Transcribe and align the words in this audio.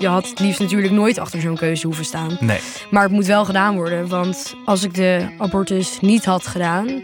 Je 0.00 0.08
had 0.08 0.28
het 0.28 0.38
liefst 0.40 0.60
natuurlijk 0.60 0.92
nooit 0.92 1.18
achter 1.18 1.40
zo'n 1.40 1.56
keuze 1.56 1.86
hoeven 1.86 2.04
staan. 2.04 2.36
Nee. 2.40 2.58
Maar 2.90 3.02
het 3.02 3.12
moet 3.12 3.26
wel 3.26 3.44
gedaan 3.44 3.74
worden. 3.74 4.08
Want 4.08 4.54
als 4.64 4.82
ik 4.82 4.94
de 4.94 5.28
abortus 5.38 6.00
niet 6.00 6.24
had 6.24 6.46
gedaan, 6.46 7.02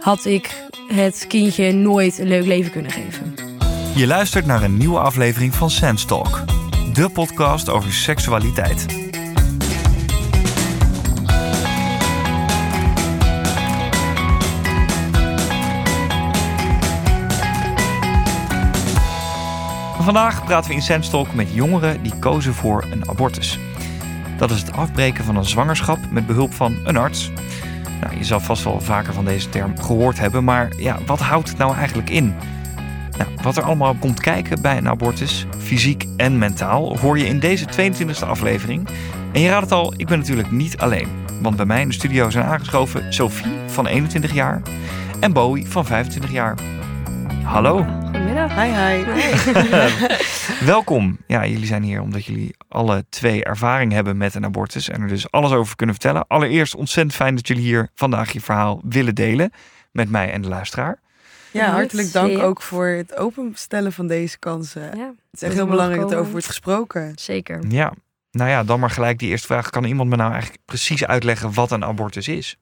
had 0.00 0.24
ik 0.24 0.50
het 0.88 1.24
kindje 1.28 1.72
nooit 1.72 2.18
een 2.18 2.28
leuk 2.28 2.46
leven 2.46 2.72
kunnen 2.72 2.90
geven. 2.90 3.34
Je 3.94 4.06
luistert 4.06 4.46
naar 4.46 4.62
een 4.62 4.76
nieuwe 4.76 4.98
aflevering 4.98 5.54
van 5.54 5.70
Sense 5.70 6.06
Talk, 6.06 6.44
de 6.92 7.08
podcast 7.08 7.68
over 7.68 7.92
seksualiteit. 7.92 9.01
Vandaag 20.02 20.44
praten 20.44 20.70
we 20.70 20.76
in 20.76 20.82
Sense 20.82 21.10
Talk 21.10 21.34
met 21.34 21.54
jongeren 21.54 22.02
die 22.02 22.18
kozen 22.18 22.54
voor 22.54 22.84
een 22.90 23.08
abortus. 23.08 23.58
Dat 24.36 24.50
is 24.50 24.60
het 24.60 24.72
afbreken 24.72 25.24
van 25.24 25.36
een 25.36 25.44
zwangerschap 25.44 25.98
met 26.10 26.26
behulp 26.26 26.54
van 26.54 26.76
een 26.84 26.96
arts. 26.96 27.30
Nou, 28.00 28.16
je 28.16 28.24
zal 28.24 28.40
vast 28.40 28.64
wel 28.64 28.80
vaker 28.80 29.12
van 29.12 29.24
deze 29.24 29.48
term 29.48 29.78
gehoord 29.78 30.18
hebben, 30.18 30.44
maar 30.44 30.72
ja, 30.76 30.98
wat 31.06 31.20
houdt 31.20 31.48
het 31.48 31.58
nou 31.58 31.74
eigenlijk 31.74 32.10
in? 32.10 32.34
Nou, 33.18 33.30
wat 33.42 33.56
er 33.56 33.62
allemaal 33.62 33.94
komt 33.94 34.20
kijken 34.20 34.62
bij 34.62 34.76
een 34.76 34.88
abortus, 34.88 35.46
fysiek 35.58 36.06
en 36.16 36.38
mentaal, 36.38 36.98
hoor 36.98 37.18
je 37.18 37.26
in 37.26 37.40
deze 37.40 37.64
22e 37.64 38.26
aflevering. 38.26 38.88
En 39.32 39.40
je 39.40 39.48
raadt 39.48 39.62
het 39.62 39.72
al, 39.72 39.94
ik 39.96 40.06
ben 40.06 40.18
natuurlijk 40.18 40.50
niet 40.50 40.78
alleen. 40.78 41.08
Want 41.42 41.56
bij 41.56 41.66
mij 41.66 41.80
in 41.80 41.88
de 41.88 41.94
studio 41.94 42.30
zijn 42.30 42.44
aangeschoven 42.44 43.12
Sophie 43.12 43.52
van 43.66 43.86
21 43.86 44.32
jaar 44.32 44.62
en 45.20 45.32
Bowie 45.32 45.68
van 45.68 45.84
25 45.84 46.30
jaar. 46.30 46.58
Hallo. 47.42 47.86
Goedemiddag. 48.32 48.64
Hi, 48.64 49.04
hi. 50.54 50.64
Welkom. 50.72 51.18
Ja, 51.26 51.46
jullie 51.46 51.66
zijn 51.66 51.82
hier 51.82 52.00
omdat 52.00 52.24
jullie 52.24 52.54
alle 52.68 53.04
twee 53.08 53.44
ervaring 53.44 53.92
hebben 53.92 54.16
met 54.16 54.34
een 54.34 54.44
abortus 54.44 54.88
en 54.88 55.02
er 55.02 55.08
dus 55.08 55.30
alles 55.30 55.52
over 55.52 55.76
kunnen 55.76 55.94
vertellen. 55.94 56.26
Allereerst 56.26 56.74
ontzettend 56.74 57.14
fijn 57.14 57.34
dat 57.34 57.46
jullie 57.46 57.62
hier 57.62 57.90
vandaag 57.94 58.32
je 58.32 58.40
verhaal 58.40 58.80
willen 58.84 59.14
delen 59.14 59.52
met 59.90 60.10
mij 60.10 60.32
en 60.32 60.42
de 60.42 60.48
luisteraar. 60.48 61.00
Ja, 61.50 61.70
hartelijk 61.70 62.12
dank 62.12 62.38
ook 62.38 62.62
voor 62.62 62.86
het 62.86 63.16
openstellen 63.16 63.92
van 63.92 64.06
deze 64.06 64.38
kansen. 64.38 64.82
Het 64.82 65.14
is 65.30 65.42
echt 65.42 65.54
heel 65.54 65.66
belangrijk 65.66 66.00
dat 66.00 66.12
er 66.12 66.18
over 66.18 66.32
wordt 66.32 66.46
gesproken. 66.46 67.12
zeker. 67.14 67.60
Ja, 67.68 67.92
nou 68.30 68.50
ja, 68.50 68.64
dan 68.64 68.80
maar 68.80 68.90
gelijk 68.90 69.18
die 69.18 69.28
eerste 69.28 69.46
vraag. 69.46 69.70
Kan 69.70 69.84
iemand 69.84 70.10
me 70.10 70.16
nou 70.16 70.32
eigenlijk 70.32 70.62
precies 70.64 71.04
uitleggen 71.04 71.52
wat 71.52 71.70
een 71.70 71.84
abortus 71.84 72.28
is? 72.28 72.56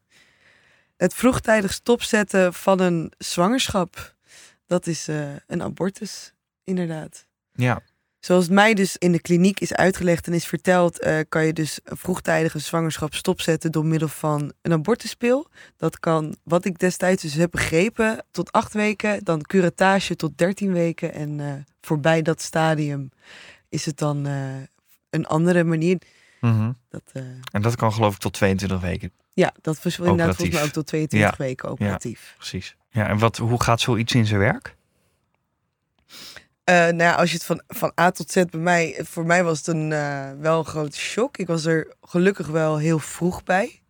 Het 0.96 1.14
vroegtijdig 1.14 1.72
stopzetten 1.72 2.54
van 2.54 2.80
een 2.80 3.12
zwangerschap, 3.18 4.14
dat 4.70 4.86
is 4.86 5.08
eh, 5.08 5.28
een 5.46 5.62
abortus, 5.62 6.32
inderdaad. 6.64 7.26
Ja, 7.52 7.82
Zoals 8.18 8.44
het 8.44 8.52
mij 8.52 8.74
dus 8.74 8.96
in 8.96 9.12
de 9.12 9.20
kliniek 9.20 9.60
is 9.60 9.74
uitgelegd 9.74 10.26
en 10.26 10.32
is 10.32 10.46
verteld, 10.46 11.00
eh, 11.00 11.18
kan 11.28 11.46
je 11.46 11.52
dus 11.52 11.80
een 11.84 11.96
vroegtijdige 11.96 12.58
zwangerschap 12.58 13.14
stopzetten 13.14 13.72
door 13.72 13.84
middel 13.84 14.08
van 14.08 14.52
een 14.62 14.72
abortuspil. 14.72 15.48
Dat 15.76 15.98
kan, 15.98 16.36
wat 16.42 16.64
ik 16.64 16.78
destijds 16.78 17.22
dus 17.22 17.34
heb 17.34 17.50
begrepen, 17.50 18.24
tot 18.30 18.52
acht 18.52 18.72
weken, 18.72 19.24
dan 19.24 19.42
curatage 19.42 20.16
tot 20.16 20.38
dertien 20.38 20.72
weken. 20.72 21.12
En 21.12 21.40
eh, 21.40 21.52
voorbij 21.80 22.22
dat 22.22 22.42
stadium 22.42 23.10
is 23.68 23.86
het 23.86 23.96
dan 23.98 24.24
een 25.10 25.26
andere 25.26 25.64
manier. 25.64 25.98
Mhm. 26.40 26.72
Dat, 26.88 27.12
en 27.52 27.62
dat 27.62 27.76
kan 27.76 27.92
geloof 27.92 28.14
ik 28.14 28.20
tot 28.20 28.32
22 28.32 28.80
weken. 28.80 29.12
Ja, 29.40 29.52
dat 29.62 29.82
was 29.82 29.98
inderdaad 29.98 30.36
volgens 30.36 30.56
mij 30.56 30.62
ook 30.66 30.72
tot 30.72 30.86
22 30.86 31.30
Ja. 31.38 31.44
weken 31.44 31.68
operatief. 31.68 32.34
Precies. 32.36 32.76
Ja, 32.90 33.08
en 33.08 33.18
wat, 33.18 33.36
hoe 33.36 33.62
gaat 33.62 33.80
zoiets 33.80 34.14
in 34.14 34.26
zijn 34.26 34.40
werk? 34.40 34.76
Eh, 36.64 36.74
nou 36.76 36.96
ja, 37.02 37.14
als 37.14 37.28
je 37.30 37.36
het 37.36 37.44
van, 37.44 37.62
van 37.68 37.92
A 38.00 38.10
tot 38.10 38.30
Z 38.30 38.34
bij 38.50 38.60
mij, 38.60 38.98
voor 39.02 39.26
mij 39.26 39.44
was 39.44 39.58
het 39.58 39.66
een, 39.66 39.92
eh, 39.92 40.30
wel 40.40 40.58
een 40.58 40.64
grote 40.64 40.98
shock. 40.98 41.36
Ik 41.36 41.46
was 41.46 41.64
er 41.64 41.94
gelukkig 42.02 42.46
wel 42.46 42.78
heel 42.78 42.98
vroeg 42.98 43.44
bij. 43.44 43.80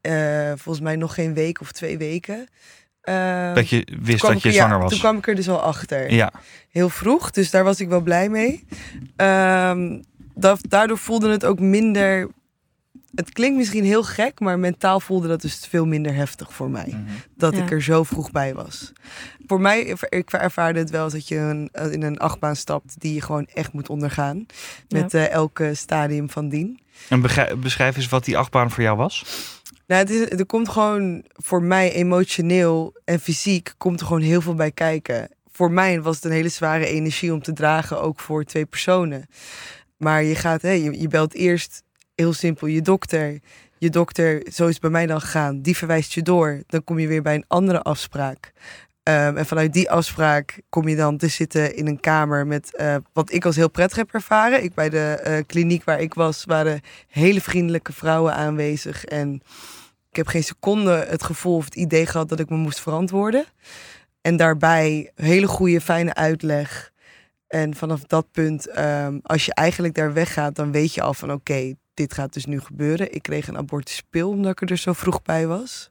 Eh, 0.00 0.46
volgens 0.56 0.80
mij 0.80 0.96
nog 0.96 1.14
geen 1.14 1.34
week 1.34 1.60
of 1.60 1.72
twee 1.72 1.98
weken. 1.98 2.48
Eh, 3.00 3.54
Dat 3.54 3.68
je 3.68 3.86
wist 4.02 4.22
dat 4.22 4.42
je 4.42 4.48
er- 4.48 4.54
zwanger 4.54 4.76
ja, 4.76 4.80
was. 4.82 4.90
Toen 4.90 4.98
kwam 5.00 5.16
ik 5.16 5.26
er 5.28 5.34
dus 5.34 5.48
al 5.48 5.60
achter. 5.62 6.12
Ja, 6.12 6.32
Heel 6.70 6.88
vroeg, 6.88 7.30
dus 7.30 7.50
daar 7.50 7.64
was 7.64 7.80
ik 7.80 7.88
wel 7.88 8.00
blij 8.00 8.28
mee. 8.28 8.64
Ehm, 9.16 10.00
dat, 10.34 10.60
daardoor 10.68 10.98
voelde 10.98 11.30
het 11.30 11.44
ook 11.44 11.60
minder... 11.60 12.28
Het 13.14 13.32
klinkt 13.32 13.56
misschien 13.56 13.84
heel 13.84 14.02
gek, 14.04 14.40
maar 14.40 14.58
mentaal 14.58 15.00
voelde 15.00 15.28
dat 15.28 15.40
dus 15.40 15.66
veel 15.68 15.86
minder 15.86 16.14
heftig 16.14 16.52
voor 16.52 16.70
mij 16.70 16.86
Mhm. 16.86 17.02
dat 17.36 17.56
Ja. 17.56 17.62
ik 17.62 17.70
er 17.70 17.82
zo 17.82 18.02
vroeg 18.02 18.30
bij 18.30 18.54
was. 18.54 18.92
Voor 19.46 19.60
mij, 19.60 19.80
ik 20.08 20.32
ervaarde 20.32 20.78
het 20.78 20.90
wel 20.90 21.02
als 21.02 21.12
dat 21.12 21.28
je 21.28 21.36
een, 21.36 21.70
in 21.92 22.02
een 22.02 22.18
achtbaan 22.18 22.56
stapt 22.56 23.00
die 23.00 23.14
je 23.14 23.20
gewoon 23.20 23.46
echt 23.54 23.72
moet 23.72 23.88
ondergaan. 23.88 24.46
Met 24.88 25.14
eh, 25.14 25.30
elke 25.30 25.74
stadium 25.74 26.30
van 26.30 26.48
dien. 26.48 26.80
En 27.08 27.20
beschrijf 27.60 27.96
eens 27.96 28.08
wat 28.08 28.24
die 28.24 28.38
achtbaan 28.38 28.70
voor 28.70 28.82
jou 28.82 28.96
was. 28.96 29.24
Nou, 29.86 30.00
het 30.00 30.10
is, 30.10 30.30
er 30.38 30.46
komt 30.46 30.68
gewoon 30.68 31.24
voor 31.32 31.62
mij 31.62 31.92
emotioneel 31.92 32.94
en 33.04 33.20
fysiek 33.20 33.74
komt 33.78 34.00
er 34.00 34.06
gewoon 34.06 34.22
heel 34.22 34.40
veel 34.40 34.54
bij 34.54 34.70
kijken. 34.72 35.28
Voor 35.52 35.70
mij 35.70 36.02
was 36.02 36.14
het 36.14 36.24
een 36.24 36.30
hele 36.30 36.48
zware 36.48 36.86
energie 36.86 37.32
om 37.32 37.42
te 37.42 37.52
dragen, 37.52 38.00
ook 38.02 38.20
voor 38.20 38.44
twee 38.44 38.66
personen. 38.66 39.26
Maar 39.96 40.22
je 40.22 40.34
gaat, 40.34 40.62
hè, 40.62 40.70
je, 40.70 41.00
je 41.00 41.08
belt 41.08 41.34
eerst 41.34 41.82
heel 42.16 42.32
simpel 42.32 42.66
je 42.66 42.82
dokter. 42.82 43.40
Je 43.78 43.90
dokter, 43.90 44.46
zo 44.52 44.66
is 44.66 44.78
bij 44.78 44.90
mij 44.90 45.06
dan 45.06 45.20
gegaan, 45.20 45.60
die 45.62 45.76
verwijst 45.76 46.12
je 46.12 46.22
door. 46.22 46.62
Dan 46.66 46.84
kom 46.84 46.98
je 46.98 47.06
weer 47.06 47.22
bij 47.22 47.34
een 47.34 47.44
andere 47.48 47.82
afspraak. 47.82 48.52
Ehm, 49.02 49.36
en 49.36 49.46
vanuit 49.46 49.72
die 49.72 49.90
afspraak 49.90 50.60
kom 50.68 50.88
je 50.88 50.96
dan 50.96 51.16
te 51.16 51.28
zitten 51.28 51.76
in 51.76 51.86
een 51.86 52.00
kamer 52.00 52.46
met 52.46 52.76
eh, 52.76 52.96
wat 53.12 53.32
ik 53.32 53.44
als 53.44 53.56
heel 53.56 53.70
prettig 53.70 53.96
heb 53.96 54.12
ervaren. 54.12 54.62
Ik 54.62 54.74
bij 54.74 54.88
de 54.88 55.20
eh, 55.22 55.42
kliniek 55.46 55.84
waar 55.84 56.00
ik 56.00 56.14
was, 56.14 56.44
waren 56.44 56.80
hele 57.08 57.40
vriendelijke 57.40 57.92
vrouwen 57.92 58.34
aanwezig. 58.34 59.04
En 59.04 59.34
ik 60.10 60.16
heb 60.16 60.26
geen 60.26 60.44
seconde 60.44 61.06
het 61.08 61.22
gevoel 61.22 61.56
of 61.56 61.64
het 61.64 61.74
idee 61.74 62.06
gehad 62.06 62.28
dat 62.28 62.40
ik 62.40 62.48
me 62.48 62.56
moest 62.56 62.80
verantwoorden. 62.80 63.44
En 64.20 64.36
daarbij 64.36 65.10
hele 65.14 65.46
goede, 65.46 65.80
fijne 65.80 66.14
uitleg. 66.14 66.92
En 67.46 67.74
vanaf 67.74 68.04
dat 68.04 68.30
punt, 68.30 68.68
ehm, 68.68 69.18
als 69.22 69.44
je 69.44 69.54
eigenlijk 69.54 69.94
daar 69.94 70.12
weggaat, 70.12 70.54
dan 70.54 70.72
weet 70.72 70.94
je 70.94 71.02
al 71.02 71.14
van 71.14 71.32
oké, 71.32 71.74
dit 71.96 72.14
gaat 72.14 72.32
dus 72.32 72.44
nu 72.46 72.60
gebeuren. 72.60 73.14
Ik 73.14 73.22
kreeg 73.22 73.48
een 73.48 73.56
abortuspil 73.56 74.28
omdat 74.30 74.60
ik 74.62 74.70
er 74.70 74.76
zo 74.76 74.92
vroeg 74.92 75.22
bij 75.22 75.46
was. 75.46 75.90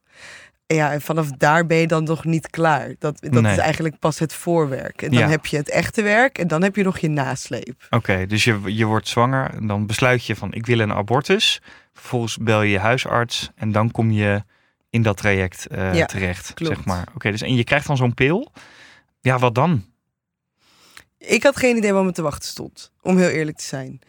En 0.68 0.76
ja, 0.76 0.92
en 0.92 1.02
vanaf 1.02 1.30
daar 1.32 1.66
ben 1.66 1.78
je 1.78 1.88
dan 1.88 2.04
nog 2.04 2.24
niet 2.26 2.50
klaar. 2.50 2.96
Dat, 3.00 3.22
dat 3.22 3.42
Nee. 3.42 3.52
is 3.52 3.58
eigenlijk 3.58 4.00
pas 4.00 4.20
het 4.20 4.34
voorwerk. 4.34 5.02
En 5.02 5.10
dan 5.12 5.20
Ja. 5.20 5.30
heb 5.30 5.46
je 5.46 5.58
het 5.58 5.70
echte 5.70 6.02
werk 6.02 6.38
en 6.38 6.48
dan 6.48 6.64
heb 6.64 6.76
je 6.76 6.84
nog 6.84 6.98
je 6.98 7.10
nasleep. 7.10 7.88
Oké, 7.90 8.26
dus 8.26 8.44
je, 8.44 8.62
je 8.66 8.86
wordt 8.86 9.08
zwanger 9.08 9.50
en 9.54 9.68
dan 9.68 9.86
besluit 9.86 10.26
je 10.26 10.36
van 10.36 10.54
ik 10.54 10.66
wil 10.66 10.80
een 10.80 10.94
abortus. 10.94 11.62
Vervolgens 11.94 12.38
bel 12.38 12.62
je 12.62 12.72
je 12.72 12.80
huisarts 12.80 13.50
en 13.56 13.72
dan 13.72 13.92
kom 13.92 14.12
je 14.12 14.44
in 14.90 15.02
dat 15.02 15.18
traject 15.18 15.68
eh, 15.68 15.94
Ja, 15.94 16.06
terecht, 16.06 16.54
klopt. 16.54 16.76
zeg 16.76 16.86
maar. 16.86 17.08
Oké, 17.16 17.32
dus 17.32 17.42
en 17.42 17.56
je 17.56 17.64
krijgt 17.64 17.88
dan 17.88 17.98
zo'n 17.98 18.14
pil. 18.14 18.52
Ja, 19.22 19.40
wat 19.40 19.56
dan? 19.56 19.86
Ik 21.18 21.44
had 21.44 21.58
geen 21.58 21.78
idee 21.78 21.94
wat 21.94 22.04
me 22.04 22.12
te 22.12 22.22
wachten 22.22 22.50
stond, 22.50 22.92
om 23.02 23.18
heel 23.18 23.30
eerlijk 23.30 23.58
te 23.58 23.64
zijn. 23.64 24.00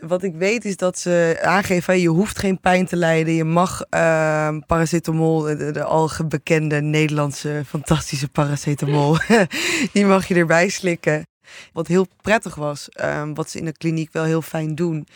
Wat 0.00 0.22
ik 0.22 0.34
weet 0.34 0.64
is 0.64 0.76
dat 0.76 0.98
ze 0.98 1.38
aangeven, 1.42 2.00
je 2.00 2.08
hoeft 2.08 2.38
geen 2.38 2.60
pijn 2.60 2.86
te 2.86 2.96
lijden. 2.96 3.34
Je 3.34 3.44
mag 3.44 3.82
ehm, 3.82 4.60
paracetamol, 4.66 5.40
de, 5.40 5.56
de, 5.56 5.70
de 5.70 5.84
algebekende 5.84 6.80
Nederlandse 6.80 7.62
fantastische 7.66 8.28
paracetamol, 8.28 9.16
die 9.92 10.06
mag 10.06 10.26
je 10.26 10.34
erbij 10.34 10.68
slikken. 10.68 11.26
Wat 11.72 11.86
heel 11.86 12.06
prettig 12.22 12.54
was, 12.54 12.88
ehm, 12.88 13.34
wat 13.34 13.50
ze 13.50 13.58
in 13.58 13.64
de 13.64 13.72
kliniek 13.72 14.12
wel 14.12 14.24
heel 14.24 14.42
fijn 14.42 14.74
doen. 14.74 15.06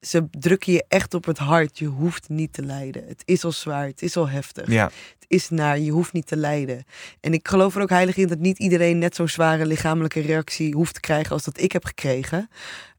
Ze 0.00 0.26
drukken 0.30 0.72
je 0.72 0.84
echt 0.88 1.14
op 1.14 1.24
het 1.24 1.38
hart. 1.38 1.78
Je 1.78 1.86
hoeft 1.86 2.28
niet 2.28 2.52
te 2.52 2.62
lijden. 2.62 3.06
Het 3.06 3.22
is 3.24 3.44
al 3.44 3.52
zwaar, 3.52 3.86
het 3.86 4.02
is 4.02 4.16
al 4.16 4.28
heftig 4.28 4.70
Ja, 4.70 4.84
het 4.84 5.24
is 5.26 5.48
naar, 5.48 5.78
je 5.78 5.90
hoeft 5.90 6.12
niet 6.12 6.26
te 6.26 6.36
lijden. 6.36 6.84
En 7.20 7.32
ik 7.32 7.48
geloof 7.48 7.76
er 7.76 7.82
ook 7.82 7.88
heilig 7.88 8.16
in 8.16 8.28
dat 8.28 8.38
niet 8.38 8.58
iedereen 8.58 8.98
net 8.98 9.14
zo'n 9.14 9.28
zware 9.28 9.66
lichamelijke 9.66 10.20
reactie 10.20 10.74
hoeft 10.74 10.94
te 10.94 11.00
krijgen 11.00 11.32
als 11.32 11.44
dat 11.44 11.60
ik 11.60 11.72
heb 11.72 11.84
gekregen. 11.84 12.48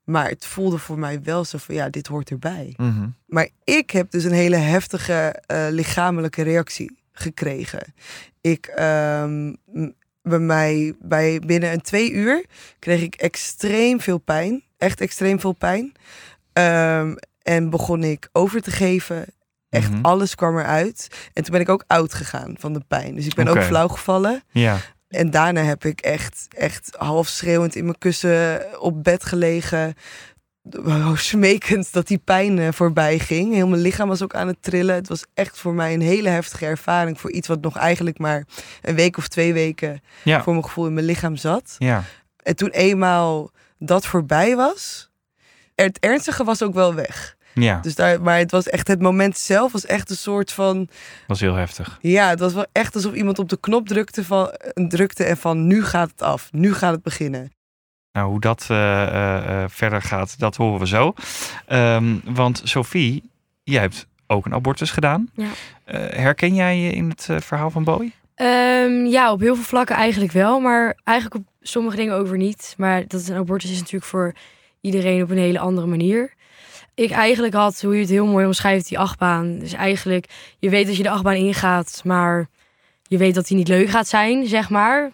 Maar 0.06 0.30
het 0.30 0.46
voelde 0.46 0.78
voor 0.78 1.00
mij 1.00 1.22
wel 1.24 1.46
zo 1.46 1.58
van, 1.58 1.76
ja, 1.76 1.90
dit 1.90 2.08
hoort 2.08 2.30
erbij. 2.30 2.74
mhm. 2.78 3.08
Maar 3.26 3.48
ik 3.64 3.90
heb 3.92 4.12
dus 4.12 4.24
een 4.24 4.32
hele 4.32 4.56
heftige 4.56 5.42
eh, 5.46 5.66
lichamelijke 5.70 6.42
reactie 6.42 7.00
gekregen. 7.12 7.94
Ik, 8.42 8.66
ehm, 8.66 9.54
bij 10.22 10.40
mij, 10.40 10.96
bij 11.00 11.40
binnen 11.40 11.72
een 11.72 11.82
twee 11.82 12.12
uur 12.12 12.46
kreeg 12.80 13.02
ik 13.02 13.16
extreem 13.16 14.02
veel 14.02 14.18
pijn. 14.18 14.64
Echt 14.78 15.02
extreem 15.02 15.40
veel 15.40 15.52
pijn. 15.54 15.92
Ehm, 16.54 17.16
en 17.42 17.70
begon 17.70 18.04
ik 18.04 18.30
over 18.32 18.62
te 18.62 18.72
geven. 18.72 19.26
Echt 19.70 19.92
Mhm. 19.92 20.02
alles 20.02 20.36
kwam 20.36 20.58
eruit. 20.58 21.08
En 21.34 21.44
toen 21.44 21.52
ben 21.52 21.62
ik 21.62 21.70
ook 21.70 21.84
oud 21.88 22.14
gegaan 22.14 22.56
van 22.60 22.74
de 22.74 22.82
pijn. 22.88 23.16
Dus 23.16 23.26
ik 23.26 23.34
ben 23.36 23.48
ook 23.48 23.64
flauw 23.64 23.88
gevallen. 23.88 24.44
ja. 24.52 24.78
En 25.16 25.30
daarna 25.30 25.62
heb 25.62 25.86
ik 25.86 26.00
echt, 26.02 26.48
echt 26.58 26.96
half 26.98 27.28
schreeuwend 27.28 27.76
in 27.76 27.84
mijn 27.84 27.98
kussen 27.98 28.66
op 28.82 29.04
bed 29.04 29.26
gelegen. 29.26 29.94
Oh, 30.86 31.16
smekend 31.16 31.94
dat 31.94 32.08
die 32.08 32.18
pijn 32.18 32.60
eh, 32.60 32.68
voorbij 32.72 33.20
ging. 33.20 33.54
Heel 33.54 33.68
mijn 33.68 33.82
lichaam 33.82 34.08
was 34.08 34.22
ook 34.24 34.36
aan 34.36 34.48
het 34.48 34.58
trillen. 34.62 34.96
Het 34.96 35.08
was 35.08 35.26
echt 35.34 35.60
voor 35.60 35.74
mij 35.74 35.94
een 35.94 36.02
hele 36.02 36.30
heftige 36.30 36.66
ervaring. 36.66 37.20
Voor 37.20 37.32
iets 37.32 37.48
wat 37.48 37.62
nog 37.62 37.78
eigenlijk 37.78 38.18
maar 38.20 38.44
een 38.82 38.96
week 38.96 39.18
of 39.18 39.28
twee 39.28 39.54
weken 39.54 40.02
Ja. 40.24 40.44
voor 40.44 40.54
mijn 40.54 40.66
gevoel 40.66 40.86
in 40.88 40.94
mijn 40.94 41.06
lichaam 41.06 41.36
zat. 41.36 41.76
Ja. 41.78 42.04
En 42.44 42.56
toen 42.56 42.70
eenmaal 42.70 43.52
dat 43.78 44.06
voorbij 44.06 44.56
was, 44.56 45.10
het 45.76 46.00
ernstige 46.00 46.44
was 46.44 46.64
ook 46.64 46.74
wel 46.74 46.94
weg. 46.94 47.35
Ja, 47.64 47.80
Dus 47.82 47.96
daar, 47.96 48.22
maar 48.22 48.38
het 48.38 48.52
was 48.52 48.70
echt, 48.70 48.88
het 48.88 49.02
moment 49.02 49.38
zelf 49.38 49.72
was 49.72 49.86
echt 49.86 50.10
een 50.10 50.16
soort 50.16 50.52
van, 50.52 50.90
was 51.28 51.40
heel 51.40 51.56
heftig. 51.56 51.98
ja, 52.02 52.30
het 52.30 52.40
was 52.40 52.54
wel 52.54 52.66
echt 52.72 52.96
alsof 52.96 53.14
iemand 53.14 53.40
op 53.40 53.50
de 53.50 53.60
knop 53.60 53.88
drukte, 53.88 54.24
van, 54.24 54.50
eh, 54.52 54.88
drukte 54.88 55.24
en 55.24 55.38
van 55.38 55.68
nu 55.68 55.84
gaat 55.84 56.10
het 56.12 56.22
af, 56.22 56.50
nu 56.52 56.74
gaat 56.74 56.92
het 56.94 57.04
beginnen. 57.04 57.52
Nou, 58.12 58.30
hoe 58.30 58.40
dat 58.40 58.66
eh, 58.70 59.64
eh, 59.64 59.70
verder 59.70 60.02
gaat, 60.02 60.40
dat 60.40 60.56
horen 60.56 60.80
we 60.80 60.88
zo. 60.88 61.14
Ehm, 61.66 62.16
want 62.24 62.62
Sophie, 62.64 63.24
jij 63.64 63.82
hebt 63.82 64.08
ook 64.28 64.46
een 64.46 64.54
abortus 64.54 64.92
gedaan. 64.92 65.30
Ja. 65.34 65.48
Eh, 65.86 66.00
herken 66.00 66.56
jij 66.56 66.78
je 66.80 66.92
in 66.92 67.10
het 67.10 67.44
verhaal 67.44 67.70
van 67.70 67.84
Bowie? 67.84 68.14
Ehm, 68.36 69.06
ja, 69.06 69.32
op 69.32 69.40
heel 69.40 69.56
veel 69.56 69.64
vlakken 69.64 69.96
eigenlijk 69.96 70.32
wel, 70.32 70.60
maar 70.60 70.98
eigenlijk 71.04 71.36
op 71.36 71.54
sommige 71.62 71.96
dingen 71.96 72.16
ook 72.16 72.28
weer 72.28 72.38
niet. 72.38 72.74
Maar 72.78 73.08
dat 73.08 73.22
is 73.22 73.28
een 73.28 73.38
abortus 73.38 73.72
is 73.72 73.80
natuurlijk 73.80 74.06
voor 74.06 74.34
iedereen 74.82 75.24
op 75.24 75.30
een 75.30 75.38
hele 75.38 75.60
andere 75.60 75.88
manier. 75.88 76.34
Ik 76.96 77.12
eigenlijk 77.12 77.54
had, 77.54 77.82
hoe 77.82 77.94
je 77.94 78.02
het 78.02 78.10
heel 78.10 78.26
mooi 78.26 78.46
omschrijft, 78.46 78.88
die 78.88 79.00
achtbaan. 79.00 79.60
Dus 79.60 79.74
eigenlijk, 79.74 80.26
je 80.60 80.70
weet 80.70 80.88
dat 80.88 80.98
je 80.98 81.04
de 81.04 81.10
achtbaan 81.10 81.34
ingaat, 81.34 82.02
maar 82.04 82.48
je 83.04 83.18
weet 83.18 83.36
dat 83.36 83.48
die 83.48 83.58
niet 83.58 83.68
leuk 83.68 83.90
gaat 83.90 84.08
zijn, 84.08 84.48
zeg 84.48 84.70
maar. 84.70 85.12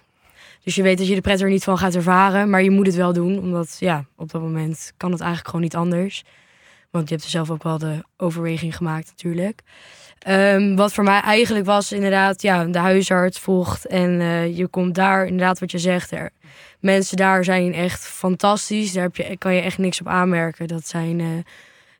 Dus 0.63 0.75
je 0.75 0.81
weet 0.81 0.97
dat 0.97 1.07
je 1.07 1.15
de 1.15 1.21
pret 1.21 1.41
er 1.41 1.49
niet 1.49 1.63
van 1.63 1.77
gaat 1.77 1.95
ervaren, 1.95 2.49
maar 2.49 2.63
je 2.63 2.71
moet 2.71 2.85
het 2.85 2.95
wel 2.95 3.13
doen. 3.13 3.39
Omdat, 3.39 3.77
ja, 3.79 4.05
op 4.15 4.31
dat 4.31 4.41
moment 4.41 4.93
kan 4.97 5.11
het 5.11 5.19
eigenlijk 5.19 5.49
gewoon 5.49 5.65
niet 5.65 5.75
anders. 5.75 6.23
Want 6.89 7.07
je 7.07 7.13
hebt 7.13 7.25
er 7.25 7.31
zelf 7.31 7.49
ook 7.49 7.63
wel 7.63 7.77
de 7.77 8.03
overweging 8.17 8.75
gemaakt 8.75 9.07
natuurlijk. 9.07 9.61
Ehm, 10.19 10.75
wat 10.75 10.93
voor 10.93 11.03
mij 11.03 11.19
eigenlijk 11.19 11.65
was 11.65 11.91
inderdaad, 11.91 12.41
ja, 12.41 12.65
de 12.65 12.79
huisarts 12.79 13.39
volgt 13.39 13.85
en 13.85 14.21
eh, 14.21 14.57
je 14.57 14.67
komt 14.67 14.95
daar, 14.95 15.25
inderdaad 15.25 15.59
wat 15.59 15.71
je 15.71 15.79
zegt. 15.79 16.11
Er, 16.11 16.29
mensen 16.79 17.17
daar 17.17 17.43
zijn 17.43 17.73
echt 17.73 18.07
fantastisch. 18.07 18.93
Daar 18.93 19.03
heb 19.03 19.15
je, 19.15 19.37
kan 19.37 19.53
je 19.53 19.61
echt 19.61 19.77
niks 19.77 19.99
op 19.99 20.07
aanmerken. 20.07 20.67
Dat 20.67 20.87
zijn 20.87 21.19
eh 21.19 21.27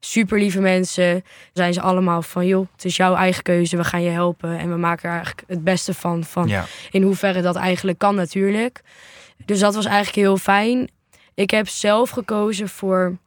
super 0.04 0.40
lieve 0.40 0.60
mensen. 0.62 1.24
Zijn 1.54 1.74
ze 1.74 1.82
allemaal 1.82 2.22
van, 2.22 2.48
joh, 2.48 2.68
het 2.76 2.86
is 2.86 2.96
jouw 2.96 3.16
eigen 3.16 3.44
keuze. 3.44 3.78
We 3.78 3.84
gaan 3.84 4.04
je 4.04 4.10
helpen 4.10 4.58
en 4.58 4.70
we 4.70 4.76
maken 4.78 5.10
er 5.10 5.16
eigenlijk 5.16 5.44
het 5.48 5.64
beste 5.64 5.94
van. 5.94 6.24
van 6.24 6.48
Ja. 6.48 6.66
in 6.92 7.04
hoeverre 7.04 7.42
dat 7.42 7.56
eigenlijk 7.56 7.98
kan 7.98 8.16
natuurlijk. 8.16 8.82
Dus 9.46 9.60
dat 9.60 9.76
was 9.76 9.86
eigenlijk 9.86 10.16
heel 10.16 10.38
fijn. 10.38 10.90
Ik 11.34 11.50
heb 11.52 11.68
zelf 11.68 12.10
gekozen 12.10 12.70
voor, 12.70 13.18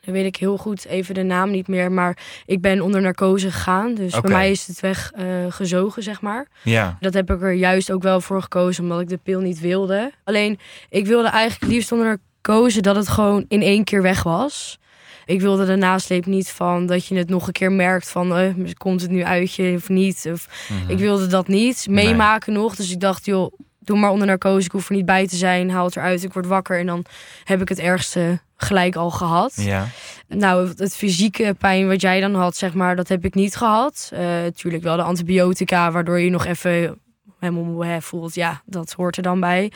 dan 0.00 0.14
weet 0.14 0.24
ik 0.24 0.36
heel 0.36 0.56
goed 0.56 0.84
even 0.86 1.14
de 1.14 1.22
naam 1.22 1.50
niet 1.50 1.68
meer, 1.68 1.92
maar 1.92 2.18
ik 2.46 2.60
ben 2.60 2.80
onder 2.80 3.00
narcose 3.00 3.50
gegaan. 3.50 3.94
Dus 3.94 4.12
Oké. 4.14 4.20
bij 4.26 4.36
mij 4.36 4.50
is 4.50 4.66
het 4.66 4.80
weg 4.80 5.12
eh, 5.12 5.26
gezogen, 5.48 6.02
zeg 6.02 6.20
maar. 6.20 6.46
Ja. 6.62 6.96
Dat 7.00 7.14
heb 7.14 7.30
ik 7.30 7.42
er 7.42 7.52
juist 7.52 7.92
ook 7.92 8.02
wel 8.02 8.20
voor 8.20 8.42
gekozen, 8.42 8.82
omdat 8.82 9.00
ik 9.00 9.08
de 9.08 9.16
pil 9.22 9.40
niet 9.40 9.60
wilde. 9.60 10.12
Alleen, 10.24 10.58
ik 10.88 11.06
wilde 11.06 11.28
eigenlijk 11.28 11.72
liefst 11.72 11.92
onder 11.92 12.06
narcose 12.42 12.80
dat 12.80 12.96
het 12.96 13.08
gewoon 13.08 13.44
in 13.48 13.62
één 13.62 13.84
keer 13.84 14.02
weg 14.02 14.22
was. 14.22 14.78
Ik 15.24 15.40
wilde 15.40 15.66
de 15.66 15.76
nasleep 15.76 16.26
niet 16.26 16.48
van 16.50 16.86
dat 16.86 17.06
je 17.06 17.16
het 17.16 17.28
nog 17.28 17.46
een 17.46 17.52
keer 17.52 17.72
merkt 17.72 18.08
van 18.10 18.36
eh, 18.36 18.54
komt 18.76 19.00
het 19.00 19.10
nu 19.10 19.24
uit 19.24 19.54
je 19.54 19.72
of 19.76 19.88
niet. 19.88 20.28
Of, 20.32 20.48
Mhm. 20.68 20.90
ik 20.90 20.98
wilde 20.98 21.26
dat 21.26 21.48
niet 21.48 21.86
Nee. 21.90 22.04
meemaken 22.04 22.52
nog. 22.52 22.76
Dus 22.76 22.90
ik 22.90 23.00
dacht, 23.00 23.24
joh, 23.24 23.52
doe 23.80 23.98
maar 23.98 24.10
onder 24.10 24.26
narcose. 24.26 24.66
Ik 24.66 24.72
hoef 24.72 24.88
er 24.88 24.94
niet 24.94 25.06
bij 25.06 25.26
te 25.28 25.36
zijn. 25.36 25.70
Haal 25.70 25.84
het 25.84 25.96
eruit. 25.96 26.22
Ik 26.22 26.32
word 26.32 26.46
wakker. 26.46 26.78
En 26.78 26.86
dan 26.86 27.04
heb 27.44 27.60
ik 27.60 27.68
het 27.68 27.78
ergste 27.78 28.38
gelijk 28.56 28.96
al 28.96 29.10
gehad. 29.10 29.52
Ja. 29.56 29.86
Nou, 30.28 30.68
het- 30.76 30.96
fysieke 30.96 31.54
pijn 31.58 31.86
wat 31.88 32.00
jij 32.00 32.20
dan 32.20 32.34
had, 32.34 32.56
zeg 32.56 32.74
maar, 32.74 32.96
dat 32.96 33.08
heb 33.08 33.24
ik 33.24 33.34
niet 33.34 33.56
gehad. 33.56 34.10
Eh 34.12 34.28
tuurlijk 34.54 34.82
wel 34.82 34.96
de 34.96 35.02
antibiotica, 35.02 35.90
waardoor 35.92 36.20
je 36.20 36.30
nog 36.30 36.44
even 36.46 36.98
helemaal 37.44 37.72
moe 37.72 38.00
voelt. 38.00 38.34
Ja, 38.34 38.62
dat 38.66 38.92
hoort 38.92 39.16
er 39.16 39.22
dan 39.22 39.40
bij. 39.40 39.72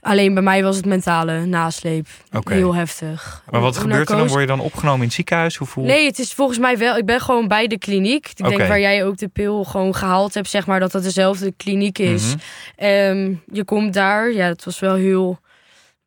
Alleen 0.00 0.34
bij 0.34 0.42
mij 0.42 0.62
was 0.62 0.76
het 0.76 0.86
mentale 0.86 1.44
nasleep 1.44 2.06
Oké. 2.32 2.54
heel 2.54 2.74
heftig. 2.74 3.42
Maar 3.50 3.60
wat 3.60 3.76
gebeurt 3.76 4.10
er 4.10 4.16
dan? 4.16 4.28
Word 4.28 4.40
je 4.40 4.46
dan 4.46 4.60
opgenomen 4.60 5.00
in 5.00 5.04
het 5.04 5.14
ziekenhuis? 5.14 5.56
Hoe 5.56 5.66
voel... 5.66 5.84
Nee, 5.84 6.06
het 6.06 6.18
is 6.18 6.32
volgens 6.32 6.58
mij 6.58 6.78
wel. 6.78 6.96
Ik 6.96 7.06
ben 7.06 7.20
gewoon 7.20 7.48
bij 7.48 7.66
de 7.66 7.78
kliniek. 7.78 8.28
Ik 8.28 8.48
denk 8.48 8.58
waar 8.58 8.80
jij 8.80 9.04
ook 9.04 9.16
de 9.16 9.28
pil 9.28 9.64
gewoon 9.64 9.94
gehaald 9.94 10.34
hebt, 10.34 10.48
zeg 10.48 10.66
maar, 10.66 10.80
dat 10.80 10.92
dat 10.92 11.02
dezelfde 11.02 11.52
kliniek 11.56 11.98
is. 11.98 12.26
Mhm. 12.26 12.38
Ehm, 12.76 13.34
je 13.52 13.64
komt 13.64 13.94
daar. 13.94 14.32
Ja, 14.32 14.46
het 14.46 14.64
was 14.64 14.78
wel 14.78 14.94
heel. 14.94 15.38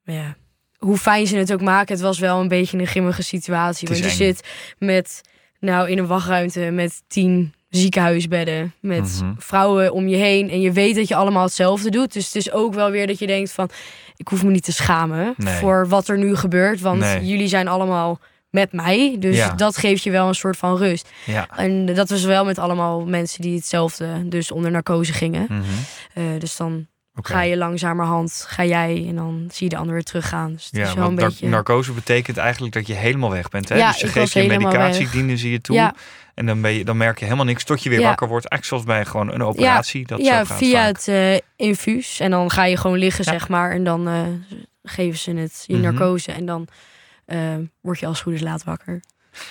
Ja, 0.03 0.35
hoe 0.77 0.97
fijn 0.97 1.27
ze 1.27 1.37
het 1.37 1.53
ook 1.53 1.61
maken, 1.61 1.93
het 1.93 2.03
was 2.03 2.19
wel 2.19 2.39
een 2.39 2.47
beetje 2.47 2.77
een 2.77 2.87
grimmige 2.87 3.23
situatie. 3.23 3.87
Want 3.87 3.99
je 3.99 4.05
eng. 4.05 4.15
zit 4.15 4.47
met, 4.77 5.21
nou, 5.59 5.89
in 5.89 5.97
een 5.97 6.07
wachtruimte 6.07 6.59
met 6.59 7.01
tien 7.07 7.53
ziekenhuisbedden. 7.69 8.73
Met 8.81 9.19
Mhm. 9.21 9.33
vrouwen 9.37 9.91
om 9.93 10.07
je 10.07 10.15
heen. 10.15 10.49
En 10.49 10.61
je 10.61 10.71
weet 10.71 10.95
dat 10.95 11.07
je 11.07 11.15
allemaal 11.15 11.43
hetzelfde 11.43 11.89
doet. 11.89 12.13
Dus 12.13 12.25
het 12.25 12.35
is 12.35 12.51
ook 12.51 12.73
wel 12.73 12.91
weer 12.91 13.07
dat 13.07 13.19
je 13.19 13.27
denkt 13.27 13.51
van... 13.51 13.69
Ik 14.15 14.27
hoef 14.27 14.43
me 14.43 14.51
niet 14.51 14.63
te 14.63 14.71
schamen 14.73 15.33
Nee. 15.37 15.55
voor 15.55 15.87
wat 15.87 16.07
er 16.07 16.17
nu 16.17 16.35
gebeurt. 16.35 16.79
Want 16.81 16.99
Nee. 16.99 17.25
jullie 17.25 17.47
zijn 17.47 17.67
allemaal 17.67 18.19
met 18.49 18.71
mij. 18.71 19.15
Dus 19.19 19.35
Ja. 19.35 19.53
dat 19.53 19.77
geeft 19.77 20.03
je 20.03 20.11
wel 20.11 20.27
een 20.27 20.35
soort 20.35 20.57
van 20.57 20.77
rust. 20.77 21.09
Ja. 21.25 21.47
En 21.55 21.85
dat 21.85 22.09
was 22.09 22.23
wel 22.23 22.45
met 22.45 22.57
allemaal 22.59 23.05
mensen 23.05 23.41
die 23.41 23.55
hetzelfde, 23.55 24.27
dus 24.27 24.51
onder 24.51 24.71
narcose 24.71 25.13
gingen. 25.13 25.45
Mhm. 25.49 25.61
Eh, 26.13 26.23
dus 26.39 26.55
dan 26.55 26.87
Ga 27.21 27.41
je 27.41 27.57
langzamerhand, 27.57 28.45
ga 28.47 28.65
jij 28.65 29.05
en 29.07 29.15
dan 29.15 29.47
zie 29.51 29.63
je 29.63 29.69
de 29.69 29.77
ander 29.79 29.93
weer 29.93 30.03
teruggaan. 30.03 30.53
Dus 30.53 30.67
Ja, 30.71 30.93
want 30.95 31.15
beetje... 31.15 31.47
narcose 31.47 31.91
betekent 31.91 32.37
eigenlijk 32.37 32.73
dat 32.73 32.87
je 32.87 32.93
helemaal 32.93 33.29
weg 33.31 33.49
bent. 33.49 33.69
Hè? 33.69 33.75
Ja, 33.75 33.91
dus 33.91 33.97
geven 34.01 34.19
was 34.19 34.33
je 34.33 34.47
medicatie, 34.47 35.09
dienen 35.09 35.37
ze 35.37 35.51
je 35.51 35.61
toe. 35.61 35.75
Ja, 35.75 35.93
En 36.33 36.45
dan, 36.45 36.61
ben 36.61 36.71
je, 36.73 36.85
dan 36.85 36.97
merk 36.97 37.19
je 37.19 37.25
helemaal 37.25 37.45
niks 37.45 37.63
tot 37.63 37.83
je 37.83 37.89
weer 37.89 37.99
Ja. 37.99 38.07
wakker 38.07 38.27
wordt. 38.27 38.47
Eigenlijk 38.47 38.83
zoals 38.83 38.97
bij 38.97 39.05
gewoon 39.11 39.33
een 39.33 39.43
operatie. 39.43 40.05
dat 40.07 40.19
ja 40.21 40.39
zo 40.39 40.45
gaat 40.45 40.57
via 40.57 40.83
vaak. 40.83 40.95
het 40.95 41.07
eh, 41.07 41.67
infuus. 41.67 42.19
En 42.19 42.31
dan 42.31 42.51
ga 42.51 42.65
je 42.65 42.77
gewoon 42.77 42.97
liggen, 42.97 43.23
Ja. 43.25 43.31
zeg 43.31 43.49
maar. 43.49 43.71
En 43.71 43.83
dan 43.83 44.07
eh, 44.07 44.21
geven 44.83 45.19
ze 45.19 45.31
het, 45.33 45.63
je 45.67 45.73
Mhm. 45.73 45.81
narcose. 45.83 46.31
En 46.31 46.45
dan 46.45 46.67
eh, 47.25 47.39
word 47.81 47.99
je 47.99 48.05
als 48.05 48.21
goed 48.21 48.33
is 48.33 48.41
laat 48.41 48.63
wakker. 48.63 49.01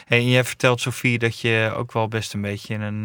Hey, 0.05 0.19
en 0.19 0.29
jij 0.29 0.45
vertelt, 0.45 0.81
Sofie, 0.81 1.19
dat 1.19 1.41
je 1.41 1.73
ook 1.77 1.93
wel 1.93 2.09
best 2.09 2.33
een 2.35 2.41
beetje 2.41 2.75
een 2.75 3.03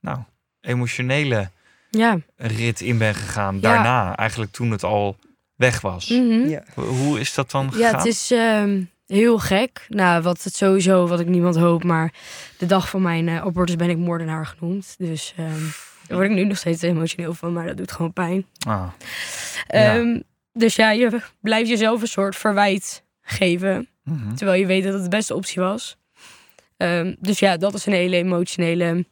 nou, 0.00 0.18
emotionele 0.60 1.50
Ja. 1.90 2.18
rit 2.36 2.80
in 2.80 2.98
bent 2.98 3.16
gegaan. 3.16 3.60
Daarna, 3.60 4.16
eigenlijk 4.16 4.52
toen 4.52 4.70
het 4.70 4.82
al 4.84 5.16
weg 5.56 5.80
was. 5.80 6.08
Mhm. 6.08 6.48
Ja. 6.48 6.62
Hoe- 6.74 7.20
is 7.20 7.34
dat 7.34 7.50
dan 7.50 7.72
gegaan? 7.72 7.90
Ja, 7.90 7.96
het 7.96 8.06
is 8.06 8.30
ehm, 8.30 8.82
heel 9.06 9.38
gek. 9.38 9.86
Nou, 9.88 10.22
wat 10.22 10.42
het 10.42 10.54
sowieso, 10.54 11.06
wat 11.06 11.20
ik 11.20 11.26
niemand 11.26 11.56
hoop, 11.56 11.84
maar 11.84 12.12
de 12.58 12.66
dag 12.66 12.88
van 12.88 13.02
mijn 13.02 13.28
eh, 13.28 13.40
abortus 13.42 13.76
ben 13.76 13.90
ik 13.90 13.96
moordenaar 13.98 14.46
genoemd. 14.46 14.94
Dus 14.98 15.34
ehm, 15.36 15.62
daar 16.06 16.18
word 16.18 16.30
ik 16.30 16.36
nu 16.36 16.44
nog 16.44 16.56
steeds 16.58 16.82
emotioneel 16.82 17.34
van, 17.34 17.52
maar 17.52 17.66
dat 17.66 17.76
doet 17.76 17.92
gewoon 17.92 18.12
pijn. 18.12 18.46
Ah, 18.66 18.86
Ja. 19.66 19.94
Ehm, 19.96 20.20
dus 20.52 20.76
ja, 20.76 20.90
je 20.90 21.20
blijft 21.40 21.68
jezelf 21.68 22.00
een 22.00 22.08
soort 22.08 22.36
verwijt 22.36 23.02
geven, 23.22 23.88
mhm. 24.04 24.34
terwijl 24.34 24.60
je 24.60 24.66
weet 24.66 24.84
dat 24.84 24.92
het 24.92 25.02
de 25.02 25.08
beste 25.08 25.34
optie 25.34 25.62
was. 25.62 25.96
Ehm, 26.76 27.14
dus 27.18 27.38
ja, 27.38 27.56
dat 27.56 27.74
is 27.74 27.86
een 27.86 27.92
hele 27.92 28.16
emotionele 28.16 29.04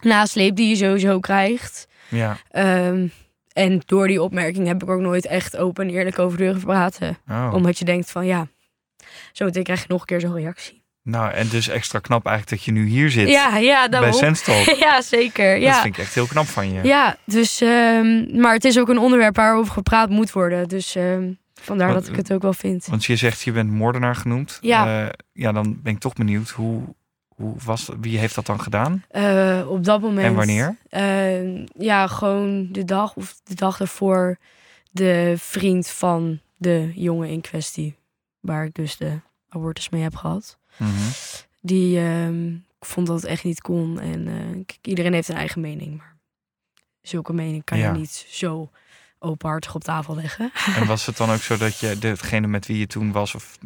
nasleep 0.00 0.56
die 0.56 0.68
je 0.68 0.76
sowieso 0.76 1.20
krijgt. 1.20 1.86
Ja. 2.08 2.36
Ehm, 2.50 3.06
en 3.52 3.82
door 3.86 4.06
die 4.06 4.22
opmerking 4.22 4.66
heb 4.66 4.82
ik 4.82 4.88
ook 4.90 5.00
nooit 5.00 5.26
echt 5.26 5.56
open 5.56 5.88
en 5.88 5.94
eerlijk 5.94 6.18
over 6.18 6.38
durven 6.38 6.62
praten. 6.62 7.16
Oh. 7.28 7.50
Omdat 7.54 7.78
je 7.78 7.84
denkt 7.84 8.10
van 8.10 8.26
ja, 8.26 8.46
zo 9.32 9.44
meteen 9.44 9.62
krijg 9.62 9.80
je 9.80 9.86
nog 9.88 10.00
een 10.00 10.06
keer 10.06 10.20
zo'n 10.20 10.34
reactie. 10.34 10.82
Nou, 11.02 11.32
en 11.32 11.48
dus 11.48 11.68
extra 11.68 11.98
knap 11.98 12.26
eigenlijk 12.26 12.56
dat 12.56 12.66
je 12.66 12.72
nu 12.80 12.86
hier 12.88 13.10
zit. 13.10 13.28
Ja, 13.28 13.56
ja, 13.56 13.80
bij 13.80 13.88
daarom. 13.88 14.12
Senstalk. 14.12 14.64
ja, 14.86 15.02
zeker. 15.02 15.52
Dat 15.54 15.62
Ja. 15.62 15.80
vind 15.82 15.96
ik 15.96 16.02
echt 16.02 16.14
heel 16.14 16.26
knap 16.26 16.46
van 16.46 16.72
je. 16.72 16.82
ja, 16.82 17.16
dus, 17.24 17.60
ehm, 17.60 18.40
maar 18.40 18.52
het 18.52 18.64
is 18.64 18.78
ook 18.78 18.88
een 18.88 18.98
onderwerp 18.98 19.36
waarover 19.36 19.72
gepraat 19.72 20.08
moet 20.10 20.32
worden. 20.32 20.68
Dus 20.68 20.94
ehm, 20.94 21.32
vandaar 21.54 21.88
Want- 21.92 22.00
dat 22.00 22.08
ik 22.10 22.16
het 22.16 22.32
ook 22.32 22.42
wel 22.42 22.52
vind. 22.52 22.86
Want 22.86 23.04
je 23.04 23.16
zegt 23.16 23.42
je 23.42 23.52
bent 23.52 23.70
moordenaar 23.70 24.16
genoemd. 24.16 24.58
Ja. 24.60 25.02
Eh, 25.04 25.08
ja, 25.32 25.52
dan 25.52 25.78
ben 25.82 25.92
ik 25.92 25.98
toch 25.98 26.12
benieuwd. 26.12 26.48
Hoe, 26.50 26.82
hoe 27.34 27.54
was, 27.64 27.88
wie 28.00 28.18
heeft 28.18 28.34
dat 28.34 28.46
dan 28.46 28.60
gedaan? 28.60 29.04
Eh, 29.08 29.64
op 29.68 29.84
dat 29.84 30.00
moment. 30.00 30.26
En 30.26 30.34
wanneer? 30.34 30.76
Ehm, 30.88 31.66
ja, 31.78 32.06
gewoon 32.06 32.68
de 32.72 32.84
dag 32.84 33.14
of 33.16 33.40
de 33.44 33.54
dag 33.54 33.80
ervoor 33.80 34.38
de 34.90 35.34
vriend 35.38 35.88
van 35.88 36.40
de 36.56 36.92
jongen 36.94 37.28
in 37.28 37.40
kwestie, 37.40 37.96
waar 38.40 38.64
ik 38.64 38.74
dus 38.74 38.96
de 38.96 39.20
abortus 39.48 39.88
mee 39.88 40.02
heb 40.02 40.16
gehad. 40.16 40.58
Mhm. 40.76 40.90
Die 41.60 41.98
ehm, 41.98 42.54
vond 42.80 43.06
dat 43.06 43.16
het 43.16 43.24
echt 43.30 43.44
niet 43.44 43.60
kon. 43.60 44.00
En 44.00 44.28
eh, 44.28 44.76
iedereen 44.82 45.12
heeft 45.12 45.28
een 45.28 45.36
eigen 45.36 45.60
mening, 45.60 45.96
maar 45.96 46.16
zulke 47.02 47.32
mening 47.32 47.64
kan 47.64 47.78
Ja. 47.78 47.92
je 47.92 47.98
niet 47.98 48.26
zo 48.28 48.70
openhartig 49.18 49.74
op 49.74 49.84
tafel 49.84 50.14
leggen. 50.14 50.52
En 50.76 50.86
was 50.94 51.06
het 51.06 51.16
dan 51.16 51.30
ook 51.30 51.40
zo 51.40 51.56
dat 51.56 51.78
je 51.78 51.98
degene 51.98 52.46
met 52.46 52.66
wie 52.66 52.78
je 52.78 52.86
toen 52.86 53.12
was, 53.12 53.34
of 53.34 53.58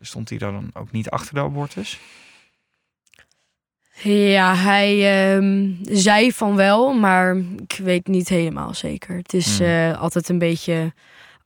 stond 0.00 0.28
hij 0.28 0.38
daar 0.38 0.52
dan 0.52 0.70
ook 0.72 0.90
niet 0.90 1.10
achter 1.10 1.34
de 1.34 1.40
abortus? 1.40 2.00
Ja, 4.04 4.54
hij 4.56 4.90
ehm, 5.34 5.70
zei 5.82 6.32
van 6.32 6.56
wel, 6.56 6.92
maar 6.92 7.36
ik 7.36 7.78
weet 7.82 8.06
niet 8.06 8.28
helemaal 8.28 8.74
zeker. 8.74 9.16
Het 9.16 9.32
is 9.34 9.56
Hmm. 9.58 9.66
eh, 9.66 10.00
altijd 10.00 10.28
een 10.28 10.38
beetje 10.38 10.92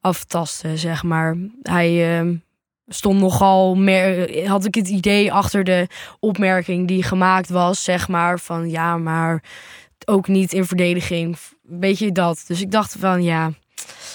aftasten, 0.01 0.79
zeg 0.79 1.03
maar. 1.03 1.37
Hij 1.63 2.19
ehm, 2.19 2.35
stond 2.89 3.21
nogal, 3.21 3.75
mer- 3.75 4.49
had 4.49 4.65
ik 4.65 4.75
het 4.75 4.89
idee 4.89 5.33
achter 5.33 5.65
de 5.65 5.87
opmerking 6.21 6.89
die 6.89 7.03
gemaakt 7.03 7.49
was, 7.49 7.85
zeg 7.85 8.09
maar, 8.09 8.39
van 8.39 8.71
ja, 8.71 8.97
maar 8.97 9.43
ook 10.05 10.29
niet 10.29 10.53
in 10.53 10.65
verdediging. 10.65 11.37
Beetje 11.63 12.13
dat. 12.13 12.45
Dus 12.47 12.61
ik 12.61 12.71
dacht 12.71 12.97
van 12.99 13.23
ja, 13.23 13.53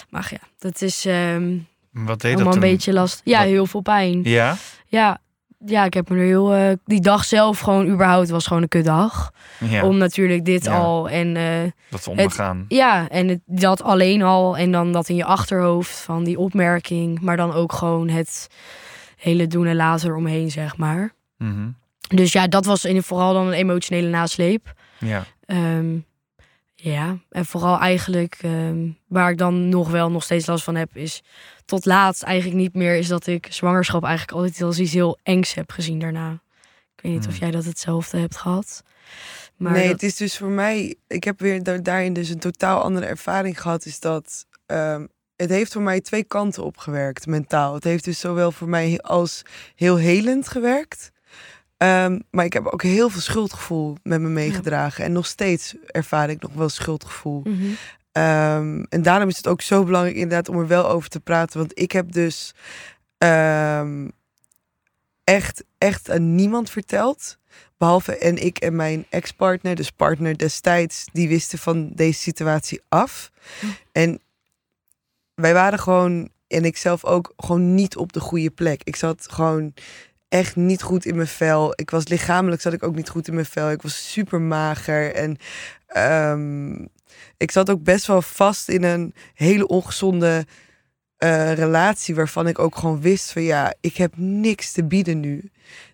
maar 0.10 0.28
ja, 0.32 0.48
dat 0.60 0.82
is 0.82 1.06
ehm 1.06 1.58
Wat 1.92 2.22
deed 2.22 2.34
allemaal 2.36 2.54
dat 2.54 2.64
een 2.64 2.70
beetje 2.70 2.94
last. 2.94 3.22
Ja, 3.24 3.38
Wat- 3.40 3.48
heel 3.48 3.66
veel 3.66 3.82
pijn. 3.82 4.20
Ja? 4.24 4.56
Ja, 4.88 5.20
ja, 5.66 5.84
ik 5.86 5.94
heb 5.94 6.10
me 6.10 6.16
er 6.18 6.24
heel... 6.26 6.54
eh, 6.54 6.72
die 6.86 7.02
dag 7.02 7.26
zelf 7.26 7.60
gewoon 7.60 7.88
überhaupt 7.88 8.30
was 8.30 8.48
gewoon 8.48 8.62
een 8.62 8.68
kutdag. 8.68 9.32
Ja, 9.60 9.86
Om 9.86 9.98
natuurlijk 9.98 10.46
dit 10.46 10.66
Ja. 10.66 10.78
al 10.78 11.10
en... 11.10 11.36
eh, 11.36 11.72
dat 11.90 12.08
ondergaan. 12.08 12.66
Ja, 12.68 13.10
en 13.10 13.28
het, 13.28 13.40
dat 13.46 13.82
alleen 13.84 14.22
al 14.22 14.58
en 14.58 14.72
dan 14.72 14.92
dat 14.92 15.10
in 15.10 15.16
je 15.16 15.26
achterhoofd 15.26 15.96
van 15.98 16.24
die 16.24 16.38
opmerking, 16.40 17.20
maar 17.22 17.38
dan 17.38 17.54
ook 17.54 17.74
gewoon 17.74 18.10
het 18.10 18.48
hele 19.18 19.48
doen 19.48 19.66
en 19.66 19.76
laten 19.76 20.16
omheen, 20.16 20.52
zeg 20.52 20.78
maar. 20.78 21.12
Mhm. 21.38 21.70
Dus 22.16 22.32
ja, 22.32 22.48
dat 22.48 22.66
was 22.66 22.86
in, 22.86 23.04
vooral 23.04 23.34
dan 23.34 23.48
een 23.48 23.54
emotionele 23.54 24.10
nasleep. 24.10 24.74
Ja. 25.00 25.24
Ehm, 25.46 25.98
ja, 26.76 27.18
en 27.30 27.46
vooral 27.46 27.80
eigenlijk 27.80 28.38
ehm, 28.42 28.90
waar 29.08 29.32
ik 29.32 29.38
dan 29.38 29.70
nog 29.70 29.90
wel 29.90 30.12
nog 30.12 30.24
steeds 30.24 30.46
last 30.46 30.64
van 30.64 30.76
heb, 30.76 30.96
is 30.96 31.24
tot 31.72 31.86
laatst 31.86 32.24
eigenlijk 32.24 32.58
niet 32.60 32.74
meer, 32.74 32.96
is 32.96 33.08
dat 33.08 33.28
ik 33.28 33.48
zwangerschap 33.50 34.04
eigenlijk 34.04 34.38
altijd 34.38 34.62
als 34.62 34.80
iets 34.80 34.94
heel 34.94 35.18
engs 35.24 35.54
heb 35.54 35.72
gezien 35.72 36.00
daarna. 36.00 36.32
Ik 36.96 37.02
weet 37.04 37.12
niet 37.12 37.28
of 37.28 37.32
Hmm. 37.32 37.42
jij 37.42 37.52
dat 37.52 37.66
hetzelfde 37.66 38.18
hebt 38.18 38.38
gehad. 38.38 38.84
Maar 39.58 39.72
nee, 39.72 39.82
dat- 39.84 39.92
het 39.92 40.04
is 40.04 40.16
dus 40.16 40.38
voor 40.38 40.50
mij. 40.50 40.96
Ik 41.08 41.24
heb 41.24 41.40
weer 41.40 41.64
da- 41.64 41.78
daarin 41.78 42.14
dus 42.14 42.30
een 42.30 42.40
totaal 42.40 42.82
andere 42.82 43.06
ervaring 43.06 43.62
gehad. 43.62 43.86
Is 43.86 44.00
dat 44.00 44.46
ehm, 44.66 45.06
het 45.36 45.50
heeft 45.50 45.74
voor 45.74 45.82
mij 45.82 46.02
twee 46.02 46.24
kanten 46.24 46.64
opgewerkt 46.64 47.26
mentaal. 47.28 47.74
Het 47.74 47.84
heeft 47.84 48.04
dus 48.04 48.20
zowel 48.20 48.52
voor 48.52 48.70
mij 48.70 49.00
als 49.00 49.42
heel 49.76 49.96
helend 49.98 50.48
gewerkt. 50.48 51.12
Ehm, 51.78 52.20
maar 52.32 52.46
ik 52.46 52.54
heb 52.54 52.66
ook 52.66 52.84
heel 52.84 53.10
veel 53.10 53.22
schuldgevoel 53.22 53.98
met 54.04 54.22
me 54.22 54.30
meegedragen. 54.30 55.04
En 55.06 55.12
nog 55.12 55.26
steeds 55.26 55.76
ervaar 55.88 56.30
ik 56.30 56.42
nog 56.42 56.54
wel 56.54 56.70
schuldgevoel. 56.70 57.42
Mhm. 57.44 57.66
Ehm, 58.12 58.84
en 58.90 59.02
daarom 59.02 59.30
is 59.30 59.38
het 59.38 59.48
ook 59.48 59.62
zo 59.62 59.84
belangrijk 59.84 60.16
inderdaad 60.16 60.50
om 60.50 60.60
er 60.60 60.68
wel 60.68 60.90
over 60.90 61.10
te 61.10 61.20
praten. 61.20 61.60
Want 61.60 61.80
ik 61.80 61.92
heb 61.92 62.12
dus 62.12 62.54
ehm, 63.18 64.08
echt, 65.24 65.64
echt 65.78 66.10
aan 66.10 66.36
niemand 66.36 66.70
verteld. 66.70 67.38
Behalve 67.78 68.18
en 68.18 68.46
ik 68.46 68.58
en 68.58 68.76
mijn 68.76 69.06
ex-partner, 69.10 69.76
dus 69.76 69.92
partner 69.92 70.38
destijds, 70.38 71.06
die 71.12 71.28
wisten 71.28 71.60
van 71.60 71.92
deze 71.94 72.20
situatie 72.20 72.82
af. 72.90 73.32
En 73.92 74.22
wij 75.36 75.54
waren 75.54 75.80
gewoon, 75.80 76.30
en 76.48 76.66
ik 76.66 76.78
zelf 76.78 77.06
ook, 77.06 77.34
gewoon 77.38 77.76
niet 77.76 77.96
op 77.96 78.14
de 78.14 78.20
goede 78.20 78.50
plek. 78.50 78.82
Ik 78.84 78.96
zat 78.96 79.28
gewoon 79.32 79.74
echt 80.30 80.56
niet 80.56 80.82
goed 80.82 81.06
in 81.06 81.16
mijn 81.16 81.28
vel. 81.28 81.74
Ik 81.76 81.90
was 81.90 82.08
lichamelijk 82.08 82.62
zat 82.62 82.74
ik 82.74 82.84
ook 82.84 82.96
niet 82.96 83.10
goed 83.10 83.28
in 83.28 83.34
mijn 83.34 83.46
vel. 83.46 83.72
Ik 83.72 83.82
was 83.82 84.12
super 84.12 84.42
mager 84.42 85.16
en 85.16 85.38
ehm, 85.88 86.86
ik 87.38 87.52
zat 87.52 87.70
ook 87.70 87.84
best 87.84 88.06
wel 88.08 88.22
vast 88.22 88.70
in 88.70 88.84
een 88.84 89.14
hele 89.34 89.68
ongezonde 89.68 90.46
eh, 91.18 91.54
relatie 91.54 92.16
waarvan 92.16 92.48
ik 92.48 92.60
ook 92.60 92.76
gewoon 92.76 93.02
wist 93.02 93.32
van 93.32 93.42
ja, 93.42 93.74
ik 93.82 93.98
heb 93.98 94.14
niks 94.18 94.72
te 94.72 94.84
bieden 94.84 95.20
nu. 95.20 95.52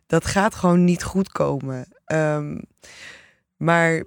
Dat 0.07 0.25
gaat 0.25 0.55
gewoon 0.55 0.83
niet 0.83 1.03
goed 1.03 1.31
komen. 1.31 1.85
Ehm, 2.05 2.57
maar 3.57 4.03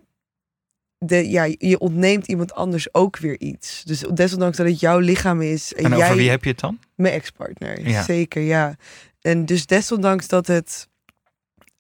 de, 0.99 1.31
ja, 1.31 1.45
je 1.59 1.79
ontneemt 1.79 2.26
iemand 2.26 2.52
anders 2.55 2.95
ook 2.95 3.19
weer 3.19 3.40
iets. 3.40 3.83
Dus 3.85 3.99
desondanks 4.00 4.57
dat 4.57 4.67
het 4.67 4.81
jouw 4.81 4.99
lichaam 4.99 5.40
is 5.40 5.75
en, 5.75 5.85
En 5.85 5.97
jij 5.97 6.05
over 6.07 6.17
wie 6.17 6.31
heb 6.31 6.45
je 6.45 6.50
het 6.50 6.61
dan? 6.61 6.79
mijn 6.95 7.14
ex-partner, 7.14 7.88
Ja. 7.88 8.02
zeker, 8.02 8.43
ja. 8.43 8.76
En 9.21 9.47
dus 9.47 9.67
desondanks 9.67 10.29
dat 10.29 10.47
het 10.47 10.88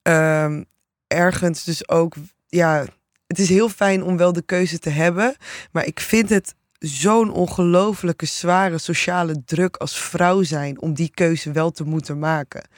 ehm, 0.02 0.62
ergens 1.06 1.64
dus 1.64 1.88
ook, 1.88 2.14
ja, 2.48 2.84
het 3.30 3.38
is 3.38 3.48
heel 3.48 3.68
fijn 3.68 4.02
om 4.02 4.16
wel 4.16 4.32
de 4.32 4.42
keuze 4.42 4.78
te 4.78 4.90
hebben, 4.90 5.36
maar 5.72 5.86
ik 5.86 6.00
vind 6.00 6.28
het 6.28 6.54
zo'n 6.78 7.32
ongelofelijke 7.32 8.26
zware 8.26 8.78
sociale 8.78 9.42
druk 9.44 9.76
als 9.76 9.98
vrouw 9.98 10.42
zijn 10.42 10.80
om 10.80 10.94
die 10.94 11.10
keuze 11.14 11.52
wel 11.52 11.70
te 11.70 11.84
moeten 11.84 12.18
maken. 12.18 12.68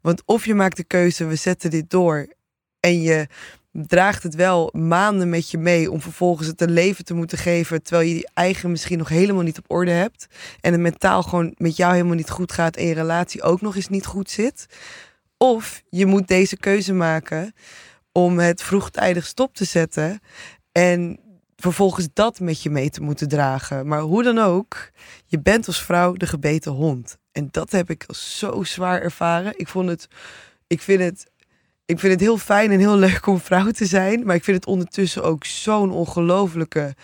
Want 0.00 0.22
of 0.24 0.44
je 0.44 0.54
maakt 0.54 0.76
de 0.76 0.84
keuze, 0.84 1.24
we 1.24 1.34
zetten 1.34 1.70
dit 1.70 1.90
door 1.90 2.32
en 2.80 3.02
je 3.02 3.26
draagt 3.70 4.22
het 4.22 4.34
wel 4.34 4.70
maanden 4.72 5.28
met 5.28 5.50
je 5.50 5.58
mee 5.58 5.90
om 5.90 6.00
vervolgens 6.00 6.48
het 6.48 6.60
een 6.60 6.72
leven 6.72 7.04
te 7.04 7.14
moeten 7.14 7.38
geven 7.38 7.82
terwijl 7.82 8.08
je 8.08 8.14
die 8.14 8.30
eigen 8.34 8.70
misschien 8.70 8.98
nog 8.98 9.08
helemaal 9.08 9.42
niet 9.42 9.58
op 9.58 9.70
orde 9.70 9.90
hebt 9.90 10.26
en 10.60 10.72
het 10.72 10.80
mentaal 10.80 11.22
gewoon 11.22 11.54
met 11.56 11.76
jou 11.76 11.92
helemaal 11.92 12.16
niet 12.16 12.30
goed 12.30 12.52
gaat 12.52 12.76
en 12.76 12.86
je 12.86 12.94
relatie 12.94 13.42
ook 13.42 13.60
nog 13.60 13.76
eens 13.76 13.88
niet 13.88 14.06
goed 14.06 14.30
zit. 14.30 14.66
Of 15.36 15.82
je 15.90 16.06
moet 16.06 16.28
deze 16.28 16.56
keuze 16.56 16.92
maken 16.92 17.54
om 18.12 18.38
het 18.38 18.62
vroegtijdig 18.62 19.26
stop 19.26 19.54
te 19.54 19.64
zetten 19.64 20.20
en 20.72 21.20
vervolgens 21.56 22.08
dat 22.12 22.40
met 22.40 22.62
je 22.62 22.70
mee 22.70 22.90
te 22.90 23.02
moeten 23.02 23.28
dragen. 23.28 23.86
Maar 23.86 24.00
hoe 24.00 24.22
dan 24.22 24.38
ook, 24.38 24.90
je 25.26 25.40
bent 25.40 25.66
als 25.66 25.82
vrouw 25.82 26.12
de 26.12 26.26
gebeten 26.26 26.72
hond. 26.72 27.18
En 27.32 27.48
dat 27.50 27.70
heb 27.70 27.90
ik 27.90 28.04
zo 28.14 28.62
zwaar 28.62 29.02
ervaren. 29.02 29.58
Ik 29.58 29.68
vond 29.68 29.88
het, 29.88 30.08
ik 30.66 30.80
vind 30.80 31.00
het, 31.00 31.30
ik 31.84 31.98
vind 31.98 32.12
het 32.12 32.20
heel 32.20 32.38
fijn 32.38 32.70
en 32.70 32.78
heel 32.78 32.96
leuk 32.96 33.26
om 33.26 33.40
vrouw 33.40 33.70
te 33.70 33.86
zijn, 33.86 34.26
maar 34.26 34.36
ik 34.36 34.44
vind 34.44 34.56
het 34.56 34.66
ondertussen 34.66 35.22
ook 35.22 35.44
zo'n 35.44 35.90
ongelofelijke. 35.90 36.94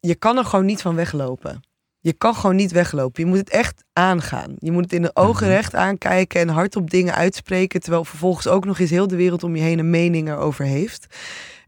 Je 0.00 0.14
kan 0.14 0.38
er 0.38 0.44
gewoon 0.44 0.64
niet 0.64 0.82
van 0.82 0.94
weglopen. 0.94 1.60
Je 2.04 2.12
kan 2.12 2.34
gewoon 2.34 2.56
niet 2.56 2.72
weglopen. 2.72 3.22
Je 3.22 3.28
moet 3.28 3.38
het 3.38 3.50
echt 3.50 3.84
aangaan. 3.92 4.54
Je 4.58 4.70
moet 4.72 4.82
het 4.82 4.92
in 4.92 5.02
de 5.02 5.10
ogen 5.16 5.46
Mhm. 5.46 5.54
recht 5.54 5.74
aankijken 5.74 6.40
en 6.40 6.48
hardop 6.48 6.90
dingen 6.90 7.14
uitspreken. 7.14 7.80
Terwijl 7.80 8.04
vervolgens 8.04 8.46
ook 8.46 8.64
nog 8.64 8.78
eens 8.78 8.90
heel 8.90 9.06
de 9.08 9.16
wereld 9.16 9.42
om 9.44 9.56
je 9.56 9.62
heen 9.62 9.78
een 9.78 9.90
mening 9.90 10.28
erover 10.28 10.64
heeft. 10.64 11.06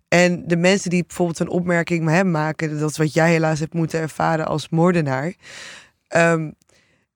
En 0.09 0.43
de 0.47 0.57
mensen 0.57 0.91
die 0.91 1.05
bijvoorbeeld 1.07 1.39
een 1.39 1.49
opmerking 1.49 2.05
met 2.05 2.15
hem 2.15 2.31
maken, 2.31 2.79
dat 2.79 2.91
is 2.91 2.97
wat 2.97 3.15
jij 3.15 3.31
helaas 3.31 3.61
hebt 3.61 3.75
moeten 3.75 4.01
ervaren 4.01 4.47
als 4.47 4.69
moordenaar. 4.69 5.35
Ehm, 6.09 6.51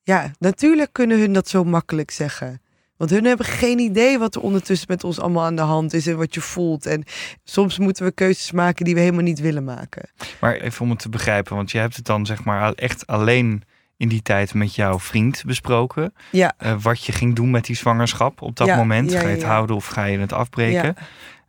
ja, 0.03 0.31
natuurlijk 0.39 0.93
kunnen 0.93 1.19
hun 1.19 1.33
dat 1.33 1.49
zo 1.49 1.65
makkelijk 1.65 2.11
zeggen. 2.11 2.61
Want 2.99 3.11
hun 3.11 3.25
hebben 3.25 3.47
geen 3.47 3.78
idee 3.78 4.19
wat 4.19 4.35
er 4.35 4.40
ondertussen 4.40 4.87
met 4.90 5.05
ons 5.05 5.21
allemaal 5.21 5.45
aan 5.45 5.57
de 5.57 5.62
hand 5.62 5.95
is 5.95 6.07
en 6.07 6.17
wat 6.17 6.35
je 6.35 6.40
voelt. 6.40 6.87
En 6.87 7.05
soms 7.45 7.78
moeten 7.78 8.05
we 8.05 8.12
keuzes 8.12 8.52
maken 8.52 8.85
die 8.85 8.95
we 8.95 9.00
helemaal 9.00 9.23
niet 9.23 9.40
willen 9.40 9.64
maken. 9.64 10.09
Maar 10.40 10.55
even 10.55 10.81
om 10.85 10.90
het 10.90 10.99
te 10.99 11.09
begrijpen, 11.09 11.57
want 11.57 11.71
je 11.71 11.78
hebt 11.78 11.97
het 11.97 12.05
dan 12.05 12.26
zeg 12.26 12.45
maar 12.45 12.73
echt 12.73 13.07
alleen 13.07 13.62
in 13.97 14.09
die 14.09 14.23
tijd 14.23 14.55
met 14.55 14.75
jouw 14.75 14.99
vriend 14.99 15.43
besproken. 15.47 16.14
Ja. 16.31 16.55
Eh, 16.59 16.75
wat 16.83 17.05
je 17.05 17.12
ging 17.12 17.35
doen 17.37 17.50
met 17.50 17.64
die 17.64 17.76
zwangerschap 17.76 18.43
op 18.43 18.57
dat 18.57 18.67
Ja, 18.67 18.76
moment. 18.76 19.11
ja, 19.11 19.21
ga 19.21 19.26
je 19.26 19.33
het 19.33 19.40
ja. 19.40 19.49
houden 19.49 19.76
of 19.76 19.87
ga 19.87 20.05
je 20.05 20.19
het 20.19 20.33
afbreken? 20.33 20.95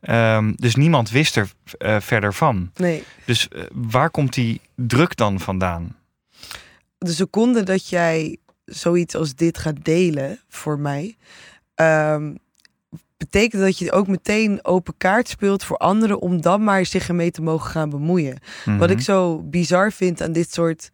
Ehm, 0.01 0.53
dus 0.55 0.75
niemand 0.75 1.09
wist 1.09 1.35
er 1.35 1.51
eh, 1.77 1.97
verder 1.99 2.33
van. 2.33 2.71
Nee, 2.75 3.03
Dus 3.25 3.47
eh, 3.47 3.61
waar 3.73 4.09
komt 4.09 4.33
die 4.33 4.61
druk 4.75 5.15
dan 5.15 5.39
vandaan? 5.39 5.95
de 6.97 7.11
seconde 7.11 7.63
dat 7.63 7.89
jij 7.89 8.37
zoiets 8.69 9.15
als 9.15 9.35
dit 9.35 9.57
gaat 9.57 9.83
delen 9.85 10.39
voor 10.47 10.79
mij, 10.79 11.17
ehm, 11.75 12.33
betekent 13.17 13.61
dat 13.61 13.77
je 13.77 13.91
ook 13.91 14.07
meteen 14.07 14.65
open 14.65 14.93
kaart 14.97 15.27
speelt 15.27 15.63
voor 15.63 15.77
anderen 15.77 16.19
om 16.19 16.41
dan 16.41 16.63
maar 16.63 16.85
zich 16.85 17.07
ermee 17.07 17.31
te 17.31 17.41
mogen 17.41 17.71
gaan 17.71 17.89
bemoeien. 17.89 18.37
Wat 18.65 18.75
Mhm. 18.79 18.91
ik 18.91 19.01
zo 19.01 19.41
bizar 19.43 19.91
vind 19.91 20.21
aan 20.21 20.31
dit 20.31 20.53
soort 20.53 20.89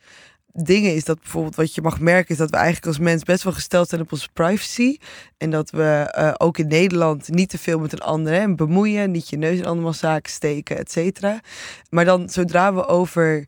dingen 0.63 0.95
is 0.95 1.03
dat 1.03 1.19
bijvoorbeeld 1.19 1.55
wat 1.55 1.75
je 1.75 1.81
mag 1.81 1.99
merken 1.99 2.29
is 2.29 2.37
dat 2.37 2.49
we 2.49 2.55
eigenlijk 2.55 2.85
als 2.85 2.99
mens 2.99 3.23
best 3.23 3.43
wel 3.43 3.53
gesteld 3.53 3.89
zijn 3.89 4.01
op 4.01 4.11
onze 4.11 4.29
privacy 4.33 4.97
en 5.37 5.49
dat 5.49 5.69
we 5.69 5.83
eh, 6.11 6.33
ook 6.37 6.57
in 6.57 6.67
Nederland 6.67 7.29
niet 7.29 7.49
te 7.49 7.57
veel 7.57 7.79
met 7.79 7.93
een 7.93 7.99
ander 7.99 8.33
hè, 8.33 8.55
bemoeien, 8.55 9.11
niet 9.11 9.29
je 9.29 9.37
neus 9.37 9.57
in 9.57 9.65
allemaal 9.65 9.93
zaken 9.93 10.31
steken, 10.31 10.77
et 10.77 10.91
cetera. 10.91 11.39
Maar 11.89 12.05
dan 12.05 12.29
zodra 12.29 12.73
we 12.73 12.85
over 12.87 13.45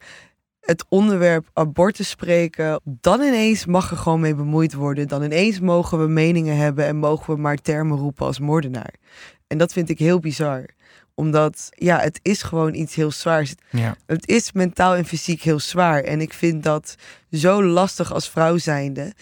het 0.67 0.85
onderwerp 0.89 1.49
abortus 1.53 2.09
spreken, 2.09 2.81
dan 2.83 3.21
ineens 3.21 3.65
mag 3.65 3.91
er 3.91 3.97
gewoon 3.97 4.19
mee 4.19 4.35
bemoeid 4.35 4.73
worden. 4.73 5.07
Dan 5.07 5.23
ineens 5.23 5.59
mogen 5.59 5.99
we 5.99 6.07
meningen 6.07 6.57
hebben 6.57 6.85
en 6.85 6.97
mogen 6.97 7.35
we 7.35 7.41
maar 7.41 7.57
termen 7.57 7.97
roepen 7.97 8.25
als 8.25 8.39
moordenaar. 8.39 8.93
En 9.47 9.57
dat 9.57 9.73
vind 9.73 9.89
ik 9.89 9.99
heel 9.99 10.19
bizar. 10.19 10.65
Omdat, 11.15 11.69
ja, 11.71 11.99
het 11.99 12.19
is 12.21 12.41
gewoon 12.41 12.73
iets 12.73 12.95
heel 12.95 13.11
zwaars. 13.11 13.53
Ja. 13.69 13.95
Het 14.05 14.27
is 14.27 14.51
mentaal 14.51 14.95
en 14.95 15.05
fysiek 15.05 15.41
heel 15.41 15.59
zwaar. 15.59 16.03
En 16.03 16.21
ik 16.21 16.33
vind 16.33 16.63
dat 16.63 16.95
zo 17.31 17.63
lastig 17.63 18.13
als 18.13 18.29
vrouw 18.29 18.57
zijnde. 18.57 19.13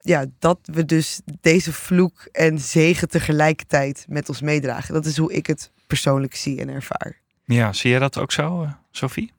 Ja, 0.00 0.24
dat 0.38 0.58
we 0.62 0.84
dus 0.84 1.20
deze 1.40 1.72
vloek 1.72 2.28
en 2.32 2.58
zegen 2.58 3.08
tegelijkertijd 3.08 4.06
met 4.08 4.28
ons 4.28 4.40
meedragen. 4.40 4.94
Dat 4.94 5.06
is 5.06 5.16
hoe 5.16 5.32
ik 5.32 5.46
het 5.46 5.70
persoonlijk 5.86 6.34
zie 6.34 6.60
en 6.60 6.68
ervaar. 6.68 7.20
ja, 7.44 7.72
zie 7.72 7.90
jij 7.90 7.98
dat 7.98 8.18
ook 8.18 8.32
zo, 8.32 8.62
eh, 8.62 8.72
Sophie? 8.90 9.32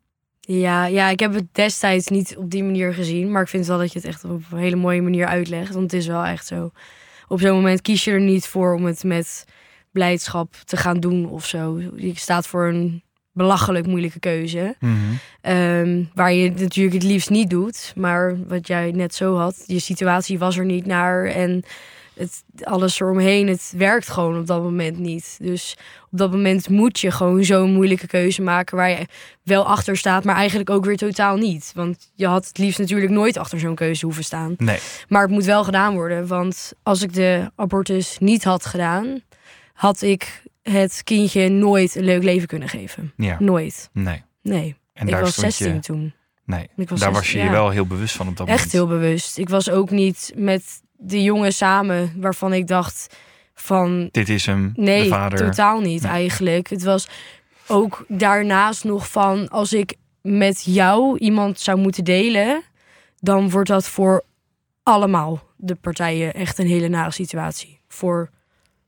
Ja, 0.60 0.86
ja, 0.86 1.10
ik 1.10 1.20
heb 1.20 1.34
het 1.34 1.48
destijds 1.51 2.08
niet 2.08 2.38
op 2.38 2.50
die 2.50 2.63
manier 2.63 2.93
gezien. 2.93 3.31
Maar 3.31 3.41
ik 3.41 3.48
vind 3.48 3.65
wel 3.67 3.77
dat 3.77 3.93
je 3.93 4.00
het 4.00 4.08
echt 4.08 4.24
op 4.24 4.43
een 4.51 4.58
hele 4.58 4.75
mooie 4.75 5.01
manier 5.01 5.25
uitlegt. 5.25 5.74
Want 5.74 5.91
het 5.91 6.01
is 6.01 6.08
wel 6.08 6.24
echt 6.24 6.48
zo. 6.48 6.72
Op 7.27 7.39
zo'n 7.39 7.55
moment 7.55 7.81
kies 7.81 8.03
je 8.03 8.12
er 8.12 8.22
niet 8.22 8.48
voor 8.48 8.74
om 8.74 8.86
het 8.86 9.03
met 9.03 9.46
blijdschap 9.91 10.53
te 10.65 10.77
gaan 10.77 11.00
doen 11.00 11.29
of 11.29 11.46
zo. 11.46 11.79
Je 11.96 12.12
staat 12.15 12.48
voor 12.48 12.67
een 12.67 13.03
belachelijk 13.31 13.88
moeilijke 13.88 14.20
keuze. 14.20 14.75
Mhm. 14.79 14.96
Ehm, 15.41 16.03
waar 16.13 16.34
je 16.34 16.50
het 16.50 16.60
natuurlijk 16.60 16.96
het 16.96 17.03
liefst 17.03 17.29
niet 17.29 17.50
doet. 17.50 17.93
Maar 17.96 18.38
wat 18.48 18.67
jij 18.67 18.91
net 18.91 19.15
zo 19.15 19.36
had, 19.36 19.63
je 19.65 19.79
situatie 19.79 20.39
was 20.39 20.58
er 20.58 20.65
niet 20.65 20.86
naar. 20.86 21.25
En 21.25 21.63
het, 22.22 22.44
alles 22.63 23.00
eromheen, 23.00 23.48
het 23.48 23.74
werkt 23.78 24.10
gewoon 24.10 24.38
op 24.38 24.48
dat 24.48 24.62
moment 24.62 24.98
niet. 24.98 25.38
Dus 25.42 25.78
op 26.12 26.18
dat 26.18 26.32
moment 26.32 26.70
moet 26.70 27.00
je 27.00 27.12
gewoon 27.12 27.44
zo'n 27.44 27.74
moeilijke 27.74 28.08
keuze 28.08 28.42
maken 28.42 28.78
waar 28.78 28.90
je 28.90 29.08
wel 29.44 29.66
achter 29.66 29.98
staat, 29.98 30.24
maar 30.24 30.36
eigenlijk 30.36 30.70
ook 30.70 30.86
weer 30.86 30.98
totaal 30.98 31.38
niet. 31.38 31.72
Want 31.75 32.12
je 32.16 32.28
had 32.28 32.48
het 32.48 32.58
liefst 32.58 32.80
natuurlijk 32.80 33.12
nooit 33.12 33.38
achter 33.38 33.60
zo'n 33.60 33.75
keuze 33.75 34.06
hoeven 34.06 34.24
staan. 34.24 34.54
Nee. 34.58 34.80
Maar 35.08 35.22
het 35.22 35.32
moet 35.32 35.46
wel 35.46 35.63
gedaan 35.63 35.94
worden, 35.94 36.28
want 36.28 36.74
als 36.84 37.01
ik 37.01 37.13
de 37.13 37.51
abortus 37.56 38.18
niet 38.20 38.44
had 38.44 38.66
gedaan, 38.66 39.22
had 39.74 40.01
ik 40.01 40.44
het 40.62 41.01
kindje 41.04 41.50
nooit 41.50 41.96
een 41.96 42.04
leuk 42.04 42.24
leven 42.24 42.48
kunnen 42.48 42.70
geven. 42.70 43.13
Ja. 43.18 43.36
Nooit. 43.40 43.90
Nee. 43.94 44.24
Nee. 44.42 44.75
En 44.94 45.06
ik 45.06 45.13
daar 45.13 45.22
was 45.22 45.32
stond 45.32 45.54
16 45.54 45.74
je... 45.74 45.80
toen. 45.80 46.13
Nee. 46.46 46.70
Was 46.75 46.88
daar 46.88 46.98
16, 46.98 47.13
was 47.13 47.32
je 47.32 47.38
je 47.38 47.44
ja. 47.44 47.51
wel 47.51 47.70
heel 47.70 47.86
bewust 47.86 48.16
van 48.16 48.28
op 48.28 48.38
dat 48.38 48.48
Echt 48.48 48.58
moment. 48.58 48.72
heel 48.72 48.88
bewust. 48.88 49.38
Ik 49.38 49.50
was 49.50 49.70
ook 49.70 49.90
niet 49.90 50.32
met 50.36 50.82
de 51.03 51.24
jongen 51.24 51.53
samen 51.53 52.13
waarvan 52.17 52.53
ik 52.53 52.67
dacht 52.67 53.15
van 53.53 54.10
Dit 54.12 54.29
is 54.29 54.46
hem, 54.46 54.72
nee, 54.75 55.03
de 55.03 55.10
vader. 55.10 55.38
totaal 55.39 55.79
niet 55.79 56.01
Nee. 56.01 56.12
eigenlijk. 56.12 56.70
Het 56.70 56.84
was 56.84 57.08
ook 57.67 58.05
daarnaast 58.08 58.84
nog 58.84 59.10
van 59.12 59.50
als 59.50 59.74
ik 59.74 59.96
met 60.22 60.63
jou 60.65 61.17
iemand 61.17 61.60
zou 61.60 61.77
moeten 61.77 62.03
delen, 62.03 62.62
dan 63.20 63.50
wordt 63.50 63.70
dat 63.70 63.88
voor 63.88 64.24
allemaal 64.84 65.43
de 65.58 65.75
partijen 65.75 66.34
echt 66.34 66.58
een 66.60 66.67
hele 66.67 66.88
nare 66.88 67.12
situatie 67.12 67.79
voor 67.88 68.29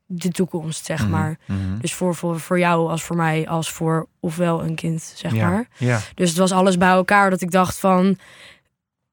de 0.05 0.29
toekomst, 0.29 0.85
zeg 0.85 1.01
Mhm, 1.01 1.09
maar. 1.09 1.37
mhm. 1.47 1.77
Dus 1.79 1.93
voor, 1.93 2.15
voor, 2.15 2.39
voor 2.39 2.59
jou 2.59 2.89
als 2.89 3.03
voor 3.03 3.15
mij, 3.15 3.47
als 3.47 3.71
voor 3.71 4.07
ofwel 4.19 4.63
een 4.63 4.75
kind, 4.75 5.13
zeg 5.15 5.33
ja. 5.33 5.49
maar. 5.49 5.67
Ja. 5.77 5.99
Dus 6.15 6.29
het 6.29 6.37
was 6.37 6.51
alles 6.51 6.77
bij 6.77 6.89
elkaar 6.89 7.29
dat 7.29 7.41
ik 7.41 7.51
dacht 7.51 7.79
van... 7.79 8.17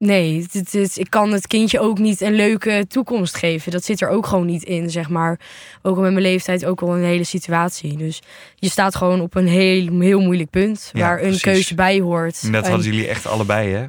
Nee, 0.04 0.46
dit, 0.52 0.70
dit, 0.72 0.98
ik 0.98 1.10
kan 1.10 1.32
het 1.32 1.46
kindje 1.46 1.80
ook 1.80 1.98
niet 1.98 2.20
een 2.20 2.32
leuke 2.34 2.84
toekomst 2.88 3.36
geven. 3.36 3.72
Dat 3.72 3.84
zit 3.84 4.00
er 4.00 4.08
ook 4.08 4.26
gewoon 4.26 4.46
niet 4.46 4.62
in, 4.62 4.90
zeg 4.90 5.08
maar. 5.08 5.40
Ook 5.82 5.96
al 5.96 6.02
met 6.02 6.10
mijn 6.12 6.24
leeftijd 6.24 6.64
ook 6.64 6.80
al 6.82 6.96
een 6.96 7.04
hele 7.04 7.24
situatie. 7.24 7.96
Dus 7.96 8.22
je 8.54 8.68
staat 8.68 8.94
gewoon 8.96 9.20
op 9.20 9.34
een 9.34 9.46
heel, 9.46 10.00
heel 10.00 10.20
moeilijk 10.20 10.50
punt... 10.50 10.90
Ja, 10.92 11.00
waar 11.00 11.16
een 11.16 11.22
precies. 11.22 11.42
keuze 11.42 11.74
bij 11.74 12.00
hoort. 12.00 12.40
En 12.42 12.52
dat 12.52 12.64
En- 12.64 12.70
hadden 12.70 12.90
jullie 12.90 13.08
echt 13.08 13.26
allebei, 13.26 13.72
hè? 13.72 13.86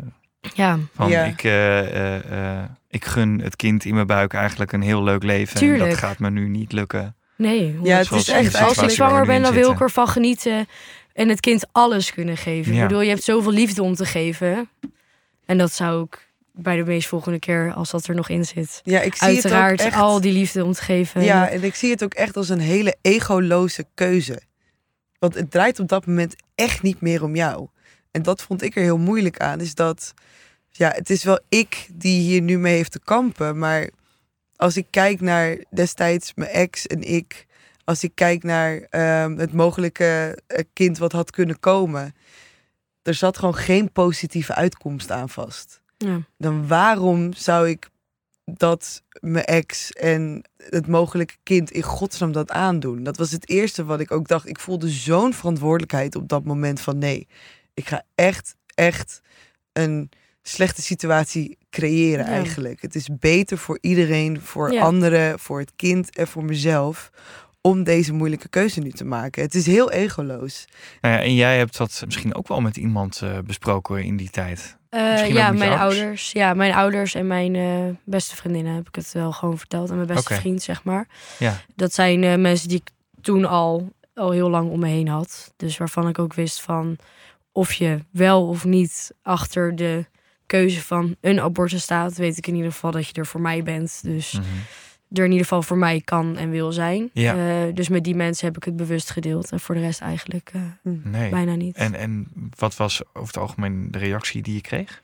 Ja, 0.53 0.77
Van 0.95 1.09
Ja. 1.09 1.23
ik, 1.23 1.43
eh, 1.43 1.79
eh, 1.79 2.15
eh, 2.59 2.63
ik 2.89 3.05
gun 3.05 3.39
het 3.43 3.55
kind 3.55 3.85
in 3.85 3.93
mijn 3.93 4.07
buik 4.07 4.33
eigenlijk 4.33 4.71
een 4.71 4.81
heel 4.81 5.03
leuk 5.03 5.23
leven. 5.23 5.53
En 5.55 5.59
Tuurlijk. 5.61 5.89
dat 5.89 5.99
gaat 5.99 6.19
me 6.19 6.29
nu 6.29 6.47
niet 6.49 6.71
lukken. 6.71 7.15
nee. 7.37 7.79
Ja, 7.83 7.97
het 7.97 8.11
is 8.11 8.29
echt 8.29 8.59
Als 8.61 8.77
ik 8.77 8.89
zwanger 8.89 9.25
ben, 9.25 9.41
dan 9.41 9.53
wil 9.53 9.71
ik 9.71 9.79
ervan 9.79 10.07
genieten. 10.07 10.67
En 11.13 11.29
het 11.29 11.39
kind 11.39 11.65
alles 11.71 12.13
kunnen 12.13 12.37
geven. 12.37 12.73
Ja. 12.73 12.81
Ik 12.81 12.87
bedoel, 12.87 13.03
je 13.03 13.09
hebt 13.09 13.23
zoveel 13.23 13.51
liefde 13.51 13.83
om 13.83 13.95
te 13.95 14.05
geven. 14.05 14.69
En 15.51 15.57
dat 15.57 15.73
zou 15.73 16.03
ik 16.03 16.33
bij 16.51 16.75
de 16.75 16.83
meest 16.83 17.07
volgende 17.07 17.39
keer, 17.39 17.73
als 17.73 17.91
dat 17.91 18.07
er 18.07 18.15
nog 18.15 18.29
in 18.29 18.45
zit... 18.45 18.81
Ja, 18.83 19.01
ik 19.01 19.15
zie 19.15 19.27
het 19.27 19.35
Uiteraard 19.35 19.81
ook 19.81 19.87
echt... 19.87 19.95
al 19.95 20.21
die 20.21 20.33
liefde 20.33 20.63
om 20.63 20.73
te 20.73 20.81
geven. 20.81 21.23
Ja, 21.23 21.49
en 21.49 21.63
ik 21.63 21.75
zie 21.75 21.91
het 21.91 22.03
ook 22.03 22.13
echt 22.13 22.37
als 22.37 22.49
een 22.49 22.59
hele 22.59 22.95
egoloze 23.01 23.85
keuze. 23.93 24.41
Want 25.19 25.35
het 25.35 25.51
draait 25.51 25.79
op 25.79 25.87
dat 25.87 26.05
moment 26.05 26.35
echt 26.55 26.81
niet 26.81 27.01
meer 27.01 27.23
om 27.23 27.35
jou. 27.35 27.67
En 28.11 28.21
dat 28.21 28.41
vond 28.41 28.61
ik 28.61 28.75
er 28.75 28.81
heel 28.81 28.97
moeilijk 28.97 29.39
aan. 29.39 29.59
Is 29.59 29.75
dat, 29.75 30.13
ja, 30.69 30.91
het 30.95 31.09
is 31.09 31.23
wel 31.23 31.39
ik 31.49 31.87
die 31.93 32.19
hier 32.21 32.41
nu 32.41 32.57
mee 32.57 32.75
heeft 32.75 32.91
te 32.91 33.01
kampen. 33.03 33.57
Maar 33.57 33.89
als 34.55 34.77
ik 34.77 34.85
kijk 34.89 35.21
naar 35.21 35.57
destijds 35.69 36.31
mijn 36.35 36.51
ex 36.51 36.87
en 36.87 37.01
ik. 37.01 37.45
Als 37.83 38.03
ik 38.03 38.11
kijk 38.15 38.43
naar 38.43 38.75
ehm, 38.89 39.37
het 39.37 39.53
mogelijke 39.53 40.39
eh, 40.47 40.63
kind 40.73 40.97
wat 40.97 41.11
had 41.11 41.31
kunnen 41.31 41.59
komen. 41.59 42.13
Er 43.03 43.13
zat 43.13 43.37
gewoon 43.37 43.55
geen 43.55 43.91
positieve 43.91 44.55
uitkomst 44.55 45.11
aan 45.11 45.29
vast 45.29 45.81
Ja. 45.97 46.21
dan 46.37 46.67
waarom 46.67 47.33
zou 47.33 47.69
ik 47.69 47.89
dat 48.45 49.03
mijn 49.19 49.45
ex 49.45 49.91
en 49.91 50.43
het 50.57 50.87
mogelijke 50.87 51.33
kind 51.43 51.71
in 51.71 51.81
godsnaam 51.81 52.31
dat 52.31 52.51
aandoen? 52.51 53.03
Dat 53.03 53.17
was 53.17 53.31
het 53.31 53.49
eerste 53.49 53.83
wat 53.85 53.99
ik 53.99 54.11
ook 54.11 54.27
dacht. 54.27 54.47
Ik 54.47 54.59
voelde 54.59 54.89
zo'n 54.89 55.33
verantwoordelijkheid 55.33 56.15
op 56.15 56.27
dat 56.29 56.43
moment 56.43 56.81
van 56.81 56.97
nee, 56.97 57.27
ik 57.73 57.87
ga 57.87 58.03
echt, 58.15 58.55
echt 58.75 59.21
een 59.73 60.09
slechte 60.41 60.81
situatie 60.81 61.57
creëren 61.69 62.25
Ja. 62.25 62.31
eigenlijk. 62.31 62.81
Het 62.81 62.95
is 62.95 63.09
beter 63.19 63.57
voor 63.57 63.77
iedereen, 63.81 64.41
voor 64.41 64.73
Ja. 64.73 64.81
anderen, 64.83 65.39
voor 65.39 65.59
het 65.59 65.71
kind 65.75 66.15
en 66.15 66.27
voor 66.27 66.43
mezelf 66.43 67.09
om 67.61 67.83
deze 67.83 68.13
moeilijke 68.13 68.47
keuze 68.49 68.79
nu 68.79 68.91
te 68.91 69.05
maken. 69.05 69.41
Het 69.41 69.55
is 69.55 69.65
heel 69.65 69.91
egoloos. 69.91 70.65
Nou 71.01 71.15
ja, 71.15 71.21
en 71.21 71.35
jij 71.35 71.57
hebt 71.57 71.77
dat 71.77 72.01
misschien 72.05 72.35
ook 72.35 72.47
wel 72.47 72.61
met 72.61 72.77
iemand 72.77 73.21
eh, 73.23 73.37
besproken 73.45 74.03
in 74.03 74.17
die 74.17 74.29
tijd. 74.29 74.77
Eh, 74.89 75.29
ja, 75.29 75.51
mijn 75.51 75.71
ouders? 75.71 75.99
ouders. 75.99 76.31
Ja, 76.31 76.53
mijn 76.53 76.73
ouders 76.73 77.15
en 77.15 77.27
mijn 77.27 77.55
eh, 77.55 77.95
beste 78.05 78.35
vriendinnen 78.35 78.73
heb 78.75 78.87
ik 78.87 78.95
het 78.95 79.11
wel 79.11 79.31
gewoon 79.31 79.57
verteld. 79.57 79.89
En 79.89 79.95
mijn 79.95 80.07
beste 80.07 80.33
vriend, 80.33 80.61
zeg 80.61 80.83
maar. 80.83 81.07
Ja. 81.39 81.61
Dat 81.75 81.93
zijn 81.93 82.23
eh, 82.23 82.35
mensen 82.35 82.67
die 82.67 82.77
ik 82.77 82.89
toen 83.21 83.45
al, 83.45 83.91
al 84.13 84.31
heel 84.31 84.49
lang 84.49 84.69
om 84.69 84.79
me 84.79 84.87
heen 84.87 85.07
had. 85.07 85.53
Dus 85.57 85.77
waarvan 85.77 86.07
ik 86.07 86.19
ook 86.19 86.33
wist 86.33 86.61
van 86.61 86.97
of 87.51 87.73
je 87.73 87.99
wel 88.11 88.47
of 88.47 88.65
niet 88.65 89.11
achter 89.21 89.75
de 89.75 90.05
keuze 90.45 90.81
van 90.81 91.15
een 91.21 91.39
abortus 91.41 91.81
staat, 91.81 92.15
weet 92.17 92.37
ik 92.37 92.47
in 92.47 92.55
ieder 92.55 92.71
geval 92.71 92.91
dat 92.91 93.07
je 93.07 93.13
er 93.13 93.25
voor 93.25 93.41
mij 93.41 93.63
bent. 93.63 93.99
Dus 94.03 94.31
Mhm. 94.31 94.43
Er 95.13 95.23
in 95.23 95.31
ieder 95.31 95.45
geval 95.45 95.61
voor 95.61 95.77
mij 95.77 96.01
kan 96.05 96.37
en 96.37 96.49
wil 96.49 96.71
zijn. 96.71 97.09
Ja. 97.13 97.35
Eh, 97.35 97.73
dus 97.73 97.89
met 97.89 98.03
die 98.03 98.15
mensen 98.15 98.45
heb 98.47 98.57
ik 98.57 98.63
het 98.63 98.75
bewust 98.75 99.09
gedeeld. 99.09 99.51
En 99.51 99.59
voor 99.59 99.75
de 99.75 99.81
rest 99.81 100.01
eigenlijk 100.01 100.51
eh, 100.53 100.61
Nee. 101.03 101.29
bijna 101.29 101.55
niet. 101.55 101.75
En, 101.75 101.95
en 101.95 102.27
wat 102.57 102.75
was 102.75 103.01
over 103.13 103.27
het 103.27 103.37
algemeen 103.37 103.87
de 103.91 103.97
reactie 103.97 104.41
die 104.41 104.53
je 104.53 104.61
kreeg? 104.61 105.01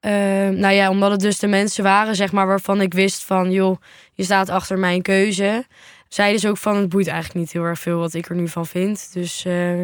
Eh, 0.00 0.12
nou 0.48 0.74
ja, 0.74 0.90
omdat 0.90 1.10
het 1.10 1.20
dus 1.20 1.38
de 1.38 1.46
mensen 1.46 1.84
waren, 1.84 2.16
zeg 2.16 2.32
maar, 2.32 2.46
waarvan 2.46 2.80
ik 2.80 2.94
wist 2.94 3.24
van, 3.24 3.50
joh, 3.50 3.80
je 4.12 4.22
staat 4.24 4.48
achter 4.48 4.78
mijn 4.78 5.02
keuze. 5.02 5.66
Zeiden 6.08 6.40
ze 6.40 6.48
ook 6.48 6.56
van, 6.56 6.76
het 6.76 6.88
boeit 6.88 7.06
eigenlijk 7.06 7.38
niet 7.38 7.52
heel 7.52 7.64
erg 7.64 7.78
veel 7.78 7.98
wat 7.98 8.14
ik 8.14 8.28
er 8.28 8.36
nu 8.36 8.48
van 8.48 8.66
vind. 8.66 9.10
Dus, 9.12 9.44
eh, 9.44 9.82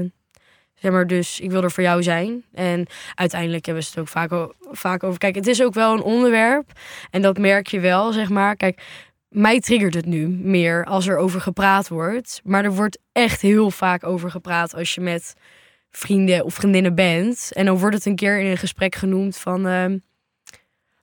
zeg 0.75 0.93
maar, 0.93 1.07
dus 1.07 1.41
ik 1.41 1.51
wil 1.51 1.63
er 1.63 1.71
voor 1.71 1.83
jou 1.83 2.03
zijn. 2.03 2.45
En 2.53 2.87
uiteindelijk 3.15 3.67
hebben 3.67 3.85
ze 3.85 3.91
het 3.91 3.99
ook 3.99 4.09
vaak, 4.09 4.31
vaak 4.71 5.03
over. 5.03 5.19
Kijk, 5.19 5.35
het 5.35 5.47
is 5.47 5.63
ook 5.63 5.75
wel 5.75 5.93
een 5.93 6.03
onderwerp. 6.03 6.73
En 7.11 7.23
dat 7.23 7.39
merk 7.39 7.67
je 7.67 7.81
wel, 7.81 8.13
zeg 8.13 8.29
maar. 8.29 8.57
Kijk, 8.57 8.83
mij 9.33 9.61
triggert 9.61 9.95
het 9.95 10.07
nu 10.07 10.29
meer 10.29 10.85
als 10.85 11.07
er 11.07 11.17
over 11.17 11.41
gepraat 11.41 11.89
wordt. 11.89 12.41
Maar 12.45 12.65
er 12.65 12.75
wordt 12.75 12.99
echt 13.13 13.41
heel 13.41 13.71
vaak 13.71 14.05
over 14.05 14.31
gepraat 14.31 14.75
als 14.75 14.95
je 14.95 15.01
met 15.01 15.35
vrienden 15.91 16.45
of 16.45 16.55
vriendinnen 16.55 16.95
bent. 16.95 17.51
En 17.53 17.67
dan 17.67 17.79
wordt 17.79 17.97
het 17.97 18.07
een 18.07 18.17
keer 18.17 18.41
in 18.41 18.47
een 18.47 18.57
gesprek 18.57 18.95
genoemd 18.95 19.37
van... 19.37 19.67
ehm, 19.67 19.99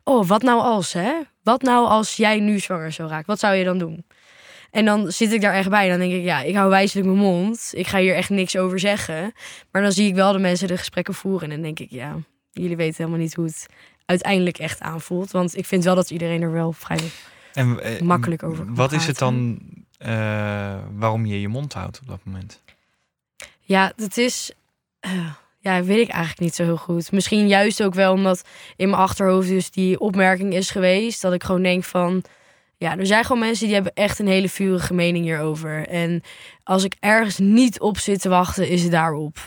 oh, 0.04 0.28
wat 0.28 0.42
nou 0.42 0.62
als, 0.62 0.94
hè? 0.94 1.14
Wat 1.44 1.62
nou 1.62 1.88
als 1.88 2.16
jij 2.16 2.40
nu 2.40 2.60
zwanger 2.60 2.92
zou 2.92 3.10
raken? 3.10 3.28
Wat 3.28 3.40
zou 3.40 3.56
je 3.56 3.64
dan 3.64 3.78
doen? 3.78 4.06
En 4.72 4.86
dan 4.86 5.12
zit 5.12 5.34
ik 5.34 5.42
daar 5.42 5.54
echt 5.54 5.70
bij. 5.70 5.90
Dan 5.90 6.00
denk 6.00 6.14
ik, 6.14 6.24
ja, 6.24 6.42
ik 6.42 6.56
hou 6.56 6.70
wijselijk 6.70 7.08
mijn 7.08 7.20
mond. 7.20 7.72
Ik 7.74 7.88
ga 7.88 7.98
hier 7.98 8.16
echt 8.16 8.30
niks 8.30 8.58
over 8.58 8.80
zeggen. 8.80 9.34
Maar 9.72 9.82
dan 9.82 9.92
zie 9.92 10.08
ik 10.08 10.16
wel 10.16 10.32
de 10.32 10.40
mensen 10.40 10.68
de 10.68 10.78
gesprekken 10.78 11.14
voeren. 11.14 11.50
En 11.50 11.50
dan 11.50 11.62
denk 11.62 11.80
ik, 11.80 11.92
ja, 11.92 12.16
jullie 12.52 12.76
weten 12.76 12.96
helemaal 12.98 13.20
niet 13.20 13.34
hoe 13.34 13.46
het 13.46 13.66
uiteindelijk 14.06 14.58
echt 14.58 14.80
aanvoelt. 14.80 15.32
Want 15.32 15.58
ik 15.58 15.66
vind 15.66 15.84
wel 15.84 15.96
dat 15.96 16.10
iedereen 16.12 16.42
er 16.42 16.52
wel 16.52 16.72
vrij 16.72 17.12
En, 17.60 17.84
eh, 17.84 18.02
Makkelijk 18.02 18.44
over 18.44 18.74
Wat 18.74 18.92
is 18.92 19.08
het 19.08 19.18
dan 19.18 19.60
eh, 19.98 20.76
waarom 20.96 21.26
je 21.26 21.42
je 21.42 21.48
mond 21.48 21.74
houdt 21.74 22.00
op 22.02 22.08
dat 22.08 22.20
moment? 22.24 22.62
Ja, 23.62 23.92
dat 23.96 24.18
is. 24.18 24.52
eh, 25.00 25.12
ja, 25.60 25.84
weet 25.84 26.00
ik 26.00 26.10
eigenlijk 26.10 26.40
niet 26.40 26.56
zo 26.56 26.64
heel 26.64 26.78
goed. 26.78 27.12
Misschien 27.12 27.48
juist 27.48 27.84
ook 27.84 27.94
wel 27.94 28.14
omdat 28.14 28.44
in 28.76 28.90
mijn 28.90 29.02
achterhoofd 29.02 29.48
dus 29.48 29.72
die 29.72 30.00
opmerking 30.00 30.54
is 30.54 30.70
geweest. 30.70 31.22
Dat 31.22 31.34
ik 31.34 31.44
gewoon 31.44 31.64
denk 31.64 31.84
van. 31.84 32.24
Ja, 32.78 32.98
er 32.98 33.06
zijn 33.06 33.24
gewoon 33.26 33.40
mensen 33.42 33.66
die 33.66 33.74
hebben 33.74 33.94
echt 33.94 34.20
een 34.20 34.28
hele 34.28 34.50
vurige 34.50 34.94
mening 34.94 35.26
hierover. 35.26 35.88
En 35.88 36.22
als 36.70 36.84
ik 36.84 36.96
ergens 37.00 37.38
niet 37.38 37.80
op 37.80 37.98
zit 37.98 38.22
te 38.22 38.30
wachten, 38.30 38.70
is 38.70 38.82
het 38.84 38.92
daarop. 38.92 39.38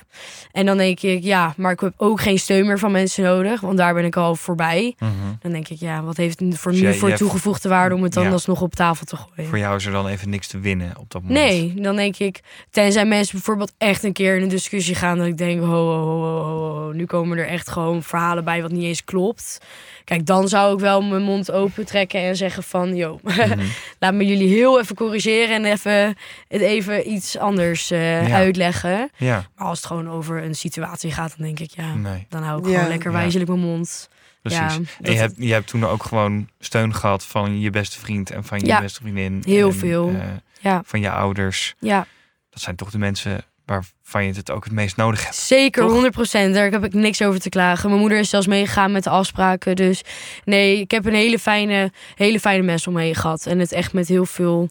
En 0.53 0.67
dan 0.67 0.77
denk 0.77 1.01
ik, 1.01 1.23
ja, 1.23 1.55
maar 1.57 1.73
ik 1.73 1.81
heb 1.81 1.93
ook 1.97 2.21
geen 2.21 2.39
steun 2.39 2.67
meer 2.67 2.79
van 2.79 2.93
mensen 2.93 3.25
nodig. 3.25 3.61
Want 3.61 3.77
daar 3.77 3.95
ben 3.95 4.05
ik 4.05 4.17
al 4.17 4.35
voorbij. 4.37 4.95
Dan 5.41 5.53
denk 5.53 5.69
ik, 5.69 5.79
ja, 5.81 6.03
wat 6.03 6.17
heeft 6.17 6.41
het 6.41 6.59
voor 6.59 6.71
Dus 6.73 6.81
nu 6.81 6.87
jij- 6.87 6.97
voor 6.97 7.09
jij- 7.09 7.17
toegevoegde 7.17 7.69
waarde 7.69 7.95
om 7.95 8.03
het 8.03 8.13
dan 8.13 8.25
Ja. 8.25 8.31
alsnog 8.31 8.61
op 8.63 8.75
tafel 8.75 9.07
te 9.07 9.17
gooien? 9.17 9.49
Voor 9.51 9.59
jou 9.59 9.77
is 9.77 9.85
er 9.87 9.93
dan 9.93 10.07
even 10.07 10.31
niks 10.31 10.47
te 10.47 10.59
winnen 10.59 10.93
op 10.99 11.11
dat 11.11 11.23
moment. 11.23 11.41
Nee, 11.47 11.75
dan 11.75 11.97
denk 11.97 12.17
ik, 12.17 12.41
tenzij 12.71 13.05
mensen 13.05 13.33
bijvoorbeeld 13.35 13.73
echt 13.79 14.03
een 14.05 14.13
keer 14.13 14.37
in 14.37 14.43
een 14.43 14.49
discussie 14.49 14.95
gaan, 14.95 15.19
dat 15.19 15.27
ik 15.27 15.39
denk, 15.39 15.61
ho, 15.61 15.67
ho, 15.67 16.01
ho, 16.05 16.23
ho, 16.23 16.75
ho, 16.85 16.93
nu 16.93 17.05
komen 17.05 17.39
er 17.39 17.47
echt 17.47 17.69
gewoon 17.71 18.03
verhalen 18.03 18.45
bij 18.45 18.63
wat 18.63 18.71
niet 18.71 18.85
eens 18.85 19.05
klopt. 19.05 19.59
Kijk, 20.05 20.27
dan 20.27 20.49
zou 20.49 20.75
ik 20.75 20.81
wel 20.81 21.03
mijn 21.03 21.23
mond 21.23 21.53
open 21.53 21.87
trekken 21.87 22.21
en 22.21 22.37
zeggen 22.37 22.63
van, 22.63 22.97
yo, 22.97 23.19
Mhm. 23.23 23.59
laat 23.99 24.15
me 24.15 24.27
jullie 24.27 24.49
heel 24.49 24.81
even 24.81 24.95
corrigeren 24.97 25.55
en 25.55 25.65
even 25.65 26.17
het 26.49 26.61
even 26.61 27.05
iets 27.13 27.39
anders 27.39 27.91
eh, 27.91 28.29
Ja. 28.29 28.35
uitleggen. 28.37 29.11
Ja, 29.17 29.47
Maar 29.57 29.67
als 29.67 29.79
het 29.79 29.87
gewoon 29.87 30.11
over 30.11 30.43
een 30.43 30.55
situatie 30.55 31.13
gaat, 31.13 31.35
dan 31.37 31.47
denk 31.47 31.61
ik, 31.61 31.71
ja, 31.71 31.95
nee, 31.95 32.27
dan 32.29 32.43
hou 32.43 32.59
ik 32.61 32.67
Ja. 32.67 32.73
gewoon 32.75 32.89
lekker 32.89 33.11
Ja. 33.11 33.17
wijzelijk 33.17 33.49
mijn 33.51 33.61
mond. 33.63 34.09
precies. 34.43 34.61
Ja, 34.61 34.69
en 34.77 34.87
dat- 35.01 35.13
je 35.13 35.19
hebt, 35.19 35.35
je 35.37 35.53
hebt 35.53 35.67
toen 35.67 35.87
ook 35.87 36.03
gewoon 36.03 36.49
steun 36.59 36.95
gehad 36.95 37.25
van 37.25 37.61
je 37.61 37.71
beste 37.71 37.99
vriend 38.01 38.31
en 38.31 38.45
van 38.45 38.59
je 38.61 38.79
beste 38.81 39.01
vriendin. 39.01 39.43
heel 39.47 39.69
en, 39.69 39.75
veel. 39.75 40.09
eh, 40.09 40.15
Ja, 40.61 40.83
van 40.87 41.01
je 41.01 41.11
ouders. 41.11 41.75
ja, 41.79 42.07
Dat 42.51 42.63
zijn 42.63 42.77
toch 42.77 42.91
de 42.91 42.99
mensen 42.99 43.45
waarvan 43.67 44.25
je 44.25 44.33
het 44.33 44.51
ook 44.51 44.65
het 44.65 44.73
meest 44.73 44.97
nodig 44.97 45.23
hebt. 45.25 45.35
Zeker, 45.37 45.83
Toch? 45.83 45.93
100%. 45.93 46.55
Daar 46.55 46.71
heb 46.71 46.85
ik 46.85 46.93
niks 46.95 47.23
over 47.23 47.41
te 47.41 47.49
klagen. 47.49 47.89
Mijn 47.89 48.01
moeder 48.01 48.19
is 48.19 48.31
zelfs 48.31 48.47
meegegaan 48.47 48.93
met 48.93 49.05
de 49.05 49.11
afspraken. 49.11 49.77
Dus 49.77 50.03
nee, 50.45 50.81
ik 50.81 50.91
heb 50.91 51.05
een 51.07 51.15
hele 51.15 51.39
fijne, 51.39 51.93
hele 52.15 52.41
fijne 52.41 52.63
mensen 52.63 52.89
om 52.89 52.95
me 52.99 53.03
heen 53.03 53.15
gehad. 53.15 53.47
En 53.47 53.59
het 53.59 53.73
echt 53.73 53.93
met 53.93 54.09
heel 54.09 54.27
veel 54.27 54.71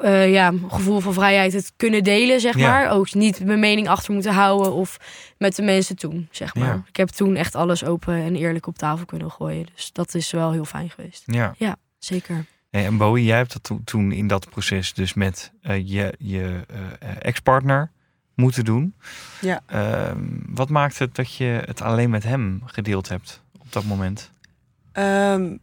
eh, 0.00 0.32
ja, 0.32 0.52
gevoel 0.68 1.00
van 1.00 1.12
vrijheid 1.14 1.52
het 1.52 1.72
kunnen 1.76 2.04
delen, 2.04 2.40
zeg 2.40 2.56
Ja. 2.58 2.68
maar. 2.70 2.90
Ook 2.90 3.14
niet 3.14 3.44
mijn 3.44 3.60
mening 3.60 3.88
achter 3.88 4.12
moeten 4.14 4.32
houden 4.32 4.72
of 4.72 4.96
met 5.38 5.56
de 5.56 5.62
mensen 5.62 5.96
toen, 5.96 6.28
zeg 6.30 6.54
maar. 6.54 6.66
Ja. 6.74 6.82
Ik 6.88 6.96
heb 6.96 7.08
toen 7.08 7.36
echt 7.36 7.54
alles 7.54 7.84
open 7.84 8.14
en 8.14 8.36
eerlijk 8.36 8.66
op 8.66 8.78
tafel 8.78 9.06
kunnen 9.06 9.30
gooien. 9.30 9.66
Dus 9.74 9.92
dat 9.92 10.14
is 10.14 10.30
wel 10.30 10.52
heel 10.52 10.64
fijn 10.64 10.90
geweest. 10.90 11.22
Ja. 11.26 11.54
Zeker. 11.98 12.44
Hey, 12.70 12.84
en 12.86 12.96
Bowie, 12.96 13.24
jij 13.24 13.36
hebt 13.36 13.52
dat 13.52 13.62
to- 13.62 13.80
toen 13.84 14.12
in 14.12 14.26
dat 14.26 14.50
proces 14.50 14.94
dus 14.94 15.14
met 15.14 15.52
eh, 15.62 15.88
je, 15.88 16.14
je 16.18 16.60
eh, 16.68 17.08
ex-partner 17.18 17.90
moeten 18.34 18.64
doen. 18.64 18.94
Ja. 19.40 19.60
Ehm, 19.66 20.24
wat 20.46 20.68
maakt 20.68 20.98
het 20.98 21.14
dat 21.14 21.34
je 21.34 21.62
het 21.64 21.80
alleen 21.82 22.10
met 22.10 22.22
hem 22.22 22.62
gedeeld 22.64 23.08
hebt 23.08 23.42
op 23.58 23.72
dat 23.72 23.84
moment? 23.84 24.32
Ehm, 24.92 25.56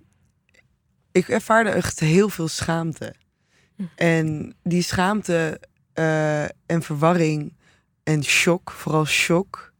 ik 1.11 1.27
ervaarde 1.29 1.69
echt 1.69 1.99
heel 1.99 2.29
veel 2.29 2.47
schaamte. 2.47 3.13
En 3.95 4.55
die 4.63 4.81
schaamte 4.81 5.59
eh, 5.93 6.43
en 6.43 6.81
verwarring 6.81 7.53
en 8.03 8.23
shock, 8.23 8.71
vooral 8.71 9.05
shock, 9.05 9.73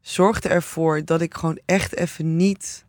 zorgde 0.00 0.48
ervoor 0.48 1.04
dat 1.04 1.20
ik 1.20 1.34
gewoon 1.34 1.58
echt 1.64 1.96
even 1.96 2.36
niet 2.36 2.84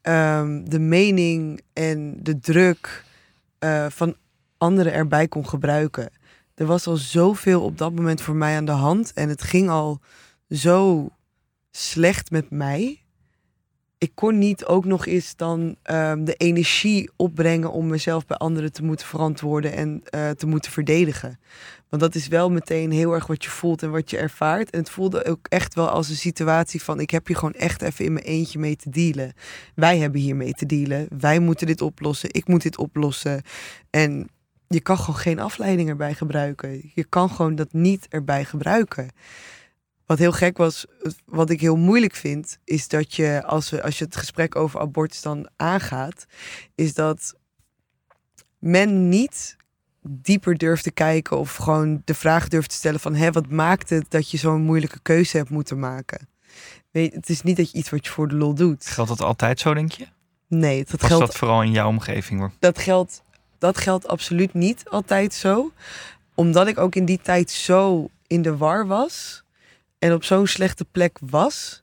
ehm, 0.00 0.64
de 0.64 0.78
mening 0.78 1.60
en 1.72 2.16
de 2.22 2.38
druk 2.38 3.04
eh, 3.58 3.86
van 3.88 4.16
anderen 4.58 4.92
erbij 4.92 5.28
kon 5.28 5.48
gebruiken. 5.48 6.10
Er 6.54 6.66
was 6.66 6.86
al 6.86 6.96
zoveel 6.96 7.62
op 7.62 7.78
dat 7.78 7.94
moment 7.94 8.20
voor 8.20 8.36
mij 8.36 8.56
aan 8.56 8.64
de 8.64 8.72
hand 8.72 9.12
en 9.12 9.28
het 9.28 9.42
ging 9.42 9.68
al 9.68 10.00
zo 10.48 11.08
slecht 11.70 12.30
met 12.30 12.50
mij 12.50 13.02
ik 14.00 14.12
kon 14.14 14.38
niet 14.38 14.64
ook 14.64 14.84
nog 14.84 15.06
eens 15.06 15.36
dan 15.36 15.76
ehm, 15.82 16.24
de 16.24 16.34
energie 16.34 17.10
opbrengen 17.16 17.72
om 17.72 17.86
mezelf 17.86 18.26
bij 18.26 18.36
anderen 18.36 18.72
te 18.72 18.82
moeten 18.82 19.06
verantwoorden 19.06 19.72
en 19.72 20.02
eh, 20.04 20.30
te 20.30 20.46
moeten 20.46 20.72
verdedigen. 20.72 21.38
Want 21.88 22.02
dat 22.02 22.14
is 22.14 22.28
wel 22.28 22.50
meteen 22.50 22.90
heel 22.90 23.12
erg 23.12 23.26
wat 23.26 23.44
je 23.44 23.50
voelt 23.50 23.82
en 23.82 23.90
wat 23.90 24.10
je 24.10 24.18
ervaart. 24.18 24.70
En 24.70 24.78
het 24.78 24.90
voelde 24.90 25.24
ook 25.24 25.46
echt 25.48 25.74
wel 25.74 25.88
als 25.88 26.08
een 26.08 26.16
situatie 26.16 26.82
van 26.82 27.00
ik 27.00 27.10
heb 27.10 27.26
hier 27.26 27.36
gewoon 27.36 27.54
echt 27.54 27.82
even 27.82 28.04
in 28.04 28.12
mijn 28.12 28.24
eentje 28.24 28.58
mee 28.58 28.76
te 28.76 28.90
dealen. 28.90 29.32
Wij 29.74 29.98
hebben 29.98 30.20
hier 30.20 30.36
mee 30.36 30.52
te 30.52 30.66
dealen. 30.66 31.06
Wij 31.18 31.38
moeten 31.38 31.66
dit 31.66 31.80
oplossen. 31.80 32.28
Ik 32.32 32.48
moet 32.48 32.62
dit 32.62 32.78
oplossen. 32.78 33.42
En 33.90 34.28
je 34.68 34.80
kan 34.80 34.98
gewoon 34.98 35.20
geen 35.20 35.38
afleiding 35.38 35.88
erbij 35.88 36.14
gebruiken. 36.14 36.90
Je 36.94 37.04
kan 37.04 37.30
gewoon 37.30 37.54
dat 37.54 37.72
niet 37.72 38.06
erbij 38.08 38.44
gebruiken. 38.44 39.08
Wat 40.10 40.18
heel 40.18 40.32
gek 40.32 40.56
was, 40.56 40.86
wat 41.24 41.50
ik 41.50 41.60
heel 41.60 41.76
moeilijk 41.76 42.14
vind, 42.14 42.58
is 42.64 42.88
dat 42.88 43.14
je 43.14 43.42
als, 43.44 43.70
we, 43.70 43.82
als 43.82 43.98
je 43.98 44.04
het 44.04 44.16
gesprek 44.16 44.56
over 44.56 44.80
abortus 44.80 45.22
dan 45.22 45.48
aangaat, 45.56 46.26
is 46.74 46.94
dat 46.94 47.34
men 48.58 49.08
niet 49.08 49.56
dieper 50.02 50.58
durft 50.58 50.82
te 50.82 50.90
kijken 50.90 51.38
of 51.38 51.56
gewoon 51.56 52.02
de 52.04 52.14
vraag 52.14 52.48
durft 52.48 52.68
te 52.68 52.74
stellen 52.74 53.00
van 53.00 53.14
hé, 53.14 53.30
wat 53.30 53.48
maakt 53.48 53.90
het 53.90 54.06
dat 54.08 54.30
je 54.30 54.36
zo'n 54.36 54.62
moeilijke 54.62 55.00
keuze 55.02 55.36
hebt 55.36 55.50
moeten 55.50 55.78
maken? 55.78 56.28
Weet, 56.90 57.14
het 57.14 57.28
is 57.28 57.42
niet 57.42 57.56
dat 57.56 57.70
je 57.70 57.78
iets 57.78 57.90
wat 57.90 58.04
je 58.04 58.10
voor 58.12 58.28
de 58.28 58.36
lol 58.36 58.54
doet. 58.54 58.86
Geldt 58.86 59.10
dat 59.10 59.20
altijd 59.20 59.60
zo, 59.60 59.74
denk 59.74 59.92
je? 59.92 60.06
Nee, 60.48 60.84
dat 60.84 61.00
Was 61.00 61.10
geldt 61.10 61.26
dat 61.26 61.36
vooral 61.36 61.62
in 61.62 61.72
jouw 61.72 61.88
omgeving? 61.88 62.40
hoor? 62.40 62.52
dat 62.58 62.78
geldt, 62.78 63.22
dat 63.58 63.78
geldt 63.78 64.08
absoluut 64.08 64.54
niet 64.54 64.82
altijd 64.88 65.34
zo. 65.34 65.72
Omdat 66.34 66.66
ik 66.66 66.78
ook 66.78 66.94
in 66.94 67.04
die 67.04 67.20
tijd 67.22 67.50
zo 67.50 68.10
in 68.26 68.42
de 68.42 68.56
war 68.56 68.86
was 68.86 69.44
en 70.00 70.12
op 70.12 70.24
zo'n 70.24 70.46
slechte 70.46 70.84
plek 70.84 71.18
was, 71.20 71.82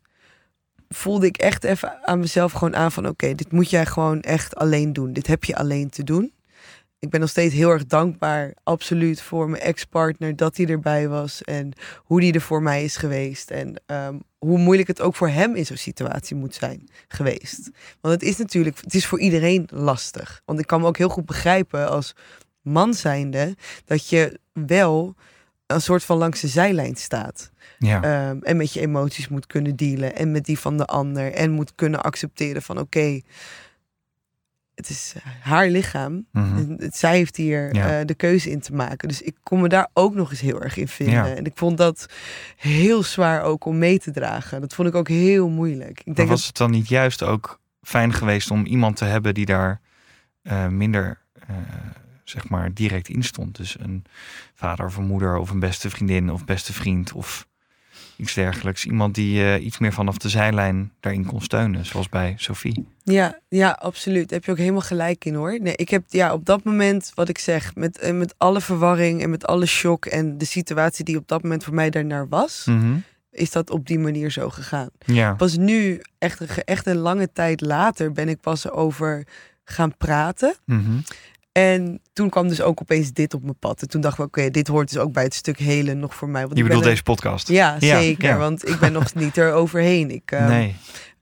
voelde 0.89 1.25
ik 1.25 1.38
echt 1.38 1.63
even 1.63 2.06
aan 2.08 2.19
mezelf 2.19 2.51
gewoon 2.51 2.75
aan 2.75 2.91
van 2.91 3.08
oké, 3.08 3.36
dit 3.36 3.51
moet 3.51 3.69
jij 3.69 3.86
gewoon 3.86 4.21
echt 4.21 4.56
alleen 4.56 4.93
doen. 4.93 5.13
Dit 5.13 5.27
heb 5.27 5.43
je 5.43 5.56
alleen 5.56 5.89
te 5.89 6.03
doen. 6.03 6.32
Ik 6.99 7.10
ben 7.10 7.19
nog 7.19 7.30
steeds 7.30 7.53
heel 7.53 7.69
erg 7.69 7.86
dankbaar, 7.86 8.53
absoluut, 8.63 9.21
voor 9.21 9.49
mijn 9.49 9.63
ex-partner 9.63 10.36
dat 10.36 10.58
hij 10.58 10.65
erbij 10.65 11.08
was 11.08 11.41
en 11.43 11.73
hoe 11.97 12.19
die 12.19 12.34
er 12.34 12.41
voor 12.41 12.62
mij 12.62 12.84
is 12.84 12.97
geweest. 12.97 13.51
En 13.51 13.82
ehm, 13.86 14.15
hoe 14.38 14.58
moeilijk 14.58 14.88
het 14.88 15.01
ook 15.01 15.15
voor 15.15 15.30
hem 15.30 15.56
in 15.56 15.65
zo'n 15.65 15.77
situatie 15.77 16.36
moet 16.36 16.56
zijn 16.56 16.89
geweest. 17.08 17.69
Want 18.01 18.13
het 18.13 18.23
is 18.23 18.38
natuurlijk, 18.38 18.77
het 18.82 18.93
is 18.93 19.06
voor 19.06 19.19
iedereen 19.19 19.69
lastig. 19.73 20.41
Want 20.45 20.60
ik 20.60 20.67
kan 20.67 20.82
me 20.82 20.88
ook 20.88 20.97
heel 20.97 21.10
goed 21.10 21.25
begrijpen 21.25 21.89
als 21.89 22.15
man 22.62 22.93
zijnde 22.93 23.56
dat 23.86 24.10
je 24.10 24.39
wel 24.53 25.15
een 25.67 25.82
soort 25.82 26.03
van 26.03 26.17
langs 26.17 26.41
de 26.41 26.47
zijlijn 26.47 26.95
staat. 26.95 27.51
Ja. 27.80 28.01
Ehm, 28.03 28.38
en 28.41 28.58
met 28.58 28.73
je 28.73 28.80
emoties 28.80 29.27
moet 29.27 29.47
kunnen 29.47 29.75
dealen. 29.75 30.15
En 30.15 30.32
met 30.32 30.45
die 30.45 30.60
van 30.60 30.77
de 30.77 30.86
ander. 30.86 31.34
En 31.34 31.51
moet 31.51 31.75
kunnen 31.75 32.03
accepteren 32.03 32.62
van 32.62 32.80
oké, 32.80 33.21
het 34.75 34.89
is 34.89 35.13
haar 35.41 35.67
lichaam. 35.69 36.25
Mhm. 36.32 36.56
En 36.58 36.89
zij 36.93 37.15
heeft 37.17 37.36
hier 37.36 37.75
Ja. 37.75 37.99
eh, 37.99 38.06
de 38.06 38.15
keuze 38.15 38.49
in 38.49 38.60
te 38.60 38.73
maken. 38.73 39.08
Dus 39.08 39.21
ik 39.21 39.36
kon 39.43 39.62
me 39.62 39.67
daar 39.69 39.88
ook 39.93 40.13
nog 40.15 40.30
eens 40.32 40.39
heel 40.39 40.62
erg 40.62 40.77
in 40.77 40.88
vinden. 40.88 41.15
Ja. 41.15 41.36
En 41.36 41.45
ik 41.45 41.51
vond 41.56 41.77
dat 41.77 42.06
heel 42.56 43.03
zwaar 43.03 43.41
ook 43.43 43.65
om 43.65 43.77
mee 43.77 43.99
te 43.99 44.12
dragen. 44.12 44.62
Dat 44.62 44.73
vond 44.73 44.88
ik 44.88 44.95
ook 44.95 45.08
heel 45.08 45.49
moeilijk. 45.49 45.99
Ik 45.99 46.06
Maar 46.06 46.15
denk 46.15 46.27
was 46.30 46.38
dat, 46.38 46.47
het 46.47 46.58
dan 46.58 46.71
niet 46.71 46.88
juist 46.88 47.23
ook 47.23 47.60
fijn 47.82 48.13
geweest 48.13 48.51
om 48.51 48.65
iemand 48.65 48.95
te 48.95 49.06
hebben 49.06 49.34
die 49.34 49.45
daar 49.45 49.82
eh, 50.41 50.67
minder, 50.67 51.21
eh, 51.47 51.56
zeg 52.29 52.49
maar, 52.49 52.73
direct 52.73 53.07
in 53.09 53.23
stond? 53.23 53.55
Dus 53.57 53.75
een 53.79 54.03
vader 54.53 54.85
of 54.85 54.95
een 54.97 55.05
moeder 55.05 55.37
of 55.37 55.49
een 55.49 55.59
beste 55.59 55.89
vriendin 55.89 56.31
of 56.31 56.45
beste 56.45 56.73
vriend 56.73 57.13
of 57.13 57.47
iets 58.15 58.33
dergelijks. 58.33 58.85
Iemand 58.85 59.15
die 59.15 59.43
eh, 59.43 59.65
iets 59.65 59.77
meer 59.77 59.93
vanaf 59.93 60.17
de 60.17 60.29
zijlijn 60.29 60.91
daarin 60.99 61.25
kon 61.25 61.41
steunen, 61.41 61.85
zoals 61.85 62.09
bij 62.09 62.33
Sophie. 62.37 62.87
ja, 63.03 63.39
ja, 63.49 63.69
absoluut. 63.71 64.29
Daar 64.29 64.37
heb 64.37 64.45
je 64.45 64.51
ook 64.51 64.57
helemaal 64.57 64.81
gelijk 64.81 65.25
in 65.25 65.33
hoor. 65.35 65.59
Nee, 65.61 65.75
ik 65.75 65.89
heb 65.89 66.03
ja, 66.07 66.33
op 66.33 66.45
dat 66.45 66.63
moment, 66.63 67.11
wat 67.15 67.29
ik 67.29 67.37
zeg, 67.37 67.75
met, 67.75 67.97
eh, 67.99 68.13
met 68.13 68.33
alle 68.37 68.61
verwarring 68.61 69.21
en 69.21 69.29
met 69.29 69.45
alle 69.47 69.65
shock 69.65 70.05
en 70.05 70.37
de 70.37 70.45
situatie 70.45 71.05
die 71.05 71.17
op 71.17 71.27
dat 71.27 71.43
moment 71.43 71.63
voor 71.63 71.73
mij 71.73 71.89
daarnaar 71.89 72.27
was, 72.27 72.63
Mhm. 72.65 72.95
is 73.31 73.51
dat 73.51 73.69
op 73.69 73.87
die 73.87 73.99
manier 73.99 74.31
zo 74.31 74.49
gegaan. 74.49 74.89
Ja. 75.05 75.33
Pas 75.33 75.57
nu, 75.57 76.01
echt, 76.17 76.39
een- 76.39 76.63
echt 76.65 76.85
een 76.87 76.97
lange 76.97 77.31
tijd 77.33 77.61
later, 77.61 78.11
ben 78.11 78.29
ik 78.29 78.39
pas 78.41 78.65
erover 78.65 79.27
gaan 79.63 79.97
praten. 79.97 80.55
Mhm. 80.65 80.97
En 81.57 82.01
toen 82.13 82.29
kwam 82.29 82.47
dus 82.47 82.61
ook 82.61 82.81
opeens 82.81 83.11
dit 83.13 83.33
op 83.33 83.43
mijn 83.43 83.57
pad. 83.59 83.81
En 83.81 83.87
toen 83.87 84.01
dacht 84.01 84.17
ik, 84.19 84.25
oké, 84.25 84.49
dit 84.49 84.67
hoort 84.67 84.89
dus 84.93 85.01
ook 85.01 85.11
bij 85.13 85.23
het 85.23 85.33
stuk 85.33 85.57
helen 85.59 85.99
nog 85.99 86.15
voor 86.15 86.29
mij. 86.29 86.41
Want 86.45 86.57
Je 86.57 86.63
bedoelt 86.63 86.83
er- 86.83 86.89
deze 86.89 87.03
podcast? 87.03 87.47
Ja, 87.47 87.75
Ja, 87.79 87.99
zeker. 87.99 88.27
ja. 88.29 88.37
Want 88.37 88.67
ik 88.69 88.79
ben 88.79 88.91
nog 88.91 89.13
niet 89.23 89.37
er 89.37 89.53
overheen. 89.53 90.11
Ik, 90.11 90.31
ehm, 90.31 90.47
Nee. 90.47 90.75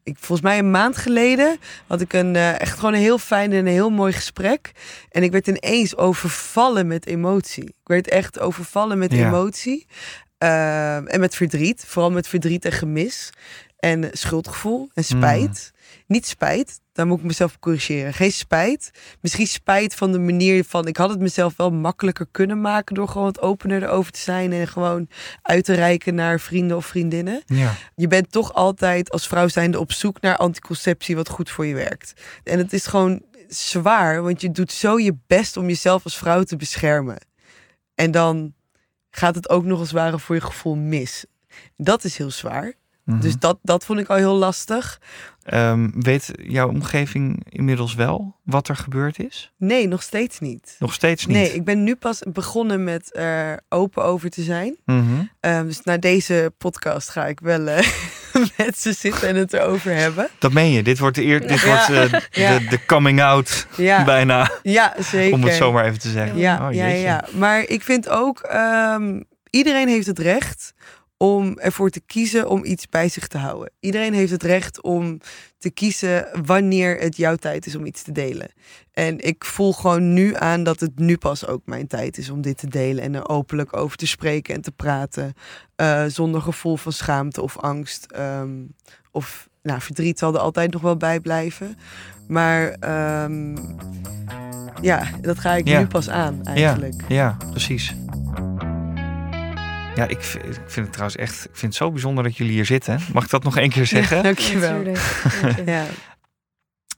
ik, 0.03 0.15
volgens 0.19 0.41
mij 0.47 0.57
een 0.59 0.71
maand 0.71 0.97
geleden 0.97 1.57
had 1.87 2.01
ik 2.01 2.13
een 2.13 2.35
eh, 2.35 2.59
echt 2.61 2.75
gewoon 2.79 2.93
een 2.93 2.99
heel 2.99 3.17
fijn 3.17 3.51
en 3.51 3.57
een 3.57 3.67
heel 3.67 3.89
mooi 3.89 4.13
gesprek. 4.13 4.71
En 5.09 5.23
ik 5.23 5.31
werd 5.31 5.47
ineens 5.47 5.97
overvallen 5.97 6.87
met 6.87 7.05
emotie. 7.05 7.63
Ik 7.63 7.73
werd 7.83 8.07
echt 8.09 8.39
overvallen 8.39 8.97
met 8.97 9.11
Ja. 9.11 9.27
emotie. 9.27 9.85
Ehm, 10.37 11.05
en 11.07 11.19
met 11.19 11.35
verdriet. 11.35 11.83
Vooral 11.87 12.11
met 12.11 12.27
verdriet 12.27 12.65
en 12.65 12.71
gemis. 12.71 13.29
En 13.79 14.09
schuldgevoel 14.11 14.89
en 14.93 15.03
spijt. 15.03 15.71
Niet 16.07 16.27
spijt, 16.27 16.81
daar 16.93 17.07
moet 17.07 17.19
ik 17.19 17.23
mezelf 17.23 17.59
corrigeren. 17.59 18.13
Geen 18.13 18.31
spijt. 18.31 18.91
Misschien 19.21 19.47
spijt 19.47 19.95
van 19.95 20.11
de 20.11 20.19
manier 20.19 20.63
van... 20.63 20.87
Ik 20.87 20.97
had 20.97 21.09
het 21.09 21.19
mezelf 21.19 21.55
wel 21.55 21.71
makkelijker 21.71 22.27
kunnen 22.31 22.61
maken... 22.61 22.95
door 22.95 23.07
gewoon 23.07 23.23
wat 23.23 23.41
opener 23.41 23.83
erover 23.83 24.11
te 24.11 24.19
zijn... 24.19 24.53
en 24.53 24.67
gewoon 24.67 25.09
uit 25.41 25.65
te 25.65 25.73
reiken 25.73 26.15
naar 26.15 26.39
vrienden 26.39 26.77
of 26.77 26.85
vriendinnen 26.85 27.43
Ja. 27.45 27.73
je 27.95 28.07
bent 28.07 28.31
toch 28.31 28.53
altijd 28.53 29.11
als 29.11 29.27
vrouw 29.27 29.47
zijnde 29.47 29.79
op 29.79 29.91
zoek 29.91 30.21
naar 30.21 30.37
anticonceptie 30.37 31.15
wat 31.15 31.29
goed 31.29 31.49
voor 31.49 31.65
je 31.65 31.75
werkt. 31.75 32.13
En 32.43 32.57
het 32.57 32.73
is 32.73 32.85
gewoon 32.85 33.21
zwaar, 33.47 34.23
want 34.23 34.41
je 34.41 34.51
doet 34.51 34.71
zo 34.71 34.99
je 34.99 35.15
best 35.27 35.57
om 35.57 35.67
jezelf 35.67 36.03
als 36.03 36.17
vrouw 36.17 36.43
te 36.43 36.55
beschermen. 36.55 37.17
En 37.95 38.11
dan 38.11 38.53
gaat 39.09 39.35
het 39.35 39.49
ook 39.49 39.63
nog 39.63 39.79
als 39.79 39.91
ware 39.91 40.19
voor 40.19 40.35
je 40.35 40.41
gevoel 40.41 40.75
mis. 40.75 41.25
Dat 41.75 42.03
is 42.03 42.17
heel 42.17 42.31
zwaar. 42.31 42.73
Mhm. 43.05 43.19
Dus 43.19 43.37
dat, 43.37 43.57
dat 43.61 43.85
vond 43.85 43.99
ik 43.99 44.07
al 44.07 44.15
heel 44.15 44.35
lastig. 44.35 44.99
Ehm, 45.43 45.89
weet 45.93 46.31
jouw 46.41 46.69
omgeving 46.69 47.45
inmiddels 47.49 47.95
wel 47.95 48.35
wat 48.43 48.67
er 48.67 48.75
gebeurd 48.75 49.19
is? 49.19 49.51
Nee, 49.57 49.87
nog 49.87 50.03
steeds 50.03 50.39
niet. 50.39 50.75
Nog 50.79 50.93
steeds 50.93 51.25
niet? 51.25 51.35
Nee, 51.37 51.53
ik 51.53 51.63
ben 51.63 51.83
nu 51.83 51.95
pas 51.95 52.21
begonnen 52.33 52.83
met 52.83 53.15
er 53.17 53.59
open 53.69 54.03
over 54.03 54.29
te 54.29 54.41
zijn. 54.41 54.77
Mhm. 54.85 55.03
Ehm, 55.39 55.65
dus 55.65 55.81
na 55.83 55.97
deze 55.97 56.53
podcast 56.57 57.09
ga 57.09 57.25
ik 57.25 57.39
wel 57.39 57.67
eh, 57.67 57.87
met 58.57 58.79
ze 58.79 58.93
zitten 58.93 59.27
en 59.27 59.35
het 59.35 59.53
erover 59.53 59.93
hebben. 59.95 60.29
Dat 60.39 60.51
meen 60.53 60.71
je. 60.71 60.83
Dit 60.83 60.99
wordt 60.99 61.15
de, 61.15 61.23
eer, 61.25 61.47
dit 61.47 61.59
Ja. 61.61 61.65
wordt, 61.67 62.13
eh, 62.13 62.19
Ja. 62.43 62.59
de, 62.59 62.65
de 62.65 62.85
coming 62.85 63.21
out 63.21 63.67
Ja, 63.77 64.03
bijna. 64.13 64.51
ja 64.63 64.93
zeker. 64.99 65.33
Om 65.33 65.43
het 65.43 65.53
zomaar 65.53 65.85
even 65.85 65.99
te 65.99 66.09
zeggen. 66.09 66.37
Ja, 66.37 66.67
Oh, 66.67 66.73
ja, 66.73 66.85
ja. 66.87 67.25
Maar 67.33 67.59
ik 67.59 67.81
vind 67.81 68.09
ook, 68.09 68.39
ehm, 68.39 69.21
iedereen 69.49 69.87
heeft 69.87 70.07
het 70.07 70.19
recht 70.19 70.73
om 71.17 71.57
ervoor 71.59 71.89
te 71.89 72.01
kiezen 72.05 72.49
om 72.49 72.65
iets 72.65 72.89
bij 72.89 73.09
zich 73.09 73.27
te 73.27 73.37
houden. 73.37 73.71
Iedereen 73.79 74.13
heeft 74.13 74.31
het 74.31 74.43
recht 74.43 74.81
om 74.81 75.19
te 75.57 75.69
kiezen 75.69 76.27
wanneer 76.45 76.97
het 76.99 77.17
jouw 77.17 77.35
tijd 77.35 77.65
is 77.65 77.75
om 77.75 77.85
iets 77.85 78.01
te 78.01 78.11
delen. 78.11 78.51
En 78.91 79.19
ik 79.19 79.45
voel 79.45 79.73
gewoon 79.73 80.13
nu 80.13 80.35
aan 80.35 80.63
dat 80.63 80.79
het 80.79 80.99
nu 80.99 81.17
pas 81.17 81.47
ook 81.47 81.61
mijn 81.65 81.87
tijd 81.87 82.17
is 82.17 82.29
om 82.29 82.41
dit 82.41 82.57
te 82.57 82.67
delen 82.67 83.03
en 83.03 83.15
er 83.15 83.29
openlijk 83.29 83.77
over 83.77 83.97
te 83.97 84.07
spreken 84.07 84.55
en 84.55 84.61
te 84.61 84.71
praten. 84.71 85.33
Uh, 85.81 86.05
zonder 86.07 86.41
gevoel 86.41 86.75
van 86.77 86.91
schaamte 86.91 87.41
of 87.41 87.57
angst. 87.57 88.07
Um, 88.17 88.75
of 89.11 89.49
nou, 89.61 89.81
verdriet 89.81 90.19
zal 90.19 90.33
er 90.33 90.39
altijd 90.39 90.71
nog 90.71 90.81
wel 90.81 90.97
bij 90.97 91.19
blijven. 91.19 91.77
Maar 92.27 92.75
um, 93.23 93.57
ja, 94.81 95.07
dat 95.21 95.39
ga 95.39 95.53
ik 95.53 95.67
Ja. 95.67 95.79
nu 95.79 95.87
pas 95.87 96.09
aan 96.09 96.43
eigenlijk. 96.43 97.01
Ja, 97.07 97.15
ja, 97.15 97.37
precies. 97.51 97.95
Ja, 99.95 100.03
ik, 100.03 100.11
ik 100.11 100.59
vind 100.65 100.75
het 100.75 100.91
trouwens 100.91 101.15
echt 101.17 101.35
ik 101.45 101.49
vind 101.55 101.61
het 101.61 101.75
zo 101.75 101.91
bijzonder 101.91 102.23
dat 102.23 102.37
jullie 102.37 102.53
hier 102.53 102.65
zitten. 102.65 102.99
Mag 103.13 103.23
ik 103.23 103.29
dat 103.29 103.43
nog 103.43 103.57
één 103.57 103.69
keer 103.69 103.85
zeggen? 103.85 104.23
Dankjewel. 104.33 104.71
Natuurlijk. 104.71 105.21
Dank 105.41 105.55
je. 105.57 105.63
Ja, 105.65 105.85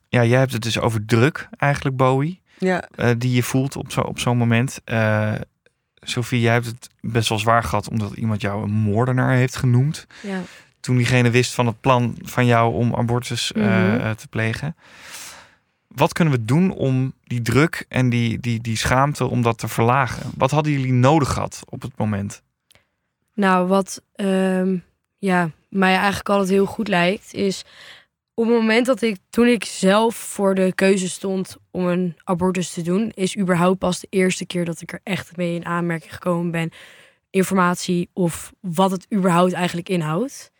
Ja, 0.08 0.24
jij 0.24 0.38
hebt 0.38 0.52
het 0.52 0.62
dus 0.62 0.78
over 0.80 1.04
druk 1.04 1.48
eigenlijk, 1.56 1.96
Bowie. 1.96 2.40
ja. 2.58 2.88
eh, 2.94 3.10
die 3.18 3.32
je 3.34 3.42
voelt 3.42 3.76
op 3.76 3.92
zo- 3.92 4.00
op 4.00 4.18
zo'n 4.18 4.36
moment. 4.36 4.80
Eh 4.84 5.32
Sophie, 6.00 6.40
jij 6.40 6.52
hebt 6.52 6.66
het 6.66 6.88
best 7.00 7.28
wel 7.28 7.38
zwaar 7.38 7.62
gehad 7.64 7.88
omdat 7.88 8.12
iemand 8.12 8.40
jou 8.40 8.62
een 8.62 8.70
moordenaar 8.70 9.34
heeft 9.34 9.56
genoemd. 9.56 10.06
Ja. 10.22 10.40
Toen 10.80 10.96
diegene 10.96 11.30
wist 11.30 11.54
van 11.54 11.66
het 11.66 11.80
plan 11.80 12.16
van 12.22 12.46
jou 12.46 12.74
om 12.74 12.94
abortus 12.94 13.52
eh, 13.52 13.62
Mhm. 13.62 14.00
eh, 14.00 14.10
te 14.10 14.28
plegen. 14.28 14.76
Wat 15.88 16.12
kunnen 16.12 16.34
we 16.34 16.44
doen 16.44 16.70
om 16.70 17.12
die 17.24 17.42
druk 17.42 17.84
en 17.88 18.08
die, 18.08 18.40
die, 18.40 18.60
die 18.60 18.76
schaamte 18.76 19.24
om 19.26 19.42
dat 19.42 19.58
te 19.58 19.68
verlagen? 19.68 20.30
Wat 20.36 20.50
hadden 20.50 20.72
jullie 20.72 20.92
nodig 20.92 21.32
gehad 21.32 21.60
op 21.68 21.82
het 21.82 21.92
moment? 21.96 22.42
Nou, 23.38 23.66
wat 23.66 24.02
ehm, 24.14 24.76
ja, 25.18 25.50
mij 25.68 25.94
eigenlijk 25.94 26.28
altijd 26.28 26.48
heel 26.48 26.66
goed 26.66 26.88
lijkt, 26.88 27.34
is 27.34 27.64
op 28.34 28.44
het 28.44 28.54
moment 28.54 28.86
dat 28.86 29.02
ik, 29.02 29.16
toen 29.30 29.46
ik 29.46 29.64
zelf 29.64 30.14
voor 30.16 30.54
de 30.54 30.72
keuze 30.74 31.08
stond 31.08 31.56
om 31.70 31.86
een 31.86 32.16
abortus 32.24 32.72
te 32.72 32.82
doen, 32.82 33.10
is 33.14 33.36
überhaupt 33.38 33.78
pas 33.78 34.00
de 34.00 34.06
eerste 34.10 34.46
keer 34.46 34.64
dat 34.64 34.80
ik 34.80 34.92
er 34.92 35.00
echt 35.02 35.36
mee 35.36 35.54
in 35.54 35.64
aanmerking 35.64 36.12
gekomen 36.12 36.50
ben. 36.50 36.70
Informatie 37.30 38.10
of 38.12 38.52
wat 38.60 38.90
het 38.90 39.06
überhaupt 39.14 39.52
eigenlijk 39.52 39.88
inhoudt. 39.88 40.52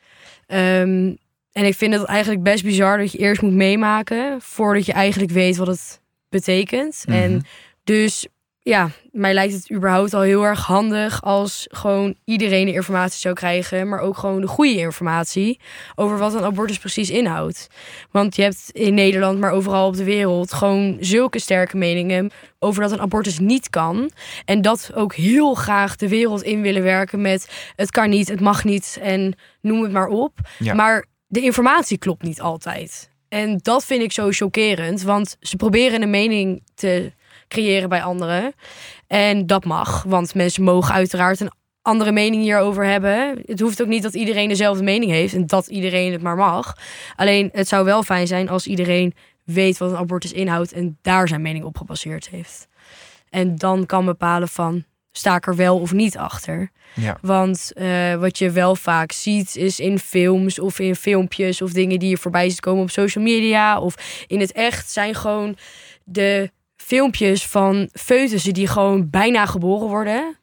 Ehm, 0.47 1.15
en 1.53 1.65
ik 1.65 1.75
vind 1.75 1.95
het 1.95 2.05
eigenlijk 2.05 2.43
best 2.43 2.65
bizar 2.65 2.99
dat 2.99 3.13
je 3.13 3.19
eerst 3.19 3.43
moet 3.43 3.53
meemaken 3.53 4.41
voordat 4.41 4.87
je 4.87 4.93
eigenlijk 4.93 5.33
weet 5.33 5.57
wat 5.57 5.67
het 5.67 6.01
betekent. 6.29 7.05
En 7.07 7.33
Mhm. 7.33 7.41
dus 7.85 8.27
ja, 8.69 8.91
mij 9.11 9.35
lijkt 9.35 9.53
het 9.53 9.73
überhaupt 9.73 10.15
al 10.15 10.21
heel 10.21 10.43
erg 10.43 10.67
handig 10.67 11.23
als 11.23 11.67
gewoon 11.71 12.15
iedereen 12.25 12.67
de 12.67 12.73
informatie 12.73 13.21
zou 13.21 13.35
krijgen, 13.35 13.89
maar 13.89 14.01
ook 14.01 14.17
gewoon 14.17 14.41
de 14.41 14.47
goede 14.47 14.77
informatie 14.77 15.61
over 15.95 16.19
wat 16.19 16.35
een 16.35 16.45
abortus 16.45 16.79
precies 16.79 17.11
inhoudt. 17.11 17.69
Want 18.11 18.37
je 18.37 18.43
hebt 18.43 18.71
in 18.73 18.95
Nederland, 18.95 19.39
maar 19.39 19.51
overal 19.51 19.87
op 19.87 19.97
de 19.97 20.05
wereld, 20.05 20.53
gewoon 20.53 20.97
zulke 21.01 21.39
sterke 21.39 21.77
meningen 21.77 22.31
over 22.59 22.83
dat 22.83 22.93
een 22.93 23.01
abortus 23.01 23.39
niet 23.39 23.71
kan. 23.71 24.11
En 24.45 24.63
dat 24.63 24.91
ook 24.95 25.15
heel 25.15 25.55
graag 25.55 25.97
de 25.97 26.09
wereld 26.09 26.43
in 26.43 26.63
willen 26.63 26.83
werken 26.83 27.21
met 27.21 27.73
het 27.77 27.91
kan 27.91 28.11
niet, 28.11 28.29
het 28.29 28.41
mag 28.41 28.65
niet 28.65 28.99
en 29.03 29.35
noem 29.61 29.83
het 29.83 29.93
maar 29.93 30.09
op. 30.09 30.39
Ja. 30.59 30.75
Maar 30.75 31.07
de 31.27 31.41
informatie 31.41 31.99
klopt 31.99 32.23
niet 32.23 32.41
altijd. 32.41 33.11
En 33.29 33.59
dat 33.63 33.85
vind 33.85 34.03
ik 34.03 34.13
zo 34.13 34.29
chockerend, 34.31 35.03
want 35.03 35.37
ze 35.41 35.57
proberen 35.57 36.03
een 36.03 36.11
mening 36.11 36.63
te 36.75 37.13
creëren 37.49 37.89
bij 37.89 38.03
anderen. 38.03 38.53
En 39.07 39.47
dat 39.47 39.65
mag, 39.65 40.03
want 40.03 40.35
mensen 40.35 40.63
mogen 40.63 40.95
uiteraard 40.95 41.41
een 41.41 41.53
andere 41.83 42.13
mening 42.13 42.43
hierover 42.43 42.85
hebben. 42.85 43.43
Het 43.47 43.61
hoeft 43.61 43.83
ook 43.83 43.89
niet 43.89 44.03
dat 44.03 44.15
iedereen 44.15 44.49
dezelfde 44.49 44.83
mening 44.83 45.11
heeft 45.11 45.35
en 45.35 45.47
dat 45.47 45.67
iedereen 45.67 46.13
het 46.13 46.23
maar 46.23 46.37
mag. 46.37 46.77
Alleen 47.17 47.49
het 47.53 47.69
zou 47.69 47.85
wel 47.85 48.03
fijn 48.03 48.27
zijn 48.27 48.49
als 48.49 48.67
iedereen 48.67 49.15
weet 49.45 49.79
wat 49.79 49.91
een 49.91 49.97
abortus 49.97 50.33
inhoudt 50.33 50.73
en 50.73 50.99
daar 51.03 51.29
zijn 51.29 51.43
mening 51.43 51.65
op 51.65 51.77
gebaseerd 51.77 52.29
heeft. 52.29 52.69
En 53.31 53.57
dan 53.57 53.87
kan 53.87 54.05
bepalen 54.05 54.49
van 54.49 54.85
sta 55.13 55.37
ik 55.37 55.47
er 55.47 55.57
wel 55.57 55.79
of 55.79 55.93
niet 55.93 56.17
achter. 56.17 56.71
Ja. 56.95 57.19
Want 57.21 57.73
eh, 57.75 58.15
wat 58.15 58.39
je 58.39 58.51
wel 58.51 58.77
vaak 58.77 59.13
ziet 59.13 59.57
is 59.57 59.81
in 59.81 59.99
films 59.99 60.59
of 60.59 60.79
in 60.79 60.97
filmpjes 60.97 61.63
of 61.63 61.73
dingen 61.73 61.99
die 61.99 62.09
je 62.09 62.17
voorbij 62.17 62.49
ziet 62.49 62.61
komen 62.61 62.83
op 62.83 62.91
social 62.91 63.25
media 63.25 63.81
of 63.81 64.25
in 64.27 64.41
het 64.41 64.53
echt 64.53 64.91
zijn 64.91 65.15
gewoon 65.15 65.57
de 66.05 66.51
filmpjes 66.89 67.47
van 67.47 67.89
foetussen 67.93 68.55
die 68.55 68.67
gewoon 68.67 69.11
bijna 69.11 69.47
geboren 69.47 69.89
worden. 69.89 70.37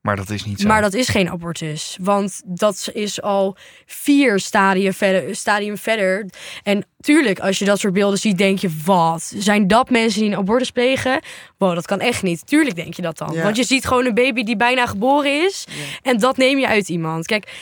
Maar 0.00 0.16
dat 0.16 0.30
is 0.30 0.44
niet 0.44 0.60
zo. 0.60 0.66
Maar 0.66 0.80
dat 0.80 0.94
is 0.94 1.08
geen 1.08 1.30
abortus. 1.30 1.96
Want 2.00 2.42
dat 2.44 2.90
is 2.92 3.22
al 3.22 3.56
vier 3.86 4.38
stadia 4.38 4.92
verder, 4.92 5.36
stadium 5.36 5.76
verder. 5.76 6.26
En 6.62 6.84
tuurlijk, 7.00 7.40
als 7.40 7.58
je 7.58 7.64
dat 7.64 7.78
soort 7.78 7.92
beelden 7.92 8.18
ziet, 8.18 8.38
denk 8.38 8.58
je: 8.58 8.70
wat? 8.84 9.32
Zijn 9.36 9.66
dat 9.66 9.90
mensen 9.90 10.20
die 10.20 10.30
een 10.30 10.36
abortus 10.36 10.70
plegen? 10.70 11.20
Wow, 11.58 11.74
dat 11.74 11.86
kan 11.86 12.00
echt 12.00 12.22
niet. 12.22 12.46
Tuurlijk 12.46 12.76
denk 12.76 12.94
je 12.94 13.02
dat 13.02 13.18
dan. 13.18 13.32
Ja. 13.32 13.42
Want 13.42 13.56
je 13.56 13.64
ziet 13.64 13.86
gewoon 13.86 14.06
een 14.06 14.14
baby 14.14 14.42
die 14.42 14.56
bijna 14.56 14.86
geboren 14.86 15.44
is. 15.44 15.66
En 16.02 16.18
dat 16.18 16.36
neem 16.36 16.58
je 16.58 16.66
uit 16.66 16.88
iemand. 16.88 17.26
Kijk, 17.26 17.52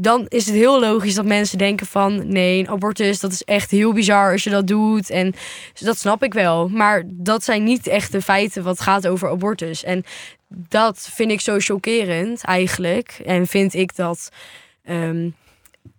dan 0.00 0.26
is 0.28 0.46
het 0.46 0.54
heel 0.54 0.80
logisch 0.80 1.14
dat 1.14 1.24
mensen 1.24 1.58
denken 1.58 1.86
van... 1.86 2.28
nee, 2.28 2.58
een 2.58 2.68
abortus, 2.68 3.20
dat 3.20 3.32
is 3.32 3.44
echt 3.44 3.70
heel 3.70 3.92
bizar 3.92 4.32
als 4.32 4.44
je 4.44 4.50
dat 4.50 4.66
doet. 4.66 5.10
En 5.10 5.34
dat 5.74 5.98
snap 5.98 6.22
ik 6.22 6.32
wel. 6.32 6.68
Maar 6.68 7.02
dat 7.06 7.44
zijn 7.44 7.64
niet 7.64 7.86
echt 7.86 8.12
de 8.12 8.22
feiten 8.22 8.62
wat 8.62 8.80
gaat 8.80 9.06
over 9.06 9.30
abortus. 9.30 9.84
En 9.84 10.04
dat 10.48 11.08
vind 11.12 11.30
ik 11.30 11.40
zo 11.40 11.56
chockerend 11.58 12.44
eigenlijk. 12.44 13.20
En 13.24 13.46
vind 13.46 13.74
ik 13.74 13.96
dat 13.96 14.28
ehm, 14.84 15.30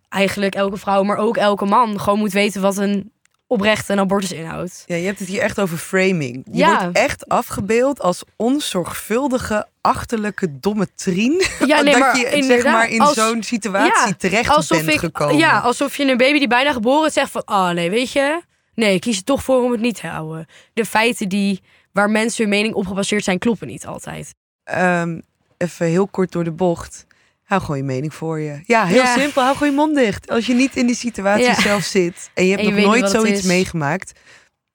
eigenlijk 0.09 0.55
elke 0.55 0.77
vrouw, 0.77 1.03
maar 1.03 1.17
ook 1.17 1.37
elke 1.37 1.65
man... 1.65 1.99
gewoon 1.99 2.19
moet 2.19 2.33
weten 2.33 2.61
wat 2.61 2.77
een 2.77 3.11
oprecht 3.49 3.89
een 3.89 3.99
abortus 3.99 4.31
inhoudt. 4.31 4.83
Ja, 4.85 4.95
je 4.95 5.05
hebt 5.05 5.19
het 5.19 5.27
hier 5.27 5.41
echt 5.41 5.59
over 5.59 5.77
framing. 5.77 6.45
Je 6.51 6.57
Ja. 6.57 6.81
wordt 6.83 6.97
echt 6.97 7.29
afgebeeld 7.29 8.01
als 8.01 8.23
onzorgvuldige, 8.35 9.67
achterlijke, 9.81 10.59
domme 10.59 10.87
trien. 10.95 11.43
Ja, 11.65 11.81
nee, 11.81 11.91
dat 11.93 11.99
maar 12.01 12.17
je 12.17 12.43
zeg 12.43 12.63
maar 12.63 12.89
in 12.89 13.05
zo'n 13.05 13.43
situatie 13.43 13.91
Ja, 14.07 14.13
terecht 14.17 14.49
alsof 14.49 14.77
bent 14.77 14.93
ik, 14.93 14.99
gekomen. 14.99 15.37
Ja, 15.37 15.59
alsof 15.59 15.97
je 15.97 16.03
een 16.11 16.17
baby 16.17 16.37
die 16.39 16.47
bijna 16.47 16.71
geboren 16.73 17.07
is 17.07 17.13
zegt 17.13 17.31
van... 17.31 17.41
oh 17.45 17.69
nee, 17.69 17.89
weet 17.89 18.11
je... 18.11 18.41
Nee, 18.73 18.93
ik 18.93 19.01
kies 19.01 19.17
er 19.17 19.23
toch 19.23 19.43
voor 19.43 19.63
om 19.63 19.71
het 19.71 19.81
niet 19.81 19.95
te 19.99 20.07
houden. 20.07 20.45
De 20.73 20.85
feiten 20.85 21.29
die, 21.29 21.61
waar 21.91 22.09
mensen 22.09 22.41
hun 22.43 22.49
mening 22.53 22.73
op 22.73 22.87
gebaseerd 22.87 23.23
zijn... 23.23 23.39
kloppen 23.39 23.67
niet 23.67 23.85
altijd. 23.85 24.35
Ehm, 24.63 25.19
even 25.57 25.85
heel 25.85 26.07
kort 26.07 26.31
door 26.31 26.43
de 26.43 26.51
bocht. 26.51 27.05
Hou 27.49 27.61
gewoon 27.61 27.77
je 27.77 27.83
mening 27.83 28.13
voor 28.13 28.39
je. 28.39 28.59
Ja, 28.65 28.85
heel 28.85 29.01
Ja. 29.01 29.17
simpel. 29.17 29.41
Hou 29.41 29.53
gewoon 29.57 29.69
je 29.69 29.75
mond 29.79 29.95
dicht. 29.95 30.29
Als 30.29 30.45
je 30.45 30.53
niet 30.53 30.75
in 30.75 30.85
die 30.85 30.95
situatie 30.95 31.45
Ja. 31.45 31.61
zelf 31.61 31.83
zit 31.83 32.29
en 32.33 32.43
je 32.45 32.49
hebt 32.51 32.61
En 32.63 32.75
je 32.75 32.81
nog 32.81 32.85
nooit 32.85 33.09
zoiets 33.09 33.41
meegemaakt, 33.43 34.19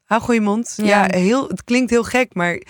hou 0.05 0.21
gewoon 0.21 0.37
je 0.37 0.41
mond. 0.47 0.73
Ja, 0.77 0.85
Ja. 1.07 1.19
heel, 1.19 1.49
het 1.49 1.65
klinkt 1.65 1.91
heel 1.91 2.03
gek, 2.05 2.35
maar 2.35 2.61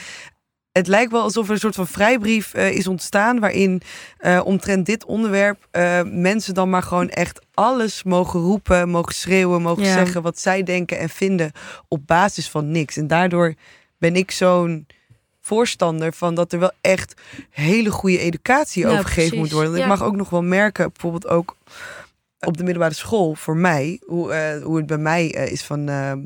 het 0.73 0.87
lijkt 0.87 1.13
wel 1.13 1.23
alsof 1.23 1.47
er 1.47 1.53
een 1.53 1.59
soort 1.59 1.75
van 1.75 1.87
vrijbrief 1.87 2.55
eh, 2.55 2.71
is 2.71 2.87
ontstaan 2.87 3.41
waarin 3.41 3.83
eh, 4.19 4.41
omtrent 4.45 4.87
dit 4.87 5.05
onderwerp 5.05 5.67
eh, 5.71 6.01
mensen 6.05 6.55
dan 6.55 6.71
maar 6.71 6.83
gewoon 6.83 7.09
echt 7.09 7.41
alles 7.55 8.03
mogen 8.03 8.41
roepen, 8.41 8.89
mogen 8.89 9.15
schreeuwen, 9.15 9.63
mogen 9.63 9.87
zeggen 9.87 10.23
wat 10.23 10.39
zij 10.41 10.63
denken 10.63 10.99
en 10.99 11.09
vinden 11.09 11.53
op 11.89 12.07
basis 12.07 12.49
van 12.51 12.71
niks. 12.71 12.97
En 12.97 13.07
daardoor 13.07 13.55
ben 13.99 14.17
ik 14.17 14.31
zo'n 14.31 14.87
voorstander 15.45 16.13
van 16.13 16.35
dat 16.35 16.53
er 16.53 16.59
wel 16.59 16.73
echt 16.81 17.15
hele 17.51 17.91
goede 17.91 18.19
educatie 18.19 18.87
Ja, 18.87 18.91
over 18.91 19.05
gegeven 19.05 19.39
moet 19.39 19.53
worden. 19.53 19.75
Ja. 19.77 19.83
Ik 19.83 19.87
mag 19.87 20.03
ook 20.03 20.17
nog 20.17 20.31
wel 20.31 20.43
merken, 20.43 20.91
bijvoorbeeld 20.93 21.29
ook 21.29 21.57
op 22.41 22.57
de 22.57 22.65
middelbare 22.65 22.95
school 22.95 23.35
voor 23.35 23.57
mij, 23.57 24.01
hoe, 24.07 24.33
eh, 24.33 24.63
hoe 24.63 24.77
het 24.77 24.87
bij 24.87 24.99
mij 24.99 25.35
eh, 25.35 25.53
is 25.53 25.63
van. 25.63 25.89
ehm, 25.89 26.21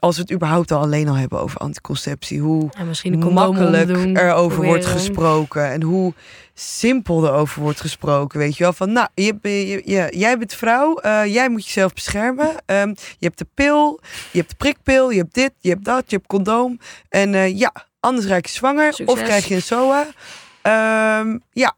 als 0.00 0.16
we 0.16 0.22
het 0.22 0.32
überhaupt 0.32 0.70
al 0.70 0.80
alleen 0.80 1.08
al 1.08 1.14
hebben 1.14 1.40
over 1.40 1.58
anticonceptie, 1.60 2.40
hoe 2.40 2.70
condoom 3.02 3.32
makkelijk 3.32 4.16
erover 4.18 4.64
wordt 4.64 4.86
gesproken 4.86 5.70
en 5.70 5.82
hoe 5.82 6.14
simpel 6.54 7.26
erover 7.26 7.62
wordt 7.62 7.80
gesproken. 7.80 8.38
Weet 8.38 8.56
je 8.56 8.62
wel, 8.62 8.72
van 8.72 8.92
nou, 8.92 9.08
je, 9.14 9.34
je, 9.84 10.12
jij 10.16 10.38
bent 10.38 10.54
vrouw, 10.54 10.96
eh, 10.96 11.24
jij 11.26 11.48
moet 11.50 11.64
jezelf 11.64 11.92
beschermen. 11.92 12.54
Ehm, 12.66 12.88
je 12.88 13.26
hebt 13.26 13.38
de 13.38 13.46
pil, 13.54 14.00
je 14.32 14.38
hebt 14.38 14.50
de 14.50 14.56
prikpil, 14.56 15.10
je 15.10 15.18
hebt 15.18 15.34
dit, 15.34 15.52
je 15.58 15.68
hebt 15.68 15.84
dat, 15.84 16.02
je 16.06 16.16
hebt 16.16 16.28
condoom. 16.28 16.78
En 17.08 17.34
eh, 17.34 17.58
ja, 17.58 17.72
anders 18.00 18.26
raak 18.26 18.46
je 18.46 18.52
zwanger 18.52 18.94
of 19.04 19.22
krijg 19.22 19.46
je 19.48 19.54
een 19.54 19.62
SOA. 19.62 20.06
Ehm, 20.62 21.38
ja, 21.52 21.74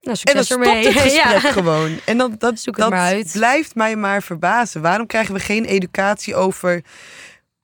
Nou, 0.00 0.16
en 0.22 0.34
dan 0.34 0.44
succes 0.44 0.46
stopt 0.46 0.64
ermee. 0.66 0.84
het 0.86 0.94
gesprek 1.02 1.42
Ja. 1.42 1.50
gewoon. 1.52 1.98
En 2.04 2.18
dan, 2.18 2.34
dat, 2.38 2.58
Zoek 2.60 2.74
het 2.76 2.84
dat 2.84 2.90
maar 2.92 3.00
uit. 3.14 3.30
blijft 3.32 3.74
mij 3.74 3.96
maar 3.96 4.22
verbazen. 4.22 4.82
Waarom 4.82 5.06
krijgen 5.06 5.34
we 5.34 5.40
geen 5.40 5.64
educatie 5.64 6.34
over 6.34 6.82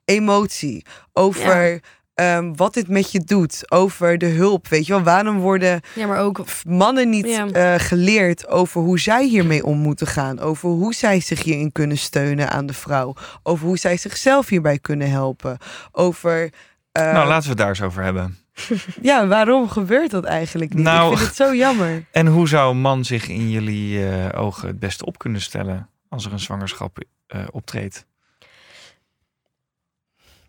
emotie? 0.05 0.85
Over 1.12 1.81
ehm, 2.14 2.53
wat 2.57 2.74
dit 2.74 2.88
met 2.88 3.12
je 3.12 3.20
doet? 3.20 3.70
Over 3.70 4.18
de 4.18 4.26
hulp? 4.26 4.68
Weet 4.68 4.87
je 4.87 4.92
wel, 4.92 5.03
waarom 5.03 5.38
worden 5.38 5.81
Ja, 5.94 6.07
maar 6.07 6.18
ook... 6.18 6.44
mannen 6.66 7.09
niet 7.11 7.26
Ja. 7.26 7.46
eh, 7.46 7.74
geleerd 7.79 8.48
over 8.48 8.81
hoe 8.81 8.98
zij 8.98 9.24
hiermee 9.26 9.64
om 9.64 9.79
moeten 9.79 10.07
gaan? 10.07 10.40
Over 10.40 10.68
hoe 10.68 10.94
zij 10.94 11.20
zich 11.20 11.42
hierin 11.42 11.72
kunnen 11.72 11.98
steunen 11.98 12.50
aan 12.50 12.66
de 12.66 12.72
vrouw? 12.74 13.14
Over 13.42 13.66
hoe 13.66 13.79
zij 13.79 13.96
zichzelf 13.96 14.48
hierbij 14.48 14.79
kunnen 14.79 15.11
helpen? 15.11 15.59
Over... 15.92 16.50
eh, 16.92 17.12
Nou, 17.12 17.26
laten 17.29 17.42
we 17.42 17.48
het 17.48 17.59
daar 17.59 17.68
eens 17.68 17.83
over 17.83 18.03
hebben. 18.03 18.38
Ja, 19.03 19.26
waarom 19.26 19.68
gebeurt 19.68 20.11
dat 20.11 20.24
eigenlijk 20.24 20.74
niet? 20.74 20.85
Nou- 20.85 21.11
Ik 21.12 21.16
vind 21.16 21.29
het 21.29 21.37
zo 21.48 21.55
jammer. 21.55 22.05
En 22.11 22.26
hoe 22.26 22.48
zou 22.48 22.70
een 22.70 22.81
man 22.81 23.05
zich 23.05 23.29
in 23.29 23.50
jullie 23.50 24.09
eh, 24.09 24.40
ogen 24.42 24.68
het 24.68 24.79
beste 24.79 25.05
op 25.05 25.18
kunnen 25.18 25.40
stellen 25.40 25.88
als 26.09 26.24
er 26.26 26.33
een 26.33 26.38
zwangerschap 26.40 26.98
eh, 27.26 27.40
optreedt? 27.50 28.07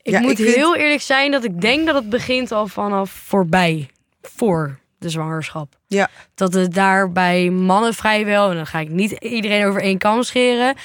Ik 0.01 0.11
Ja, 0.11 0.19
moet 0.19 0.31
ik 0.31 0.37
vind- 0.37 0.55
heel 0.55 0.75
eerlijk 0.75 1.01
zijn 1.01 1.31
dat 1.31 1.43
ik 1.43 1.61
denk 1.61 1.85
dat 1.85 1.95
het 1.95 2.09
begint 2.09 2.51
al 2.51 2.67
vanaf 2.67 3.11
voorbij. 3.11 3.89
Voor 4.21 4.79
de 4.99 5.09
zwangerschap. 5.09 5.75
Ja. 5.87 6.09
Dat 6.35 6.53
het 6.53 6.73
daar 6.73 7.11
bij 7.11 7.49
mannen 7.49 7.93
vrijwel, 7.93 8.49
en 8.49 8.55
dan 8.55 8.67
ga 8.67 8.79
ik 8.79 8.89
niet 8.89 9.11
iedereen 9.11 9.65
over 9.65 9.81
één 9.81 9.97
kam 9.97 10.23
scheren. 10.23 10.75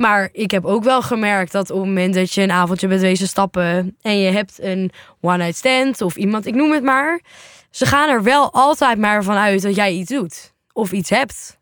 Maar 0.00 0.28
ik 0.32 0.50
heb 0.50 0.64
ook 0.64 0.84
wel 0.84 1.02
gemerkt 1.02 1.52
dat 1.52 1.70
op 1.70 1.78
het 1.78 1.86
moment 1.86 2.14
dat 2.14 2.32
je 2.32 2.42
een 2.42 2.50
avondje 2.50 2.88
bent 2.88 3.00
wezen 3.00 3.28
stappen 3.28 3.96
en 4.02 4.18
je 4.18 4.30
hebt 4.30 4.62
een 4.62 4.90
one-night 5.20 5.56
stand 5.56 6.00
of 6.00 6.16
iemand, 6.16 6.46
ik 6.46 6.54
noem 6.54 6.72
het 6.72 6.82
maar. 6.82 7.20
Ze 7.70 7.86
gaan 7.86 8.08
er 8.08 8.22
wel 8.22 8.52
altijd 8.52 8.98
maar 8.98 9.24
van 9.24 9.36
uit 9.36 9.62
dat 9.62 9.74
jij 9.74 9.92
iets 9.92 10.10
doet 10.10 10.54
of 10.72 10.92
iets 10.92 11.10
hebt. 11.10 11.58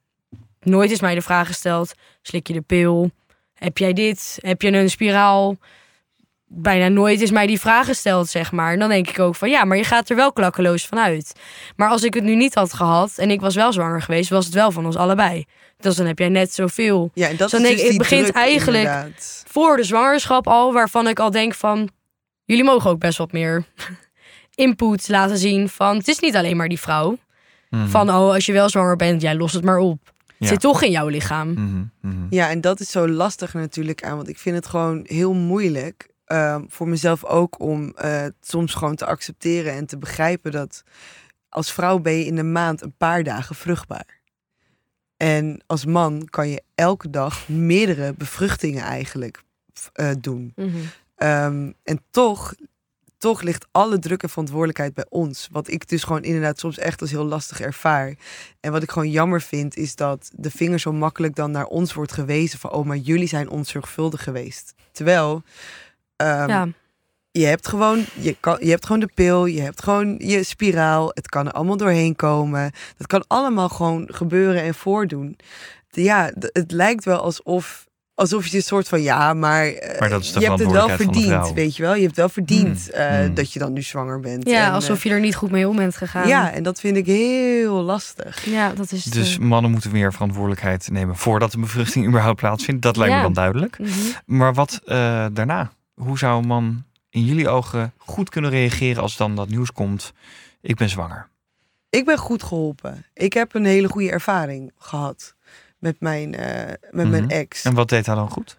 Nooit 0.61 0.91
is 0.91 1.01
mij 1.01 1.15
de 1.15 1.23
vraag 1.23 1.47
gesteld: 1.47 1.95
slik 2.23 2.47
je 2.47 2.53
de 2.53 2.61
pil? 2.61 3.11
Heb 3.55 3.79
jij 3.79 3.93
dit? 3.93 4.39
Heb 4.41 4.63
je 4.63 4.73
een 4.73 4.91
spiraal? 4.91 5.57
bijna 6.49 6.89
nooit 6.89 7.21
is 7.21 7.31
mij 7.31 7.47
die 7.47 7.61
vraag 7.61 7.87
gesteld, 7.87 8.29
zeg 8.29 8.53
maar. 8.53 8.73
En 8.73 8.79
dan 8.79 8.89
denk 8.89 9.09
ik 9.09 9.19
ook 9.19 9.35
van 9.35 9.51
ja, 9.51 9.65
maar 9.65 9.77
je 9.77 9.85
gaat 9.85 10.11
er 10.11 10.17
wel 10.17 10.33
klakkeloos 10.33 10.87
van 10.87 10.99
uit. 10.99 11.41
Maar 11.77 11.89
als 11.89 12.03
ik 12.03 12.15
het 12.15 12.25
nu 12.25 12.35
niet 12.35 12.55
had 12.55 12.73
gehad 12.73 13.19
en 13.19 13.31
ik 13.31 13.41
was 13.41 13.55
wel 13.55 13.73
zwanger 13.73 14.03
geweest, 14.03 14.31
was 14.31 14.45
het 14.45 14.55
wel 14.55 14.71
van 14.71 14.87
ons 14.87 14.97
allebei. 14.97 15.45
Dus 15.77 15.97
dan 15.97 16.07
heb 16.07 16.19
jij 16.19 16.29
net 16.29 16.55
zoveel 16.55 17.11
Ja, 17.15 17.29
en 17.29 17.37
dat 17.37 17.51
Zo 17.51 17.57
is 17.57 17.63
denk 17.63 17.77
dus 17.79 17.89
het 17.89 17.99
begint 17.99 18.23
druk, 18.23 18.35
eigenlijk- 18.37 18.77
inderdaad. 18.87 19.45
voor 19.49 19.77
de 19.77 19.83
zwangerschap 19.85 20.47
al, 20.47 20.73
waarvan 20.73 21.09
ik 21.09 21.19
al 21.19 21.31
denk 21.31 21.55
van 21.55 21.89
jullie 22.45 22.65
mogen 22.65 22.91
ook 22.91 22.99
best 22.99 23.19
wat 23.19 23.33
meer 23.33 23.65
input 24.55 25.09
laten 25.09 25.39
zien 25.39 25.69
van 25.69 25.97
het 25.97 26.09
is 26.09 26.19
niet 26.19 26.37
alleen 26.37 26.57
maar 26.57 26.69
die 26.69 26.81
vrouw. 26.81 27.19
Mhm. 27.71 27.87
Van 27.89 28.09
oh, 28.11 28.33
als 28.33 28.47
je 28.47 28.53
wel 28.53 28.69
zwanger 28.69 28.97
bent, 28.97 29.23
jij 29.23 29.35
lost 29.35 29.55
het 29.55 29.65
maar 29.65 29.79
op. 29.79 29.99
Het 30.27 30.35
Ja. 30.39 30.47
zit 30.47 30.61
toch 30.61 30.83
in 30.83 30.91
jouw 30.91 31.09
lichaam. 31.09 31.49
Mhm, 31.53 31.83
mhm. 32.01 32.27
Ja, 32.31 32.51
en 32.51 32.61
dat 32.61 32.81
is 32.81 32.91
zo 32.91 33.09
lastig 33.09 33.55
natuurlijk 33.55 34.03
aan. 34.05 34.17
Want 34.17 34.29
ik 34.29 34.39
vind 34.39 34.57
het 34.57 34.67
gewoon 34.67 35.01
heel 35.07 35.33
moeilijk. 35.35 36.15
ehm, 36.27 36.63
voor 36.69 36.89
mezelf 36.89 37.25
ook 37.25 37.61
om 37.61 37.93
eh, 37.97 38.25
soms 38.41 38.75
gewoon 38.75 38.95
te 38.95 39.07
accepteren 39.07 39.73
en 39.73 39.87
te 39.87 39.99
begrijpen 39.99 40.53
dat 40.53 40.83
als 41.49 41.73
vrouw 41.73 41.99
ben 41.99 42.13
je 42.13 42.25
in 42.25 42.39
een 42.39 42.53
maand 42.53 42.83
een 42.83 42.95
paar 42.99 43.23
dagen 43.23 43.55
vruchtbaar. 43.55 44.16
En 45.17 45.63
als 45.67 45.85
man 45.85 46.27
kan 46.31 46.49
je 46.49 46.63
elke 46.75 47.11
dag 47.11 47.49
meerdere 47.49 48.13
bevruchtingen 48.13 48.83
eigenlijk 48.83 49.43
eh, 49.93 50.11
doen. 50.21 50.53
Mhm. 50.57 50.71
Ehm, 51.17 51.73
en 51.83 52.03
toch, 52.11 52.55
toch 53.19 53.43
ligt 53.43 53.67
alle 53.71 53.99
druk 53.99 54.23
en 54.23 54.29
verantwoordelijkheid 54.29 54.95
bij 54.95 55.07
ons. 55.09 55.49
Wat 55.53 55.71
ik 55.71 55.89
dus 55.89 56.03
gewoon 56.05 56.23
inderdaad 56.23 56.59
soms 56.59 56.79
echt 56.79 57.01
als 57.01 57.11
heel 57.11 57.25
lastig 57.25 57.61
ervaar. 57.61 58.15
En 58.61 58.73
wat 58.73 58.83
ik 58.83 58.91
gewoon 58.91 59.11
jammer 59.11 59.43
vind, 59.43 59.77
is 59.77 59.95
dat 59.95 60.31
de 60.35 60.51
vinger 60.51 60.81
zo 60.81 60.93
makkelijk 60.93 61.35
dan 61.35 61.51
naar 61.51 61.67
ons 61.67 61.93
wordt 61.93 62.13
gewezen. 62.13 62.59
Van, 62.59 62.73
oh, 62.73 62.87
maar 62.87 62.97
jullie 62.97 63.29
zijn 63.29 63.49
onzorgvuldig 63.49 64.23
geweest. 64.23 64.75
Terwijl, 64.93 65.43
ehm, 66.17 66.49
ja. 66.49 66.69
Je, 67.41 67.47
hebt 67.47 67.69
gewoon, 67.69 68.05
je, 68.15 68.37
kan, 68.41 68.57
je 68.61 68.71
hebt 68.71 68.87
gewoon 68.87 69.01
de 69.01 69.11
pil, 69.15 69.47
je 69.47 69.61
hebt 69.61 69.83
gewoon 69.83 70.15
je 70.19 70.43
spiraal. 70.43 71.11
Het 71.15 71.29
kan 71.29 71.47
er 71.47 71.53
allemaal 71.53 71.77
doorheen 71.77 72.17
komen. 72.17 72.73
Dat 72.97 73.07
kan 73.07 73.25
allemaal 73.27 73.69
gewoon 73.69 74.09
gebeuren 74.13 74.63
en 74.63 74.75
voordoen. 74.75 75.37
Ja, 75.91 76.31
het 76.53 76.71
lijkt 76.73 77.05
wel 77.05 77.21
alsof... 77.21 77.85
Alsof 78.15 78.47
je 78.47 78.57
een 78.57 78.63
soort 78.63 78.89
van 78.89 79.03
ja, 79.03 79.35
maar, 79.35 79.67
eh, 79.67 80.01
Maar 80.01 80.09
dat 80.09 80.23
is 80.23 80.33
de 80.33 80.41
je 80.41 80.47
hebt 80.47 80.59
het 80.59 80.71
wel 80.71 80.89
verdiend, 80.89 81.53
weet 81.53 81.77
je 81.77 81.83
wel. 81.83 81.95
Je 81.95 82.03
hebt 82.03 82.17
wel 82.17 82.29
verdiend 82.29 82.87
Mm, 82.87 83.01
eh, 83.01 83.27
mm. 83.27 83.35
dat 83.35 83.53
je 83.53 83.59
dan 83.59 83.73
nu 83.73 83.83
zwanger 83.83 84.21
bent. 84.21 84.49
ja, 84.49 84.67
En, 84.67 84.73
alsof 84.73 85.03
je 85.03 85.11
er 85.11 85.21
niet 85.21 85.35
goed 85.35 85.51
mee 85.51 85.69
om 85.69 85.77
bent 85.77 85.93
eh, 85.93 85.99
gegaan. 85.99 86.29
ja, 86.29 86.53
en 86.53 86.63
dat 86.63 86.81
vind 86.81 86.97
ik 86.97 87.07
heel 87.07 87.83
lastig. 87.83 88.45
ja 88.45 88.73
dat 88.73 88.93
is 88.93 89.05
Dus 89.05 89.39
eh. 89.39 89.39
mannen 89.39 89.71
moeten 89.71 89.91
meer 89.91 90.13
verantwoordelijkheid 90.13 90.89
nemen 90.91 91.17
voordat 91.17 91.53
de 91.53 91.59
bevruchting 91.59 92.07
überhaupt 92.07 92.41
plaatsvindt. 92.41 92.83
Dat 92.83 92.97
lijkt 92.97 93.15
me 93.15 93.23
dan 93.23 93.33
duidelijk. 93.33 93.79
Mhm. 93.79 93.91
Maar 94.25 94.55
wat 94.55 94.81
eh, 94.85 95.27
daarna? 95.33 95.71
Hoe 95.95 96.19
zou 96.19 96.41
een 96.43 96.47
man 96.47 96.85
in 97.17 97.25
jullie 97.25 97.49
ogen 97.49 97.93
goed 97.97 98.29
kunnen 98.29 98.51
reageren 98.51 99.03
als 99.03 99.17
dan 99.17 99.37
dat 99.37 99.49
nieuws 99.49 99.73
komt? 99.73 100.13
Ik 100.61 100.77
ben 100.77 100.89
zwanger. 100.89 101.29
Ik 101.91 102.05
ben 102.05 102.19
goed 102.19 102.43
geholpen. 102.43 103.05
Ik 103.15 103.33
heb 103.33 103.55
een 103.55 103.65
hele 103.65 103.89
goede 103.89 104.11
ervaring 104.11 104.73
gehad 104.79 105.35
met 105.79 106.01
mijn, 106.01 106.35
eh, 106.35 106.73
met 106.91 107.09
mijn 107.09 107.23
Mhm. 107.25 107.33
ex. 107.33 107.65
En 107.65 107.75
wat 107.75 107.89
deed 107.89 108.07
hij 108.07 108.15
dan 108.15 108.31
goed? 108.31 108.57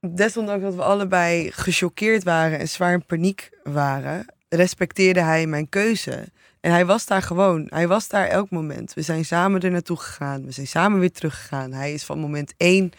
Desondanks 0.00 0.62
dat 0.64 0.74
we 0.74 0.82
allebei 0.82 1.50
gechoqueerd 1.52 2.24
waren 2.24 2.58
en 2.58 2.68
zwaar 2.68 2.92
in 2.92 3.06
paniek 3.06 3.50
waren, 3.62 4.26
respecteerde 4.48 5.20
hij 5.20 5.46
mijn 5.46 5.68
keuze. 5.68 6.24
En 6.60 6.70
hij 6.70 6.86
was 6.86 7.06
daar 7.06 7.22
gewoon. 7.22 7.66
Hij 7.68 7.88
was 7.88 8.08
daar 8.08 8.26
elk 8.26 8.50
moment. 8.50 8.94
We 8.94 9.02
zijn 9.02 9.24
samen 9.24 9.60
er 9.60 9.70
naartoe 9.70 9.96
gegaan. 9.96 10.44
We 10.44 10.50
zijn 10.50 10.66
samen 10.66 10.98
weer 11.00 11.12
teruggegaan. 11.12 11.72
Hij 11.72 11.92
is 11.92 12.04
van 12.04 12.18
moment 12.18 12.54
één 12.56 12.92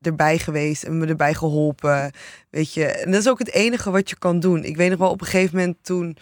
erbij 0.00 0.38
geweest 0.38 0.82
en 0.82 0.98
me 0.98 1.06
erbij 1.06 1.34
geholpen. 1.34 2.12
Weet 2.50 2.74
je, 2.74 2.84
en 2.84 3.10
dat 3.10 3.20
is 3.20 3.28
ook 3.28 3.38
het 3.38 3.52
enige 3.52 3.90
wat 3.90 4.10
je 4.10 4.18
kan 4.18 4.40
doen. 4.40 4.64
Ik 4.64 4.76
weet 4.76 4.90
nog 4.90 4.98
wel 4.98 5.10
op 5.10 5.20
een 5.20 5.26
gegeven 5.26 5.56
moment 5.56 5.76
toen 5.82 6.16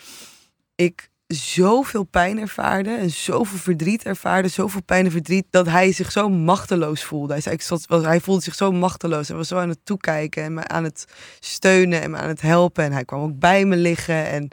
ik 0.75 1.11
zoveel 1.27 2.05
pijn 2.05 2.39
ervaarde 2.39 2.91
en 2.91 3.11
zoveel 3.11 3.59
verdriet 3.59 4.05
ervaarde, 4.05 4.49
zoveel 4.49 4.83
pijn 4.83 5.05
en 5.05 5.11
verdriet, 5.11 5.47
dat 5.51 5.67
hij 5.67 5.93
zich 5.93 6.13
zo 6.13 6.29
machteloos 6.29 7.05
voelde. 7.05 7.33
Hij, 7.33 7.43
zei, 7.43 7.55
ik 7.55 7.89
hij 7.89 8.21
voelde 8.21 8.43
zich 8.43 8.55
zo 8.55 8.73
machteloos 8.73 9.31
en 9.31 9.37
was 9.37 9.49
zo 9.49 9.57
aan 9.57 9.69
het 9.69 9.85
toekijken 9.85 10.43
en 10.43 10.55
me 10.55 10.69
aan 10.69 10.85
het 10.85 11.05
steunen 11.41 12.03
en 12.03 12.11
me 12.11 12.17
aan 12.17 12.29
het 12.29 12.41
helpen. 12.41 12.85
En 12.85 12.93
hij 12.93 13.05
kwam 13.05 13.21
ook 13.21 13.39
bij 13.39 13.65
me 13.65 13.77
liggen 13.77 14.27
en 14.27 14.49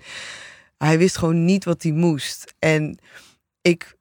hij 0.77 0.97
wist 0.97 1.17
gewoon 1.17 1.45
niet 1.45 1.65
wat 1.65 1.83
hij 1.83 1.91
moest. 1.91 2.53
En 2.59 2.99
ik 3.61 3.95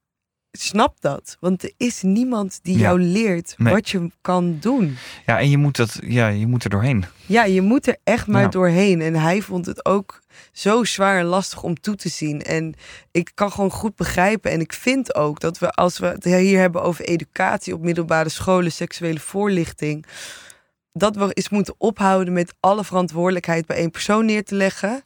snap 0.58 1.00
dat, 1.00 1.36
want 1.40 1.62
er 1.62 1.72
is 1.76 2.02
niemand 2.02 2.58
die 2.62 2.74
Ja. 2.76 2.80
jou 2.82 3.00
leert 3.00 3.54
Nee. 3.58 3.72
wat 3.72 3.88
je 3.90 4.10
kan 4.20 4.56
doen. 4.60 4.96
Ja, 5.26 5.38
en 5.38 5.50
je 5.50 5.58
moet, 5.58 5.76
dat, 5.76 5.98
ja, 6.06 6.28
je 6.28 6.46
moet 6.46 6.64
er 6.64 6.70
doorheen. 6.70 7.04
Ja, 7.26 7.44
je 7.44 7.60
moet 7.62 7.86
er 7.86 7.96
echt 8.04 8.26
maar 8.26 8.42
Ja. 8.42 8.48
doorheen. 8.48 9.00
En 9.00 9.14
hij 9.14 9.40
vond 9.40 9.66
het 9.66 9.84
ook 9.84 10.20
zo 10.52 10.84
zwaar 10.84 11.18
en 11.18 11.24
lastig 11.24 11.62
om 11.62 11.80
toe 11.80 11.94
te 11.94 12.08
zien. 12.08 12.42
En 12.42 12.74
ik 13.10 13.30
kan 13.34 13.52
gewoon 13.52 13.70
goed 13.70 13.96
begrijpen. 13.96 14.50
En 14.50 14.60
ik 14.60 14.72
vind 14.72 15.14
ook 15.14 15.40
dat 15.40 15.58
we, 15.58 15.70
als 15.70 15.98
we 15.98 16.06
het 16.06 16.24
hier 16.24 16.58
hebben 16.60 16.82
over 16.82 17.04
educatie 17.04 17.74
op 17.74 17.80
middelbare 17.82 18.28
scholen, 18.28 18.72
seksuele 18.72 19.20
voorlichting, 19.20 20.06
dat 20.92 21.16
we 21.16 21.32
eens 21.32 21.48
moeten 21.48 21.74
ophouden 21.78 22.32
met 22.32 22.54
alle 22.60 22.84
verantwoordelijkheid 22.84 23.66
bij 23.66 23.76
één 23.76 23.90
persoon 23.90 24.24
neer 24.24 24.44
te 24.44 24.54
leggen. 24.54 25.02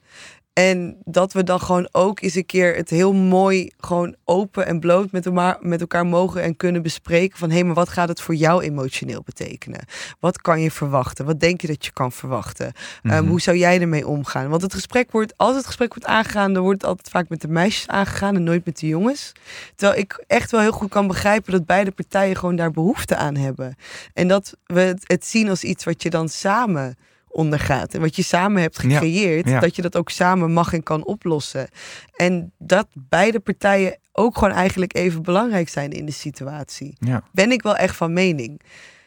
En 0.58 0.96
dat 1.04 1.32
we 1.32 1.42
dan 1.44 1.60
gewoon 1.60 1.88
ook 1.92 2.20
eens 2.20 2.34
een 2.34 2.46
keer 2.46 2.74
het 2.76 2.90
heel 2.90 3.12
mooi, 3.12 3.70
gewoon 3.78 4.14
open 4.24 4.66
en 4.66 4.80
bloot 4.80 5.12
met 5.12 5.26
elkaar, 5.26 5.56
met 5.60 5.80
elkaar 5.80 6.06
mogen 6.06 6.42
en 6.42 6.56
kunnen 6.56 6.82
bespreken. 6.82 7.38
Van 7.38 7.50
hé, 7.50 7.62
maar 7.62 7.74
wat 7.74 7.88
gaat 7.88 8.08
het 8.08 8.20
voor 8.20 8.34
jou 8.34 8.62
emotioneel 8.62 9.22
betekenen? 9.24 9.80
Wat 10.20 10.40
kan 10.40 10.60
je 10.60 10.70
verwachten? 10.70 11.24
Wat 11.24 11.40
denk 11.40 11.60
je 11.60 11.66
dat 11.66 11.84
je 11.84 11.92
kan 11.92 12.12
verwachten? 12.12 12.72
Ehm, 13.02 13.14
Mhm. 13.14 13.26
hoe 13.26 13.40
zou 13.40 13.56
jij 13.56 13.80
ermee 13.80 14.06
omgaan? 14.06 14.48
Want 14.48 14.62
het 14.62 14.74
gesprek 14.74 15.10
wordt, 15.12 15.34
als 15.36 15.56
het 15.56 15.66
gesprek 15.66 15.94
wordt 15.94 16.08
aangegaan, 16.08 16.52
dan 16.52 16.62
wordt 16.62 16.80
het 16.80 16.90
altijd 16.90 17.08
vaak 17.10 17.28
met 17.28 17.40
de 17.40 17.48
meisjes 17.48 17.88
aangegaan 17.88 18.36
en 18.36 18.42
nooit 18.42 18.64
met 18.64 18.78
de 18.78 18.86
jongens. 18.86 19.32
Terwijl 19.74 20.00
ik 20.00 20.24
echt 20.26 20.50
wel 20.50 20.60
heel 20.60 20.72
goed 20.72 20.90
kan 20.90 21.06
begrijpen 21.06 21.52
dat 21.52 21.66
beide 21.66 21.90
partijen 21.90 22.36
gewoon 22.36 22.56
daar 22.56 22.70
behoefte 22.70 23.16
aan 23.16 23.36
hebben. 23.36 23.76
En 24.14 24.28
dat 24.28 24.56
we 24.66 24.80
het, 24.80 25.04
het 25.06 25.26
zien 25.26 25.48
als 25.48 25.64
iets 25.64 25.84
wat 25.84 26.02
je 26.02 26.10
dan 26.10 26.28
samen 26.28 26.96
ondergaat. 27.28 27.94
En 27.94 28.00
wat 28.00 28.16
je 28.16 28.22
samen 28.22 28.62
hebt 28.62 28.78
gecreëerd, 28.78 29.48
ja. 29.48 29.60
dat 29.60 29.76
je 29.76 29.82
dat 29.82 29.96
ook 29.96 30.10
samen 30.10 30.52
mag 30.52 30.72
en 30.72 30.82
kan 30.82 31.04
oplossen. 31.04 31.68
En 32.16 32.52
dat 32.58 32.86
beide 32.94 33.40
partijen 33.40 33.98
ook 34.12 34.38
gewoon 34.38 34.54
eigenlijk 34.54 34.94
even 34.94 35.22
belangrijk 35.22 35.68
zijn 35.68 35.90
in 35.92 36.06
de 36.06 36.12
situatie. 36.12 36.96
Ja. 36.98 37.22
Ben 37.32 37.52
ik 37.52 37.62
wel 37.62 37.76
echt 37.76 37.96
van 37.96 38.12
mening. 38.12 38.60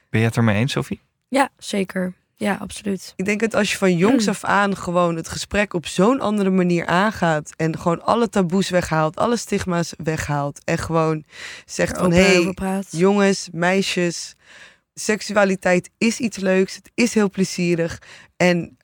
Ben 0.10 0.20
je 0.20 0.26
het 0.28 0.38
ermee 0.38 0.56
eens, 0.56 0.72
Sophie? 0.72 1.00
Ja, 1.28 1.50
zeker. 1.58 2.14
Ja, 2.36 2.58
absoluut. 2.62 3.14
Ik 3.16 3.26
denk 3.26 3.40
dat 3.40 3.56
als 3.56 3.72
je 3.72 3.78
van 3.78 3.98
jongs 3.98 4.24
Mm. 4.26 4.30
af 4.32 4.44
aan 4.44 4.78
gewoon 4.78 5.16
het 5.16 5.30
gesprek 5.30 5.74
op 5.74 5.86
zo'n 5.86 6.20
andere 6.20 6.50
manier 6.50 6.86
aangaat 6.86 7.54
en 7.56 7.80
gewoon 7.80 8.04
alle 8.04 8.30
taboes 8.30 8.70
weghaalt, 8.70 9.16
alle 9.18 9.38
stigma's 9.38 9.94
weghaalt 10.04 10.62
en 10.64 10.78
gewoon 10.78 11.24
zegt 11.66 11.98
van 11.98 12.12
hé, 12.12 12.54
praat. 12.54 12.88
jongens, 12.92 13.50
meisjes, 13.52 14.36
seksualiteit 14.94 15.90
is 15.98 16.20
iets 16.20 16.38
leuks, 16.38 16.76
het 16.76 16.92
is 16.94 17.14
heel 17.14 17.30
plezierig 17.30 18.02
en 18.38 18.78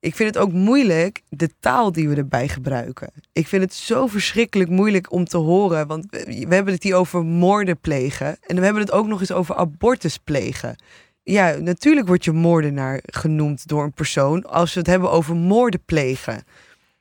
ik 0.00 0.14
vind 0.14 0.34
het 0.34 0.44
ook 0.44 0.52
moeilijk 0.52 1.22
de 1.28 1.50
taal 1.60 1.92
die 1.92 2.08
we 2.08 2.16
erbij 2.16 2.48
gebruiken. 2.48 3.12
Ik 3.32 3.46
vind 3.46 3.62
het 3.62 3.74
zo 3.74 4.06
verschrikkelijk 4.06 4.70
moeilijk 4.70 5.12
om 5.12 5.24
te 5.24 5.36
horen, 5.36 5.86
want 5.86 6.06
we 6.10 6.46
hebben 6.48 6.74
het 6.74 6.82
hier 6.82 6.94
over 6.94 7.24
moorden 7.24 7.80
plegen 7.80 8.36
en 8.40 8.56
we 8.56 8.64
hebben 8.64 8.82
het 8.82 8.92
ook 8.92 9.06
nog 9.06 9.20
eens 9.20 9.32
over 9.32 9.54
abortus 9.54 10.16
plegen. 10.16 10.76
Ja, 11.22 11.56
natuurlijk 11.56 12.06
word 12.06 12.24
je 12.24 12.32
moordenaar 12.32 13.00
genoemd 13.02 13.68
door 13.68 13.84
een 13.84 13.92
persoon 13.92 14.44
als 14.44 14.72
we 14.72 14.78
het 14.78 14.88
hebben 14.88 15.10
over 15.10 15.36
moorden 15.36 15.84
plegen. 15.84 16.44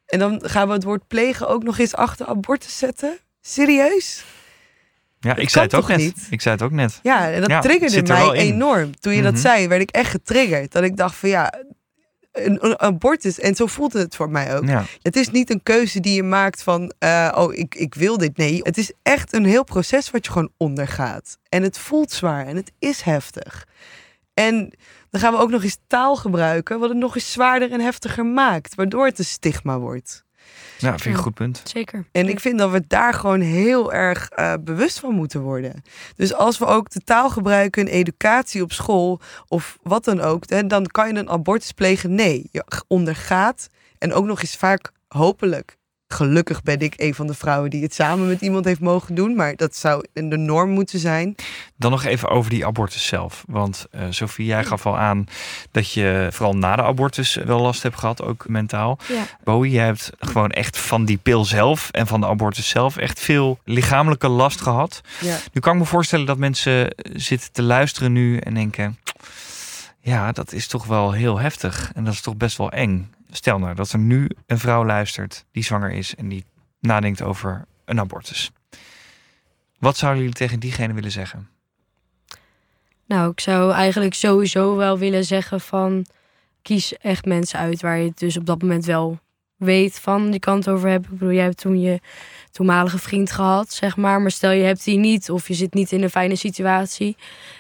En 0.06 0.20
dan 0.20 0.42
gaan 0.44 0.68
we 0.68 0.74
het 0.74 0.84
woord 0.84 1.08
plegen 1.08 1.48
ook 1.48 1.64
nog 1.64 1.80
eens 1.80 1.96
achter 1.96 2.26
abortus 2.26 2.78
zetten? 2.78 3.18
Serieus? 3.42 4.26
Ja, 5.20 5.34
Dat 5.34 5.44
ik 5.44 5.50
zei 5.50 5.66
het 5.66 5.76
ook 5.76 5.88
net. 5.88 5.98
niet? 5.98 6.28
Ik 6.30 6.42
zei 6.42 6.56
het 6.56 6.64
ook 6.64 6.72
net. 6.72 7.00
Ja, 7.04 7.32
en 7.32 7.40
dat 7.42 7.50
Ja, 7.50 7.60
triggerde 7.60 7.96
er 8.14 8.28
mij 8.28 8.32
enorm. 8.32 9.00
Toen 9.00 9.14
je 9.14 9.22
Mhm. 9.22 9.32
dat 9.32 9.40
zei, 9.40 9.68
werd 9.68 9.82
ik 9.82 9.90
echt 9.92 10.10
getriggerd. 10.10 10.72
Dat 10.72 10.84
ik 10.84 10.98
dacht 10.98 11.16
van 11.16 11.30
ja, 11.30 11.54
een, 12.32 12.66
een 12.66 12.80
abortus. 12.80 13.40
En 13.40 13.56
zo 13.56 13.66
voelt 13.66 13.94
het 13.94 14.16
voor 14.16 14.30
mij 14.30 14.56
ook. 14.58 14.68
Ja. 14.68 14.84
Het 15.02 15.16
is 15.16 15.30
niet 15.30 15.50
een 15.50 15.64
keuze 15.64 16.00
die 16.00 16.14
je 16.16 16.24
maakt 16.24 16.64
van, 16.64 16.94
eh, 17.00 17.32
oh, 17.36 17.54
ik, 17.54 17.76
ik 17.76 17.96
wil 17.96 18.18
dit. 18.18 18.38
Nee, 18.38 18.60
het 18.64 18.78
is 18.78 18.92
echt 19.04 19.34
een 19.34 19.46
heel 19.46 19.64
proces 19.64 20.12
wat 20.12 20.26
je 20.26 20.32
gewoon 20.32 20.52
ondergaat. 20.58 21.38
En 21.50 21.64
het 21.64 21.78
voelt 21.78 22.12
zwaar 22.12 22.46
en 22.48 22.56
het 22.56 22.72
is 22.80 23.02
heftig. 23.02 23.68
En 24.34 24.74
dan 25.10 25.22
gaan 25.22 25.34
we 25.34 25.40
ook 25.40 25.50
nog 25.50 25.64
eens 25.64 25.78
taal 25.88 26.16
gebruiken, 26.16 26.80
wat 26.80 26.90
het 26.90 26.98
nog 26.98 27.16
eens 27.16 27.32
zwaarder 27.32 27.72
en 27.72 27.80
heftiger 27.82 28.26
maakt, 28.26 28.76
waardoor 28.76 29.06
het 29.06 29.20
een 29.20 29.26
stigma 29.26 29.80
wordt. 29.80 30.24
Ja, 30.82 30.90
vind 30.90 31.06
ik 31.06 31.12
een 31.12 31.24
goed 31.24 31.34
punt. 31.34 31.62
Zeker. 31.64 32.06
En 32.12 32.28
ik 32.28 32.40
vind 32.40 32.60
dat 32.60 32.72
we 32.72 32.84
daar 32.88 33.14
gewoon 33.14 33.42
heel 33.42 33.94
erg 33.94 34.30
eh, 34.30 34.54
bewust 34.60 35.00
van 35.00 35.14
moeten 35.14 35.42
worden. 35.42 35.84
Dus 36.16 36.34
als 36.34 36.58
we 36.58 36.66
ook 36.66 36.90
de 36.90 37.02
taal 37.04 37.30
gebruiken 37.30 37.88
in 37.88 37.94
educatie 37.94 38.62
op 38.62 38.72
school 38.72 39.20
of 39.48 39.78
wat 39.84 40.04
dan 40.04 40.22
ook, 40.22 40.50
hè, 40.50 40.68
dan 40.68 40.86
kan 40.86 41.08
je 41.08 41.20
een 41.20 41.30
abortus 41.30 41.72
plegen. 41.72 42.16
Nee, 42.16 42.50
je 42.52 42.64
ondergaat 42.88 43.70
en 43.98 44.14
ook 44.14 44.26
nog 44.26 44.42
eens 44.42 44.56
vaak 44.56 44.92
hopelijk. 45.08 45.78
Gelukkig 46.14 46.64
ben 46.64 46.80
ik 46.80 46.94
een 46.98 47.16
van 47.16 47.28
de 47.28 47.34
vrouwen 47.34 47.70
die 47.70 47.84
het 47.84 47.94
samen 47.94 48.28
met 48.28 48.42
iemand 48.42 48.66
heeft 48.66 48.80
mogen 48.80 49.16
doen, 49.16 49.36
maar 49.36 49.56
dat 49.56 49.76
zou 49.76 50.06
de 50.14 50.38
norm 50.38 50.70
moeten 50.70 51.00
zijn. 51.00 51.36
Dan 51.76 51.92
nog 51.92 52.04
even 52.04 52.30
over 52.30 52.50
die 52.50 52.66
abortus 52.66 53.08
zelf. 53.08 53.44
Want 53.48 53.88
uh, 53.96 54.02
Sophie, 54.10 54.46
jij 54.46 54.64
gaf 54.64 54.86
al 54.86 54.98
aan 54.98 55.26
dat 55.72 55.92
je 55.92 56.28
vooral 56.32 56.56
na 56.56 56.76
de 56.76 56.82
abortus 56.82 57.36
wel 57.36 57.60
last 57.60 57.84
hebt 57.84 57.98
gehad, 57.98 58.22
ook 58.22 58.48
mentaal. 58.48 59.00
Ja. 59.08 59.24
Bowie, 59.44 59.72
jij 59.72 59.86
hebt 59.86 60.12
gewoon 60.20 60.52
echt 60.52 60.78
van 60.78 61.06
die 61.06 61.18
pil 61.18 61.46
zelf 61.46 61.90
en 61.92 62.08
van 62.08 62.22
de 62.22 62.28
abortus 62.28 62.70
zelf 62.70 62.98
echt 62.98 63.20
veel 63.20 63.60
lichamelijke 63.64 64.28
last 64.28 64.62
gehad. 64.62 65.02
Ja. 65.20 65.38
Nu 65.54 65.62
kan 65.62 65.74
ik 65.74 65.80
me 65.80 65.86
voorstellen 65.86 66.26
dat 66.26 66.38
mensen 66.38 66.96
zitten 67.14 67.52
te 67.52 67.62
luisteren 67.62 68.12
nu 68.12 68.38
en 68.38 68.54
denken... 68.54 68.98
Ja, 70.02 70.32
dat 70.32 70.54
is 70.54 70.68
toch 70.68 70.86
wel 70.86 71.12
heel 71.12 71.40
heftig 71.40 71.92
en 71.96 72.04
dat 72.04 72.14
is 72.14 72.22
toch 72.22 72.38
best 72.38 72.58
wel 72.58 72.72
eng. 72.72 73.12
Stel 73.30 73.60
nou 73.60 73.76
dat 73.76 73.92
er 73.92 74.00
nu 74.00 74.30
een 74.46 74.60
vrouw 74.60 74.86
luistert 74.86 75.46
die 75.52 75.64
zwanger 75.64 75.92
is 75.92 76.16
en 76.16 76.28
die 76.28 76.46
nadenkt 76.80 77.22
over 77.22 77.66
een 77.86 78.00
abortus. 78.00 78.52
Wat 79.80 79.98
zouden 79.98 80.22
jullie 80.22 80.38
tegen 80.38 80.60
diegene 80.60 80.94
willen 80.94 81.12
zeggen? 81.12 81.50
Nou, 83.06 83.32
ik 83.32 83.40
zou 83.40 83.72
eigenlijk 83.72 84.14
sowieso 84.14 84.76
wel 84.76 84.98
willen 84.98 85.26
zeggen 85.26 85.62
van... 85.62 86.06
kies 86.62 86.98
echt 86.98 87.26
mensen 87.26 87.60
uit 87.60 87.82
waar 87.82 87.98
je 87.98 88.08
het 88.08 88.20
dus 88.20 88.38
op 88.38 88.46
dat 88.46 88.62
moment 88.62 88.86
wel 88.86 89.20
weet 89.56 90.00
van 90.00 90.32
die 90.32 90.40
kant 90.40 90.70
over 90.70 90.90
hebt. 90.90 91.06
Ik 91.06 91.12
bedoel, 91.12 91.32
jij 91.32 91.44
hebt 91.44 91.58
toen 91.58 91.80
je 91.80 92.00
toenmalige 92.52 92.98
vriend 92.98 93.32
gehad, 93.32 93.74
zeg 93.74 93.98
maar. 93.98 94.22
Maar 94.22 94.32
stel 94.32 94.52
je 94.52 94.64
hebt 94.64 94.84
die 94.84 94.98
niet 94.98 95.30
of 95.30 95.48
je 95.48 95.54
zit 95.54 95.74
niet 95.74 95.92
in 95.92 96.04
een 96.04 96.10
fijne 96.10 96.36
situatie. 96.36 97.18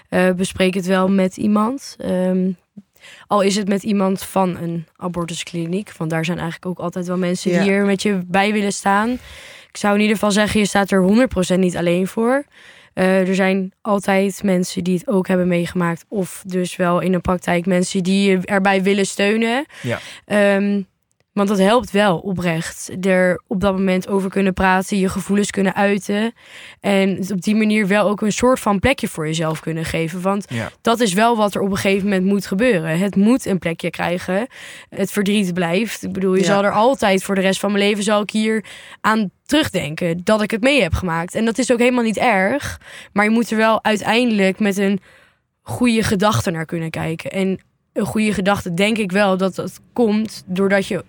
Uh, 0.09 0.31
bespreek 0.31 0.73
het 0.73 0.85
wel 0.85 1.09
met 1.09 1.37
iemand. 1.37 1.95
Um, 1.99 2.57
al 3.27 3.41
is 3.41 3.55
het 3.55 3.67
met 3.67 3.83
iemand 3.83 4.23
van 4.23 4.57
een 4.57 4.85
abortuskliniek. 4.95 5.91
Want 5.97 6.09
daar 6.09 6.25
zijn 6.25 6.37
eigenlijk 6.37 6.71
ook 6.71 6.79
altijd 6.85 7.07
wel 7.07 7.17
mensen 7.17 7.49
die 7.51 7.59
Ja. 7.59 7.65
hier 7.65 7.85
met 7.85 8.01
je 8.01 8.19
bij 8.27 8.51
willen 8.53 8.73
staan. 8.73 9.09
Ik 9.69 9.77
zou 9.77 9.93
in 9.95 9.99
ieder 10.01 10.15
geval 10.15 10.31
zeggen, 10.31 10.59
je 10.59 10.65
staat 10.65 10.91
er 10.91 11.01
100% 11.01 11.59
niet 11.59 11.77
alleen 11.77 12.07
voor. 12.07 12.43
Eh, 12.93 13.27
er 13.27 13.35
zijn 13.35 13.71
altijd 13.81 14.43
mensen 14.43 14.83
die 14.83 14.97
het 14.97 15.07
ook 15.07 15.27
hebben 15.27 15.47
meegemaakt. 15.47 16.05
Of 16.07 16.43
dus 16.45 16.75
wel 16.75 16.99
in 16.99 17.11
de 17.11 17.19
praktijk 17.19 17.65
mensen 17.65 18.03
die 18.03 18.29
je 18.29 18.39
erbij 18.45 18.83
willen 18.83 19.05
steunen. 19.05 19.65
Ja. 19.81 19.99
Ehm, 20.25 20.81
want 21.33 21.47
dat 21.47 21.57
helpt 21.57 21.91
wel 21.91 22.17
oprecht. 22.17 22.89
Er 23.05 23.41
op 23.47 23.61
dat 23.61 23.73
moment 23.73 24.07
over 24.07 24.29
kunnen 24.29 24.53
praten, 24.53 24.97
je 24.97 25.09
gevoelens 25.09 25.49
kunnen 25.51 25.75
uiten. 25.75 26.33
En 26.79 27.25
op 27.31 27.41
die 27.41 27.55
manier 27.55 27.87
wel 27.87 28.07
ook 28.09 28.21
een 28.21 28.31
soort 28.31 28.59
van 28.59 28.79
plekje 28.79 29.07
voor 29.07 29.25
jezelf 29.25 29.59
kunnen 29.59 29.85
geven. 29.85 30.21
Want 30.21 30.45
Ja. 30.49 30.71
dat 30.81 30.99
is 30.99 31.13
wel 31.13 31.37
wat 31.37 31.55
er 31.55 31.61
op 31.61 31.69
een 31.71 31.77
gegeven 31.77 32.03
moment 32.09 32.25
moet 32.25 32.45
gebeuren. 32.47 32.99
Het 32.99 33.15
moet 33.15 33.45
een 33.45 33.59
plekje 33.59 33.89
krijgen. 33.89 34.47
Het 34.89 35.11
verdriet 35.11 35.53
blijft. 35.53 36.03
Ik 36.03 36.11
bedoel, 36.11 36.33
je 36.35 36.39
Ja. 36.41 36.45
zal 36.45 36.63
er 36.63 36.71
altijd 36.73 37.23
voor 37.23 37.35
de 37.35 37.41
rest 37.41 37.59
van 37.59 37.71
mijn 37.71 37.83
leven 37.83 38.03
zal 38.03 38.21
ik 38.21 38.29
hier 38.29 38.65
aan 39.01 39.31
terugdenken 39.45 40.21
dat 40.23 40.41
ik 40.41 40.51
het 40.51 40.61
mee 40.61 40.81
heb 40.81 40.93
gemaakt. 40.93 41.35
En 41.35 41.45
dat 41.45 41.57
is 41.57 41.71
ook 41.71 41.79
helemaal 41.79 42.03
niet 42.03 42.17
erg. 42.17 42.81
Maar 43.13 43.23
je 43.25 43.31
moet 43.31 43.51
er 43.51 43.57
wel 43.57 43.83
uiteindelijk 43.83 44.59
met 44.59 44.77
een 44.77 44.99
goede 45.61 46.03
gedachte 46.03 46.51
naar 46.51 46.65
kunnen 46.65 46.89
kijken. 46.89 47.31
En 47.31 47.59
een 47.93 48.05
goede 48.05 48.33
gedachte 48.33 48.73
denk 48.73 48.97
ik 48.97 49.11
wel 49.11 49.37
dat 49.37 49.55
dat 49.55 49.79
komt 49.93 50.43
doordat 50.45 50.87
je 50.87 51.03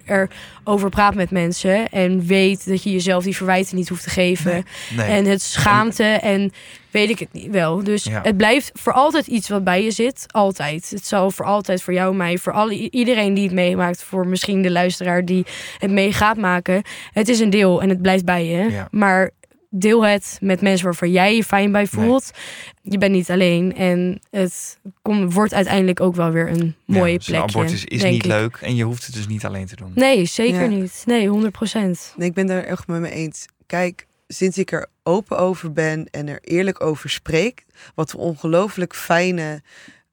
erover 0.64 0.89
praat 0.89 1.14
met 1.14 1.31
mensen 1.31 1.89
en 1.89 2.26
weet 2.26 2.68
dat 2.68 2.83
je 2.83 2.91
jezelf 2.93 3.24
die 3.24 3.37
verwijten 3.37 3.76
niet 3.76 3.89
hoeft 3.89 4.03
te 4.03 4.11
geven. 4.11 4.64
Nee. 4.97 5.07
En 5.07 5.24
het 5.24 5.43
schaamte 5.43 6.05
en 6.05 6.53
weet 6.91 7.11
ik 7.11 7.18
het 7.18 7.33
niet 7.33 7.51
wel. 7.51 7.85
Dus 7.85 8.05
Ja. 8.05 8.20
het 8.22 8.37
blijft 8.37 8.70
voor 8.74 8.93
altijd 8.93 9.26
iets 9.26 9.49
wat 9.49 9.64
bij 9.64 9.85
je 9.85 9.91
zit. 9.91 10.24
Altijd. 10.26 10.91
Het 10.91 11.07
zal 11.07 11.31
voor 11.31 11.47
altijd 11.47 11.83
voor 11.83 11.93
jou, 11.93 12.14
mij, 12.14 12.39
voor 12.39 12.53
alle, 12.53 12.91
iedereen 12.91 13.35
die 13.35 13.45
het 13.45 13.53
meemaakt. 13.55 14.03
Voor 14.03 14.26
misschien 14.26 14.62
de 14.62 14.70
luisteraar 14.70 15.24
die 15.24 15.47
het 15.78 15.91
mee 15.91 16.12
gaat 16.12 16.37
maken. 16.37 16.83
Het 17.12 17.28
is 17.28 17.41
een 17.41 17.51
deel 17.51 17.83
en 17.83 17.89
het 17.89 18.03
blijft 18.03 18.24
bij 18.24 18.47
je. 18.47 18.70
Ja. 18.70 18.89
Maar 18.91 19.31
deel 19.71 20.05
het 20.05 20.39
met 20.41 20.61
mensen 20.61 20.85
waarvan 20.85 21.11
jij 21.11 21.37
je 21.37 21.45
fijn 21.45 21.73
bij 21.73 21.87
voelt. 21.87 22.31
Je 22.83 22.99
bent 22.99 23.12
niet 23.12 23.31
alleen. 23.31 23.77
En 23.77 24.21
het 24.31 24.79
kom, 25.03 25.31
wordt 25.31 25.55
uiteindelijk 25.55 26.01
ook 26.01 26.14
wel 26.14 26.31
weer 26.31 26.49
een 26.49 26.75
mooie 26.85 27.12
Ja, 27.12 27.18
dus 27.18 27.29
een 27.29 27.37
abortus 27.37 27.85
is 27.85 28.03
niet 28.03 28.25
ik. 28.25 28.31
leuk 28.31 28.57
en 28.57 28.75
je 28.77 28.85
hoeft 28.85 29.07
het 29.07 29.14
dus 29.14 29.27
niet 29.27 29.45
alleen 29.45 29.66
te 29.66 29.77
doen. 29.77 29.93
Nee, 29.95 30.25
zeker 30.25 30.61
Ja. 30.61 30.66
niet. 30.66 31.03
Nee, 31.07 31.29
100 31.29 31.53
procent. 31.53 32.14
Nee, 32.16 32.29
ik 32.29 32.35
ben 32.35 32.47
daar 32.47 32.62
echt 32.62 32.87
met 32.87 33.01
me 33.01 33.11
eens. 33.11 33.47
Kijk, 33.66 34.07
sinds 34.29 34.59
ik 34.59 34.73
er 34.73 34.87
open 35.03 35.39
over 35.39 35.73
ben 35.73 36.07
en 36.11 36.29
er 36.29 36.39
eerlijk 36.43 36.81
over 36.85 37.11
spreek, 37.11 37.64
wat 37.95 38.11
voor 38.11 38.21
ongelooflijk 38.21 38.95
fijne, 38.95 39.62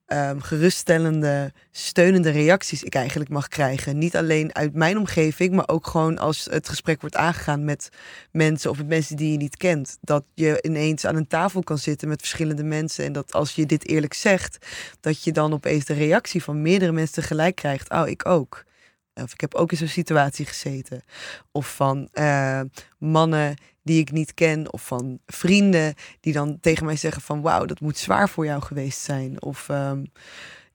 ehm, 0.07 0.39
geruststellende, 0.39 1.53
steunende 1.71 2.29
reacties 2.29 2.83
ik 2.83 2.95
eigenlijk 2.95 3.29
mag 3.29 3.47
krijgen. 3.47 3.97
Niet 3.97 4.15
alleen 4.15 4.55
uit 4.55 4.73
mijn 4.73 4.97
omgeving, 4.97 5.53
maar 5.53 5.67
ook 5.67 5.87
gewoon 5.87 6.17
als 6.17 6.47
het 6.49 6.69
gesprek 6.69 7.01
wordt 7.01 7.15
aangegaan 7.15 7.65
met 7.65 7.89
mensen 8.31 8.69
of 8.69 8.77
met 8.77 8.87
mensen 8.87 9.15
die 9.15 9.31
je 9.31 9.37
niet 9.37 9.57
kent. 9.57 9.97
Dat 10.01 10.23
je 10.33 10.59
ineens 10.61 11.05
aan 11.05 11.15
een 11.15 11.27
tafel 11.27 11.63
kan 11.63 11.77
zitten 11.77 12.07
met 12.07 12.19
verschillende 12.19 12.63
mensen 12.63 13.05
en 13.05 13.13
dat 13.13 13.33
als 13.33 13.55
je 13.55 13.65
dit 13.65 13.87
eerlijk 13.87 14.13
zegt, 14.13 14.65
dat 14.99 15.23
je 15.23 15.31
dan 15.31 15.53
opeens 15.53 15.85
de 15.85 15.93
reactie 15.93 16.43
van 16.43 16.61
meerdere 16.61 16.91
mensen 16.91 17.21
tegelijk 17.21 17.55
krijgt. 17.55 17.89
Oh, 17.89 18.07
ik 18.07 18.25
ook. 18.25 18.65
Of 19.13 19.33
ik 19.33 19.41
heb 19.41 19.53
ook 19.55 19.71
in 19.71 19.77
zo'n 19.77 19.87
situatie 19.87 20.45
gezeten. 20.45 21.03
Of 21.51 21.75
van 21.75 22.09
eh, 22.11 22.61
mannen 22.97 23.55
die 23.87 23.99
ik 23.99 24.11
niet 24.11 24.33
ken. 24.33 24.73
Of 24.73 24.81
van 24.85 25.19
vrienden 25.25 25.93
die 26.19 26.33
dan 26.33 26.57
tegen 26.61 26.85
mij 26.85 26.95
zeggen 26.95 27.21
van... 27.21 27.41
wauw, 27.41 27.65
dat 27.65 27.79
moet 27.79 27.97
zwaar 27.97 28.29
voor 28.29 28.45
jou 28.45 28.61
geweest 28.61 28.99
zijn. 28.99 29.41
Of 29.41 29.69
ehm, 29.69 30.03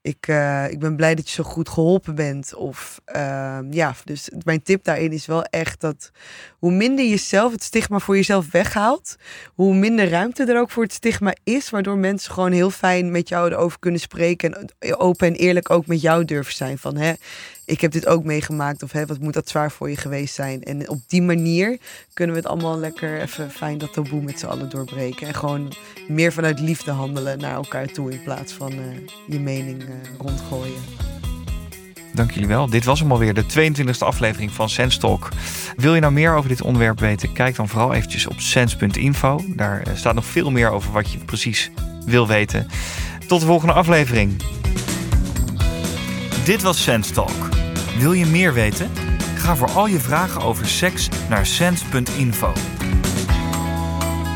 ik, 0.03 0.29
eh, 0.29 0.71
ik 0.71 0.79
ben 0.79 0.97
blij 0.97 1.15
dat 1.15 1.29
je 1.29 1.35
zo 1.35 1.43
goed 1.43 1.69
geholpen 1.69 2.15
bent. 2.15 2.55
Of 2.55 3.01
ehm, 3.05 3.73
ja, 3.73 3.95
dus 4.05 4.31
mijn 4.45 4.63
tip 4.63 4.85
daarin 4.85 5.13
is 5.13 5.27
wel 5.27 5.45
echt 5.45 5.81
dat... 5.81 6.11
hoe 6.59 6.73
minder 6.73 7.05
je 7.05 7.17
zelf 7.17 7.53
het 7.53 7.63
stigma 7.63 7.99
voor 7.99 8.17
jezelf 8.17 8.51
weghaalt... 8.51 9.17
hoe 9.55 9.75
minder 9.75 10.09
ruimte 10.09 10.45
er 10.45 10.61
ook 10.61 10.71
voor 10.71 10.83
het 10.83 10.93
stigma 10.93 11.35
is... 11.45 11.71
waardoor 11.71 11.99
mensen 11.99 12.33
gewoon 12.33 12.53
heel 12.53 12.71
fijn 12.71 13.11
met 13.11 13.29
jou 13.29 13.51
erover 13.51 13.79
kunnen 13.79 14.01
spreken... 14.01 14.55
en 14.79 14.97
open 14.97 15.27
en 15.27 15.35
eerlijk 15.35 15.71
ook 15.71 15.87
met 15.87 16.01
jou 16.01 16.25
durven 16.25 16.55
zijn. 16.55 16.79
Van 16.79 16.97
hè, 16.97 17.13
ik 17.65 17.81
heb 17.81 17.93
dit 17.93 18.07
ook 18.07 18.25
meegemaakt. 18.25 18.83
Of 18.83 18.93
hè, 18.93 19.07
wat 19.07 19.19
moet 19.19 19.35
dat 19.35 19.49
zwaar 19.49 19.71
voor 19.71 19.91
je 19.91 19.97
geweest 19.97 20.35
zijn. 20.35 20.63
En 20.63 20.89
op 20.89 21.01
die 21.07 21.23
manier 21.23 21.79
kunnen 22.13 22.35
we 22.35 22.41
het 22.41 22.51
allemaal 22.51 22.79
lekker 22.79 23.21
even 23.21 23.51
fijn 23.51 23.79
dat 23.79 23.93
taboe 23.93 24.23
met 24.23 24.39
z'n 24.39 24.47
allen 24.47 24.71
doorbreken. 24.71 25.27
En 25.27 25.35
gewoon 25.35 25.73
meer 26.09 26.33
vanuit 26.33 26.61
liefde 26.61 26.91
handelen 26.91 27.39
naar 27.39 27.55
elkaar 27.55 27.87
toe. 27.87 28.11
In 28.11 28.23
plaats 28.23 28.53
van 28.53 28.73
eh, 28.73 28.79
je 29.27 29.41
mening 29.41 29.83
eh, 29.83 29.89
rondgooien. 30.19 30.83
Dank 32.15 32.31
jullie 32.31 32.49
wel. 32.49 32.71
Dit 32.71 32.85
was 32.85 33.01
hem 33.01 33.13
alweer, 33.13 33.35
de 33.35 33.45
22e 33.45 33.99
aflevering 33.99 34.51
van 34.51 34.69
Sense 34.69 34.99
Talk. 34.99 35.29
Wil 35.77 35.95
je 35.95 36.01
nou 36.01 36.13
meer 36.13 36.35
over 36.35 36.49
dit 36.49 36.63
onderwerp 36.63 37.01
weten? 37.01 37.33
Kijk 37.33 37.57
dan 37.57 37.69
vooral 37.69 37.93
eventjes 37.93 38.27
op 38.27 38.41
sense.info. 38.41 39.41
Daar 39.47 39.83
eh, 39.83 39.95
staat 39.95 40.15
nog 40.15 40.25
veel 40.25 40.51
meer 40.51 40.71
over 40.71 40.93
wat 40.93 41.13
je 41.13 41.19
precies 41.19 41.71
wil 42.07 42.27
weten. 42.27 42.67
Tot 43.27 43.41
de 43.41 43.47
volgende 43.47 43.75
aflevering. 43.75 44.43
Dit 46.45 46.63
was 46.63 46.83
Sense 46.83 47.13
Talk. 47.13 47.49
Wil 47.99 48.13
je 48.13 48.27
meer 48.27 48.53
weten? 48.53 48.91
Ga 49.37 49.57
voor 49.57 49.71
al 49.71 49.87
je 49.87 50.01
vragen 50.01 50.41
over 50.41 50.67
seks 50.67 51.09
naar 51.29 51.47
sense.info. 51.47 52.53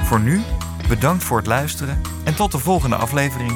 Voor 0.04 0.20
nu, 0.20 0.42
bedankt 0.88 1.24
voor 1.24 1.36
het 1.36 1.46
luisteren 1.46 2.00
en 2.24 2.34
tot 2.34 2.52
de 2.52 2.58
volgende 2.58 2.96
aflevering. 2.96 3.52